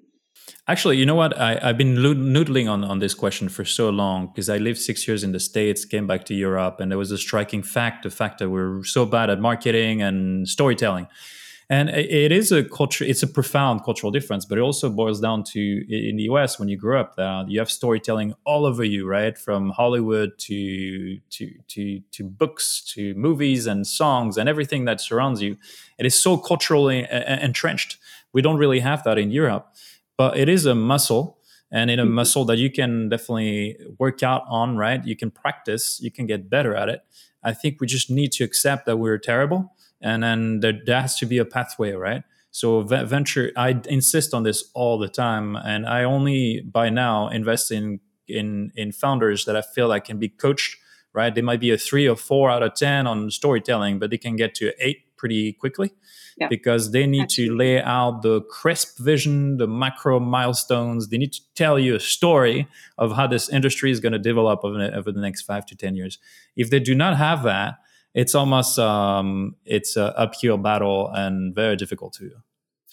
Actually, 0.68 0.98
you 0.98 1.06
know 1.06 1.16
what? 1.16 1.38
I, 1.38 1.60
have 1.68 1.78
been 1.78 1.96
noodling 1.96 2.72
on, 2.72 2.84
on 2.84 3.00
this 3.00 3.14
question 3.14 3.50
for 3.50 3.66
so 3.66 3.90
long 3.90 4.28
because 4.28 4.50
I 4.50 4.58
lived 4.58 4.80
six 4.80 5.08
years 5.08 5.24
in 5.24 5.32
the 5.32 5.40
States, 5.40 5.86
came 5.86 6.08
back 6.08 6.24
to 6.26 6.34
Europe, 6.34 6.80
and 6.80 6.92
there 6.92 6.98
was 6.98 7.12
a 7.12 7.18
striking 7.18 7.64
fact 7.64 8.04
the 8.04 8.10
fact 8.10 8.40
that 8.40 8.50
we're 8.50 8.84
so 8.84 9.06
bad 9.06 9.30
at 9.30 9.40
marketing 9.40 10.02
and 10.02 10.48
storytelling 10.48 11.08
and 11.72 11.90
it 11.90 12.34
is 12.34 12.52
a 12.52 12.66
culture 12.66 13.06
it's 13.06 13.24
a 13.24 13.28
profound 13.28 13.84
cultural 13.86 14.12
difference 14.12 14.44
but 14.46 14.58
it 14.58 14.62
also 14.62 14.90
boils 14.90 15.22
down 15.22 15.42
to 15.42 15.60
in 15.90 16.18
the 16.18 16.26
us 16.26 16.60
when 16.60 16.68
you 16.68 16.78
grow 16.78 17.00
up 17.00 17.16
there 17.16 17.46
you 17.48 17.58
have 17.60 17.72
storytelling 17.72 18.36
all 18.46 18.66
over 18.66 18.84
you 18.84 19.08
right? 19.08 19.38
From 19.38 19.70
hollywood 19.70 20.38
to 20.40 21.18
to 21.36 21.50
to 21.70 22.02
to 22.12 22.24
books 22.24 22.84
to 22.94 23.16
movies 23.16 23.66
and 23.66 23.88
songs 23.88 24.38
and 24.38 24.50
everything 24.50 24.86
that 24.86 25.00
surrounds 25.00 25.42
you. 25.42 25.58
It 25.98 26.06
is 26.06 26.16
so 26.16 26.38
culturally 26.38 27.08
entrenched. 27.10 27.98
We 28.34 28.42
don't 28.42 28.58
really 28.58 28.82
have 28.82 29.04
that 29.06 29.18
in 29.18 29.32
europe 29.32 29.74
but 30.18 30.38
it 30.38 30.50
is 30.50 30.66
a 30.66 30.76
muscle 30.76 31.38
and 31.72 31.90
in 31.90 32.00
a 32.00 32.04
mm-hmm. 32.04 32.16
muscle 32.16 32.44
that 32.46 32.58
you 32.58 32.70
can 32.70 33.08
definitely 33.08 33.78
work 33.98 34.22
out 34.24 34.44
on 34.50 34.76
right? 34.76 35.06
You 35.06 35.16
can 35.16 35.32
practice 35.32 36.02
you 36.02 36.12
can 36.12 36.26
get 36.28 36.50
better 36.50 36.76
at 36.76 36.90
it. 36.90 37.02
I 37.44 37.54
think 37.54 37.80
we 37.80 37.88
just 37.88 38.10
need 38.12 38.34
to 38.34 38.44
accept 38.44 38.86
that 38.86 38.98
we're 38.98 39.18
terrible 39.18 39.74
and 40.02 40.24
then 40.24 40.60
there, 40.60 40.74
there 40.86 41.02
has 41.02 41.18
to 41.18 41.26
be 41.26 41.38
a 41.38 41.46
pathway 41.46 41.92
right? 41.92 42.24
So 42.52 42.82
venture 42.82 43.52
i 43.56 43.80
insist 43.88 44.34
on 44.34 44.44
this 44.44 44.70
all 44.74 44.98
the 44.98 45.08
time. 45.08 45.56
And 45.56 45.86
i 45.86 46.04
only 46.04 46.62
by 46.62 46.90
now 46.90 47.30
invest 47.30 47.72
in 47.72 48.00
in 48.28 48.72
in 48.76 48.92
founders 48.92 49.46
that 49.46 49.56
i 49.56 49.62
feel 49.62 49.88
like 49.88 50.06
can 50.06 50.18
be 50.18 50.30
coached 50.30 50.78
right? 51.14 51.36
They 51.36 51.42
might 51.42 51.60
be 51.60 51.72
a 51.72 51.78
three 51.78 52.08
or 52.08 52.16
four 52.16 52.50
out 52.50 52.64
of 52.64 52.74
ten 52.76 53.08
on 53.08 53.32
storytelling 53.32 54.00
but 54.00 54.10
they 54.10 54.18
can 54.18 54.36
get 54.36 54.56
to 54.56 54.74
eight 54.80 55.18
pretty 55.18 55.54
quickly 55.54 55.92
yeah. 56.38 56.48
because 56.48 56.92
they 56.92 57.06
need 57.06 57.24
Absolutely. 57.24 57.50
to 57.50 57.58
lay 57.58 57.82
out 57.82 58.24
the 58.24 58.42
crisp 58.42 58.98
vision 58.98 59.58
the 59.58 59.68
macro 59.68 60.20
milestones. 60.20 61.10
They 61.10 61.18
need 61.18 61.34
to 61.34 61.42
tell 61.54 61.78
you 61.78 61.96
a 61.96 62.00
story 62.00 62.68
of 62.98 63.16
how 63.16 63.28
this 63.28 63.48
industry 63.48 63.92
is 63.92 64.00
going 64.00 64.14
to 64.14 64.20
develop 64.20 64.62
over, 64.64 64.92
over 64.96 65.12
the 65.12 65.22
next 65.22 65.44
five 65.44 65.66
to 65.68 65.76
ten 65.76 65.96
years. 65.96 66.18
If 66.56 66.70
they 66.72 66.80
do 66.80 66.96
not 66.96 67.18
have 67.18 67.44
that 67.44 67.76
it's 68.14 68.36
almost 68.36 68.78
um, 68.80 69.56
it's 69.66 69.96
a 69.98 70.18
uphill 70.18 70.58
battle 70.58 71.10
and 71.14 71.56
very 71.56 71.76
difficult 71.76 72.14
to 72.14 72.32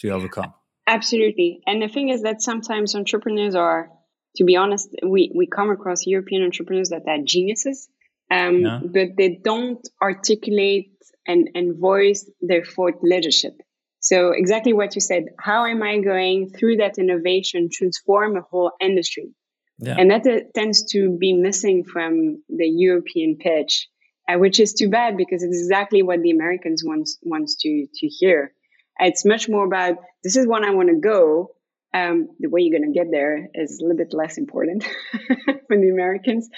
to 0.00 0.10
overcome. 0.10 0.54
Absolutely, 0.86 1.60
and 1.66 1.82
the 1.82 1.88
thing 1.88 2.08
is 2.08 2.22
that 2.22 2.40
sometimes 2.40 2.94
entrepreneurs 2.94 3.54
are, 3.54 3.90
to 4.36 4.44
be 4.44 4.56
honest, 4.56 4.88
we 5.04 5.32
we 5.34 5.46
come 5.46 5.70
across 5.70 6.06
European 6.06 6.42
entrepreneurs 6.42 6.90
that 6.90 7.02
are 7.06 7.18
geniuses, 7.24 7.88
um, 8.30 8.60
yeah. 8.60 8.80
but 8.82 9.08
they 9.16 9.40
don't 9.42 9.86
articulate 10.00 10.92
and 11.26 11.50
and 11.54 11.78
voice 11.78 12.30
their 12.40 12.64
thought 12.64 13.02
leadership. 13.02 13.54
So 14.00 14.30
exactly 14.30 14.72
what 14.72 14.94
you 14.94 15.00
said. 15.00 15.24
How 15.40 15.66
am 15.66 15.82
I 15.82 15.98
going 15.98 16.50
through 16.50 16.76
that 16.76 16.98
innovation 16.98 17.68
transform 17.70 18.36
a 18.36 18.42
whole 18.42 18.72
industry? 18.80 19.34
Yeah. 19.80 19.96
And 19.98 20.10
that 20.10 20.26
uh, 20.26 20.40
tends 20.54 20.84
to 20.92 21.16
be 21.18 21.32
missing 21.32 21.84
from 21.84 22.42
the 22.48 22.66
European 22.66 23.36
pitch 23.36 23.88
uh, 24.28 24.38
which 24.38 24.60
is 24.60 24.74
too 24.74 24.88
bad 24.88 25.16
because 25.16 25.42
it's 25.42 25.58
exactly 25.58 26.02
what 26.02 26.20
the 26.20 26.30
Americans 26.30 26.82
want 26.84 27.08
wants 27.22 27.56
to 27.56 27.86
to 27.94 28.06
hear. 28.06 28.52
It's 29.00 29.24
much 29.24 29.48
more 29.48 29.64
about 29.64 29.96
this 30.22 30.36
is 30.36 30.46
when 30.46 30.64
I 30.64 30.70
want 30.70 30.88
to 30.88 30.96
go. 30.96 31.54
Um, 31.94 32.28
the 32.38 32.50
way 32.50 32.60
you're 32.60 32.78
going 32.78 32.92
to 32.92 32.98
get 32.98 33.10
there 33.10 33.48
is 33.54 33.80
a 33.80 33.82
little 33.82 33.96
bit 33.96 34.12
less 34.12 34.36
important 34.36 34.84
for 35.44 35.76
the 35.76 35.88
Americans, 35.90 36.48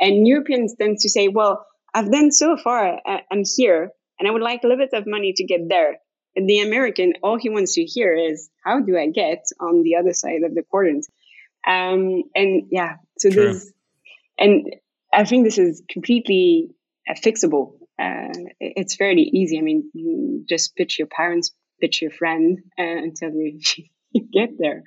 and 0.00 0.26
Europeans 0.26 0.74
tend 0.78 0.98
to 1.00 1.10
say, 1.10 1.28
"Well, 1.28 1.66
I've 1.94 2.10
done 2.10 2.32
so 2.32 2.56
far. 2.56 2.98
I'm 3.06 3.42
here, 3.56 3.90
and 4.18 4.26
I 4.26 4.30
would 4.30 4.42
like 4.42 4.64
a 4.64 4.66
little 4.66 4.86
bit 4.86 4.96
of 4.98 5.04
money 5.06 5.34
to 5.34 5.44
get 5.44 5.68
there." 5.68 5.98
And 6.36 6.48
the 6.48 6.60
American, 6.60 7.14
all 7.22 7.36
he 7.36 7.50
wants 7.50 7.74
to 7.74 7.84
hear 7.84 8.16
is, 8.16 8.48
"How 8.64 8.80
do 8.80 8.96
I 8.96 9.08
get 9.08 9.44
on 9.60 9.82
the 9.82 9.96
other 9.96 10.14
side 10.14 10.42
of 10.42 10.54
the 10.54 10.62
quadrant?" 10.62 11.06
Um, 11.66 12.22
and 12.34 12.68
yeah, 12.70 12.96
so 13.18 13.28
True. 13.28 13.52
this, 13.52 13.70
and 14.38 14.74
I 15.12 15.24
think 15.24 15.44
this 15.44 15.58
is 15.58 15.82
completely 15.90 16.70
fixable. 17.14 17.74
Uh, 17.98 18.32
it's 18.60 18.94
fairly 18.94 19.22
easy. 19.22 19.58
I 19.58 19.62
mean, 19.62 19.90
you 19.94 20.44
just 20.48 20.76
pitch 20.76 20.98
your 20.98 21.08
parents, 21.08 21.52
pitch 21.80 22.02
your 22.02 22.10
friend 22.10 22.58
uh, 22.78 22.82
until 22.82 23.30
you, 23.30 23.60
you 24.12 24.28
get 24.32 24.50
there. 24.58 24.84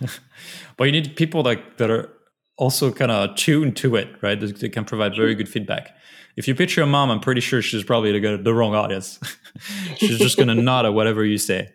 but 0.76 0.84
you 0.84 0.92
need 0.92 1.16
people 1.16 1.42
like 1.42 1.78
that 1.78 1.90
are 1.90 2.10
also 2.56 2.92
kind 2.92 3.10
of 3.10 3.34
tuned 3.36 3.76
to 3.76 3.96
it, 3.96 4.08
right? 4.22 4.38
They 4.38 4.68
can 4.68 4.84
provide 4.84 5.16
very 5.16 5.34
good 5.34 5.48
feedback. 5.48 5.96
If 6.36 6.48
you 6.48 6.54
pitch 6.54 6.76
your 6.76 6.86
mom, 6.86 7.10
I'm 7.10 7.20
pretty 7.20 7.40
sure 7.40 7.60
she's 7.60 7.84
probably 7.84 8.18
the, 8.18 8.36
the 8.36 8.54
wrong 8.54 8.74
audience. 8.74 9.18
she's 9.96 10.18
just 10.18 10.36
going 10.36 10.48
to 10.48 10.54
nod 10.54 10.86
at 10.86 10.94
whatever 10.94 11.24
you 11.24 11.38
say. 11.38 11.70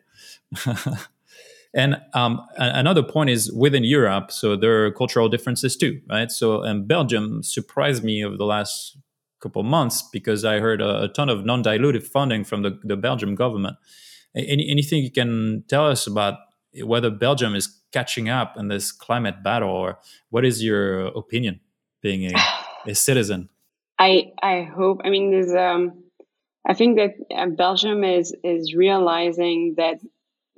and 1.73 1.97
um, 2.13 2.41
another 2.57 3.03
point 3.03 3.29
is 3.29 3.51
within 3.51 3.83
Europe, 3.83 4.31
so 4.31 4.55
there 4.55 4.85
are 4.85 4.91
cultural 4.91 5.29
differences 5.29 5.75
too, 5.75 6.01
right? 6.09 6.31
So, 6.31 6.63
and 6.63 6.87
Belgium 6.87 7.43
surprised 7.43 8.03
me 8.03 8.23
over 8.23 8.37
the 8.37 8.45
last 8.45 8.97
couple 9.39 9.63
months 9.63 10.03
because 10.11 10.43
I 10.45 10.59
heard 10.59 10.81
a, 10.81 11.03
a 11.03 11.07
ton 11.07 11.29
of 11.29 11.45
non-dilutive 11.45 12.03
funding 12.03 12.43
from 12.43 12.63
the, 12.63 12.79
the 12.83 12.97
Belgium 12.97 13.35
government. 13.35 13.77
Any, 14.35 14.69
anything 14.69 15.03
you 15.03 15.11
can 15.11 15.63
tell 15.67 15.87
us 15.87 16.07
about 16.07 16.35
whether 16.83 17.09
Belgium 17.09 17.55
is 17.55 17.67
catching 17.91 18.29
up 18.29 18.57
in 18.57 18.67
this 18.67 18.91
climate 18.91 19.43
battle, 19.43 19.69
or 19.69 19.99
what 20.29 20.45
is 20.45 20.63
your 20.63 21.07
opinion, 21.07 21.59
being 22.01 22.25
a, 22.25 22.33
a 22.85 22.95
citizen? 22.95 23.49
I 23.99 24.31
I 24.43 24.61
hope. 24.61 25.01
I 25.03 25.09
mean, 25.09 25.31
there's 25.31 25.55
um, 25.55 26.03
I 26.67 26.75
think 26.75 26.97
that 26.97 27.15
uh, 27.35 27.47
Belgium 27.47 28.03
is 28.03 28.35
is 28.43 28.75
realizing 28.75 29.75
that 29.77 29.97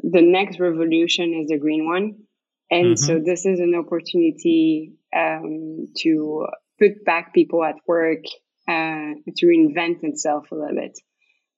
the 0.03 0.21
next 0.21 0.59
revolution 0.59 1.33
is 1.33 1.51
a 1.51 1.57
green 1.57 1.85
one, 1.85 2.23
and 2.69 2.87
mm-hmm. 2.87 3.05
so 3.05 3.19
this 3.23 3.45
is 3.45 3.59
an 3.59 3.75
opportunity 3.75 4.93
um, 5.15 5.87
to 5.99 6.47
put 6.79 7.05
back 7.05 7.33
people 7.33 7.63
at 7.63 7.75
work 7.87 8.23
uh, 8.69 9.13
to 9.37 9.45
reinvent 9.47 10.03
itself 10.03 10.51
a 10.51 10.55
little 10.55 10.75
bit. 10.75 10.99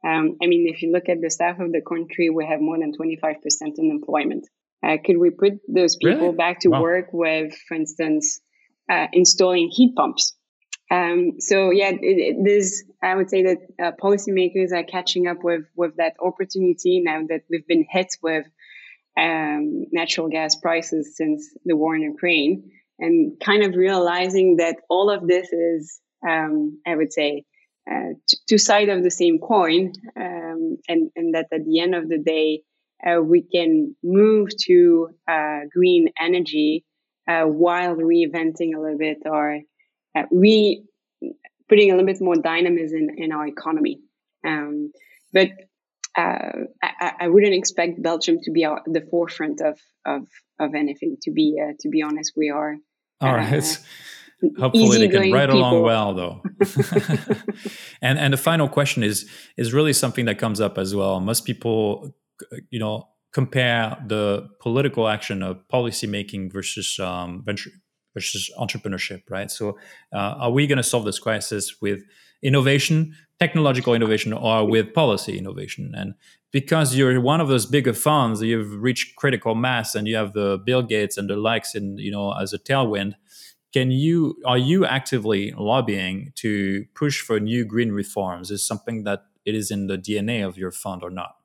Um, 0.04 0.38
I 0.42 0.48
mean, 0.48 0.68
if 0.74 0.82
you 0.82 0.92
look 0.92 1.10
at 1.10 1.22
the 1.22 1.30
staff 1.30 1.60
of 1.60 1.72
the 1.72 1.82
country, 1.82 2.30
we 2.30 2.46
have 2.46 2.62
more 2.62 2.80
than 2.80 2.94
25% 2.94 3.36
unemployment. 3.80 4.48
Uh, 4.84 4.98
could 5.04 5.18
we 5.18 5.30
put 5.30 5.54
those 5.68 5.96
people 5.96 6.28
really? 6.28 6.38
back 6.38 6.60
to 6.62 6.70
wow. 6.70 6.82
work 6.82 7.10
with, 7.12 7.54
for 7.68 7.76
instance, 7.76 8.40
uh, 8.90 9.08
installing 9.14 9.70
heat 9.70 9.96
pumps? 9.96 10.36
Um, 10.90 11.40
so 11.40 11.72
yeah, 11.72 11.90
it, 11.90 12.00
it, 12.02 12.44
this 12.44 12.84
I 13.02 13.16
would 13.16 13.30
say 13.30 13.44
that 13.44 13.58
uh, 13.82 13.92
policymakers 14.02 14.74
are 14.74 14.84
catching 14.84 15.28
up 15.28 15.38
with 15.42 15.62
with 15.76 15.96
that 15.98 16.16
opportunity 16.20 17.02
now 17.02 17.22
that 17.30 17.44
we've 17.50 17.66
been 17.66 17.86
hit 17.90 18.10
with 18.22 18.46
um, 19.18 19.86
natural 19.94 20.28
gas 20.28 20.58
prices 20.58 21.16
since 21.16 21.50
the 21.64 21.78
war 21.78 21.96
in 21.96 22.02
Ukraine, 22.02 22.72
and 23.00 23.40
kind 23.40 23.64
of 23.64 23.76
realizing 23.76 24.58
that 24.58 24.78
all 24.90 25.10
of 25.10 25.26
this 25.26 25.54
is 25.54 26.02
um, 26.28 26.80
I 26.86 26.96
would 26.96 27.14
say, 27.14 27.46
uh, 27.90 28.14
two 28.48 28.58
sides 28.58 28.92
of 28.92 29.04
the 29.04 29.12
same 29.12 29.40
coin, 29.40 29.94
um, 30.16 30.78
and, 30.88 31.10
and 31.16 31.34
that 31.34 31.48
at 31.52 31.66
the 31.66 31.80
end 31.80 31.96
of 31.96 32.08
the 32.08 32.20
day, 32.20 32.62
uh, 33.06 33.22
we 33.22 33.42
can 33.42 33.96
move 34.04 34.50
to 34.66 35.10
uh, 35.28 35.62
green 35.72 36.10
energy 36.20 36.86
uh, 37.28 37.44
while 37.44 37.96
reinventing 37.96 38.76
a 38.76 38.80
little 38.80 38.98
bit 38.98 39.18
or 39.26 39.60
uh, 40.16 40.24
re 40.32 40.84
putting 41.70 41.90
a 41.90 41.96
little 41.96 42.06
bit 42.06 42.22
more 42.22 42.36
dynamism 42.36 42.98
in, 42.98 43.24
in 43.24 43.32
our 43.32 43.48
economy. 43.48 44.00
Um, 44.46 44.92
but 45.32 45.50
uh, 46.18 46.66
I, 46.84 47.14
I, 47.22 47.28
wouldn't 47.30 47.54
expect 47.54 48.02
Belgium 48.02 48.40
to 48.44 48.52
be 48.52 48.66
our, 48.66 48.82
the 48.86 49.08
forefront 49.10 49.62
of, 49.62 49.80
of, 50.06 50.28
of 50.60 50.76
anything. 50.76 51.16
To 51.22 51.32
be 51.32 51.58
to 51.80 51.90
be 51.90 52.02
honest, 52.02 52.34
we 52.36 52.50
are. 52.50 52.76
All 53.22 53.34
right. 53.34 53.80
Hopefully 54.58 54.98
they 54.98 55.08
can 55.08 55.32
ride 55.32 55.50
people. 55.50 55.60
along 55.60 55.82
well 55.84 56.14
though. 56.14 56.44
and 58.02 58.18
and 58.18 58.34
the 58.34 58.38
final 58.38 58.68
question 58.68 59.04
is 59.04 59.30
is 59.58 59.74
really 59.74 59.94
something 59.94 60.26
that 60.26 60.38
comes 60.40 60.60
up 60.60 60.78
as 60.78 60.96
well. 60.96 61.20
Most 61.20 61.46
people 61.46 62.14
you 62.70 62.80
know 62.80 63.08
compare 63.32 63.98
the 64.08 64.50
political 64.60 65.08
action 65.08 65.42
of 65.42 65.68
policy 65.70 66.08
making 66.08 66.52
versus 66.52 67.00
um, 67.00 67.44
venture 67.46 67.72
versus 68.14 68.52
entrepreneurship, 68.58 69.22
right? 69.30 69.50
So, 69.50 69.78
uh, 70.14 70.36
are 70.40 70.52
we 70.52 70.68
going 70.68 70.78
to 70.78 70.84
solve 70.84 71.06
this 71.06 71.20
crisis 71.20 71.82
with 71.82 72.04
innovation, 72.42 73.16
technological 73.40 73.94
innovation, 73.94 74.34
or 74.34 74.68
with 74.68 74.94
policy 74.94 75.38
innovation? 75.38 75.94
And 75.96 76.16
because 76.52 76.96
you're 76.96 77.22
one 77.22 77.40
of 77.40 77.48
those 77.48 77.66
bigger 77.66 77.94
funds, 77.94 78.42
you've 78.42 78.82
reached 78.82 79.16
critical 79.16 79.56
mass, 79.56 79.96
and 79.96 80.08
you 80.08 80.16
have 80.16 80.34
the 80.34 80.62
Bill 80.66 80.82
Gates 80.82 81.18
and 81.18 81.30
the 81.30 81.38
likes, 81.38 81.76
in 81.76 81.98
you 81.98 82.12
know, 82.12 82.34
as 82.34 82.54
a 82.54 82.60
tailwind. 82.60 83.14
Can 83.74 83.92
you 83.92 84.36
are 84.46 84.58
you 84.58 84.86
actively 84.86 85.54
lobbying 85.58 86.34
to 86.36 86.86
push 86.96 87.22
for 87.22 87.40
new 87.40 87.66
green 87.66 87.92
reforms? 87.92 88.52
Is 88.52 88.66
something 88.66 89.04
that 89.04 89.24
it 89.46 89.56
is 89.56 89.72
in 89.72 89.88
the 89.88 89.98
DNA 89.98 90.46
of 90.46 90.58
your 90.58 90.72
fund 90.72 91.04
or 91.04 91.10
not? 91.10 91.36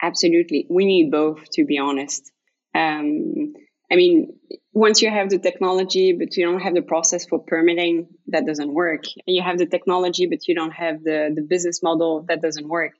Absolutely, 0.00 0.66
we 0.70 0.84
need 0.84 1.10
both. 1.10 1.50
To 1.52 1.64
be 1.64 1.78
honest, 1.78 2.30
um, 2.74 3.54
I 3.92 3.96
mean, 3.96 4.38
once 4.72 5.02
you 5.02 5.10
have 5.10 5.28
the 5.28 5.38
technology, 5.38 6.12
but 6.12 6.36
you 6.36 6.46
don't 6.46 6.60
have 6.60 6.74
the 6.74 6.82
process 6.82 7.26
for 7.26 7.38
permitting, 7.38 8.08
that 8.28 8.46
doesn't 8.46 8.72
work. 8.72 9.04
And 9.26 9.36
you 9.36 9.42
have 9.42 9.58
the 9.58 9.66
technology, 9.66 10.26
but 10.26 10.48
you 10.48 10.54
don't 10.54 10.72
have 10.72 11.02
the, 11.04 11.30
the 11.34 11.42
business 11.42 11.82
model, 11.82 12.24
that 12.28 12.40
doesn't 12.40 12.66
work. 12.66 12.92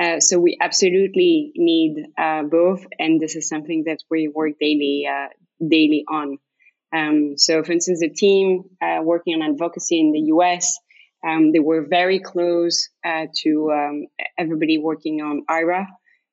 Uh, 0.00 0.18
so 0.18 0.38
we 0.38 0.56
absolutely 0.58 1.52
need 1.56 2.06
uh, 2.16 2.42
both, 2.44 2.86
and 2.98 3.20
this 3.20 3.36
is 3.36 3.48
something 3.48 3.84
that 3.86 3.98
we 4.10 4.28
work 4.28 4.52
daily 4.58 5.06
uh, 5.06 5.28
daily 5.60 6.04
on. 6.08 6.38
Um, 6.92 7.36
so, 7.36 7.62
for 7.62 7.72
instance, 7.72 8.00
the 8.00 8.10
team 8.10 8.64
uh, 8.82 9.00
working 9.02 9.34
on 9.34 9.50
advocacy 9.50 10.00
in 10.00 10.12
the 10.12 10.20
U.S. 10.34 10.78
Um, 11.26 11.52
they 11.52 11.60
were 11.60 11.86
very 11.88 12.18
close 12.18 12.88
uh, 13.04 13.26
to 13.42 13.70
um, 13.72 14.06
everybody 14.38 14.78
working 14.78 15.20
on 15.20 15.44
IRA, 15.48 15.82
uh, 15.82 15.86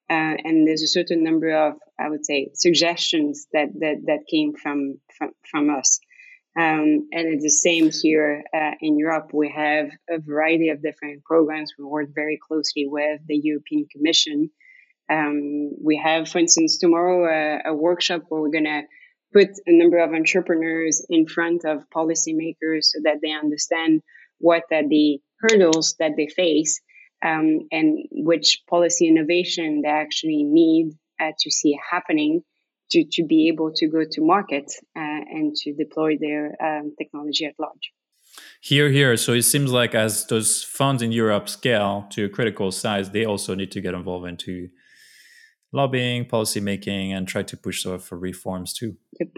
and 0.10 0.68
there's 0.68 0.84
a 0.84 0.88
certain 0.88 1.24
number 1.24 1.52
of 1.52 1.74
I 2.00 2.10
would 2.10 2.26
say 2.26 2.50
suggestions 2.54 3.48
that 3.54 3.68
that 3.80 3.98
that 4.06 4.20
came 4.30 4.54
from 4.56 5.00
from, 5.18 5.32
from 5.50 5.70
us. 5.76 6.00
Um, 6.58 7.08
and 7.12 7.28
it's 7.28 7.44
the 7.44 7.50
same 7.52 7.92
here 7.92 8.44
uh, 8.52 8.72
in 8.82 8.98
Europe. 8.98 9.30
We 9.32 9.54
have 9.56 9.90
a 10.10 10.18
variety 10.18 10.70
of 10.70 10.82
different 10.82 11.24
programs. 11.24 11.74
We 11.78 11.86
work 11.86 12.10
very 12.16 12.40
closely 12.42 12.88
with 12.88 13.22
the 13.28 13.38
European 13.38 13.86
Commission. 13.92 14.50
Um, 15.08 15.72
we 15.80 15.98
have, 15.98 16.28
for 16.28 16.40
instance, 16.40 16.80
tomorrow 16.80 17.28
a, 17.28 17.70
a 17.70 17.76
workshop 17.76 18.24
where 18.28 18.42
we're 18.42 18.50
going 18.50 18.64
to 18.64 18.82
put 19.34 19.50
a 19.66 19.78
number 19.78 19.98
of 19.98 20.14
entrepreneurs 20.14 21.06
in 21.10 21.28
front 21.28 21.66
of 21.66 21.84
policymakers 21.96 22.84
so 22.84 23.00
that 23.04 23.18
they 23.22 23.32
understand 23.32 24.02
what 24.40 24.64
are 24.72 24.88
the 24.88 25.20
hurdles 25.40 25.96
that 26.00 26.12
they 26.18 26.28
face 26.28 26.82
um, 27.24 27.68
and 27.72 28.08
which 28.12 28.62
policy 28.70 29.08
innovation 29.08 29.82
they 29.82 29.90
actually 29.90 30.44
need 30.44 30.92
uh, 31.20 31.32
to 31.40 31.52
see 31.52 31.78
happening 31.92 32.44
to, 32.92 33.04
to 33.12 33.24
be 33.26 33.50
able 33.50 33.72
to 33.76 33.88
go 33.88 34.04
to 34.10 34.22
market 34.22 34.72
uh, 34.96 35.22
and 35.30 35.56
to 35.56 35.74
deploy 35.74 36.18
their 36.20 36.56
um, 36.64 36.94
technology 36.98 37.46
at 37.46 37.54
large. 37.60 37.92
Here, 38.62 38.90
here. 38.90 39.18
So 39.18 39.34
it 39.34 39.44
seems 39.44 39.72
like 39.72 39.96
as 39.96 40.26
those 40.28 40.64
funds 40.64 41.02
in 41.02 41.12
Europe 41.12 41.50
scale 41.50 42.08
to 42.12 42.26
a 42.26 42.30
critical 42.30 42.72
size, 42.72 43.10
they 43.10 43.26
also 43.26 43.56
need 43.56 43.72
to 43.72 43.82
get 43.82 43.94
involved 43.94 44.28
into 44.28 44.70
lobbying, 45.74 46.26
policy 46.26 46.60
making, 46.60 47.14
and 47.14 47.28
try 47.28 47.44
to 47.44 47.58
push 47.58 47.84
sort 47.84 47.96
of 47.96 48.04
for 48.04 48.18
reforms 48.18 48.74
too. 48.74 48.96
Yep. 49.20 49.30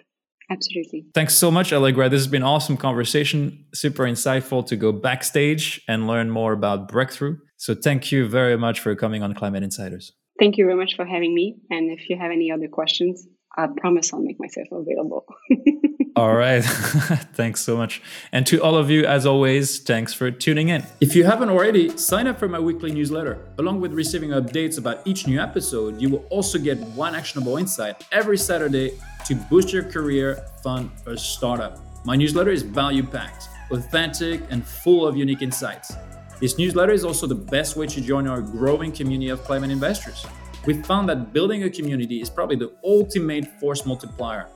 Absolutely. 0.51 1.05
Thanks 1.13 1.35
so 1.35 1.51
much, 1.51 1.71
Allegra. 1.71 2.09
This 2.09 2.21
has 2.21 2.27
been 2.27 2.41
awesome 2.41 2.75
conversation. 2.75 3.65
Super 3.73 4.03
insightful 4.03 4.65
to 4.65 4.75
go 4.75 4.91
backstage 4.91 5.79
and 5.87 6.07
learn 6.07 6.31
more 6.31 6.53
about 6.53 6.87
Breakthrough. 6.87 7.37
So 7.57 7.75
thank 7.75 8.11
you 8.11 8.27
very 8.27 8.57
much 8.57 8.79
for 8.79 8.95
coming 8.95 9.21
on 9.21 9.33
Climate 9.33 9.61
Insiders. 9.61 10.11
Thank 10.39 10.57
you 10.57 10.65
very 10.65 10.77
much 10.77 10.95
for 10.95 11.05
having 11.05 11.35
me. 11.35 11.57
And 11.69 11.91
if 11.91 12.09
you 12.09 12.17
have 12.17 12.31
any 12.31 12.51
other 12.51 12.67
questions, 12.67 13.27
I 13.55 13.67
promise 13.77 14.11
I'll 14.11 14.21
make 14.21 14.39
myself 14.39 14.67
available. 14.71 15.25
all 16.19 16.35
right. 16.35 16.61
thanks 17.33 17.61
so 17.61 17.77
much. 17.77 18.01
And 18.33 18.45
to 18.47 18.61
all 18.61 18.75
of 18.75 18.89
you, 18.89 19.05
as 19.05 19.25
always, 19.25 19.79
thanks 19.79 20.13
for 20.13 20.29
tuning 20.29 20.67
in. 20.67 20.83
If 20.99 21.15
you 21.15 21.23
haven't 21.23 21.49
already, 21.49 21.97
sign 21.97 22.27
up 22.27 22.37
for 22.37 22.49
my 22.49 22.59
weekly 22.59 22.91
newsletter. 22.91 23.39
Along 23.57 23.79
with 23.79 23.93
receiving 23.93 24.31
updates 24.31 24.77
about 24.77 25.07
each 25.07 25.27
new 25.27 25.39
episode, 25.39 26.01
you 26.01 26.09
will 26.09 26.25
also 26.29 26.59
get 26.59 26.77
one 26.89 27.15
actionable 27.15 27.55
insight 27.55 28.03
every 28.11 28.37
Saturday 28.37 28.99
to 29.27 29.35
boost 29.35 29.71
your 29.71 29.83
career, 29.83 30.43
fund, 30.61 30.91
or 31.07 31.15
startup. 31.15 31.79
My 32.03 32.17
newsletter 32.17 32.51
is 32.51 32.63
value 32.63 33.03
packed, 33.03 33.47
authentic, 33.71 34.41
and 34.49 34.65
full 34.65 35.07
of 35.07 35.15
unique 35.15 35.41
insights. 35.41 35.93
This 36.41 36.57
newsletter 36.57 36.91
is 36.91 37.05
also 37.05 37.27
the 37.27 37.35
best 37.35 37.77
way 37.77 37.87
to 37.87 38.01
join 38.01 38.27
our 38.27 38.41
growing 38.41 38.91
community 38.91 39.29
of 39.29 39.41
climate 39.45 39.71
investors. 39.71 40.25
We 40.65 40.81
found 40.83 41.07
that 41.07 41.31
building 41.31 41.63
a 41.63 41.69
community 41.69 42.19
is 42.19 42.29
probably 42.29 42.57
the 42.57 42.73
ultimate 42.83 43.47
force 43.61 43.85
multiplier, 43.85 44.49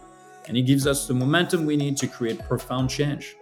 and 0.47 0.57
it 0.57 0.63
gives 0.63 0.87
us 0.87 1.07
the 1.07 1.13
momentum 1.13 1.65
we 1.65 1.75
need 1.75 1.97
to 1.97 2.07
create 2.07 2.39
profound 2.47 2.89
change. 2.89 3.35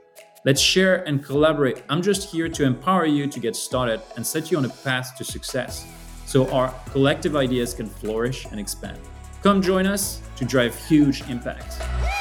Let's 0.44 0.62
share 0.62 1.04
and 1.08 1.24
collaborate. 1.24 1.84
I'm 1.90 2.02
just 2.02 2.32
here 2.32 2.50
to 2.50 2.64
empower 2.64 3.06
you 3.06 3.28
to 3.28 3.40
get 3.40 3.56
started 3.56 4.02
and 4.16 4.26
set 4.26 4.50
you 4.52 4.58
on 4.58 4.66
a 4.66 4.70
path 4.70 5.16
to 5.18 5.24
success 5.24 5.86
so 6.26 6.50
our 6.52 6.74
collective 6.90 7.36
ideas 7.36 7.74
can 7.74 7.88
flourish 7.88 8.46
and 8.46 8.60
expand. 8.60 9.00
Come 9.44 9.62
join 9.62 9.86
us 9.86 10.22
to 10.38 10.46
drive 10.46 10.76
huge 10.88 11.22
impact. 11.30 12.21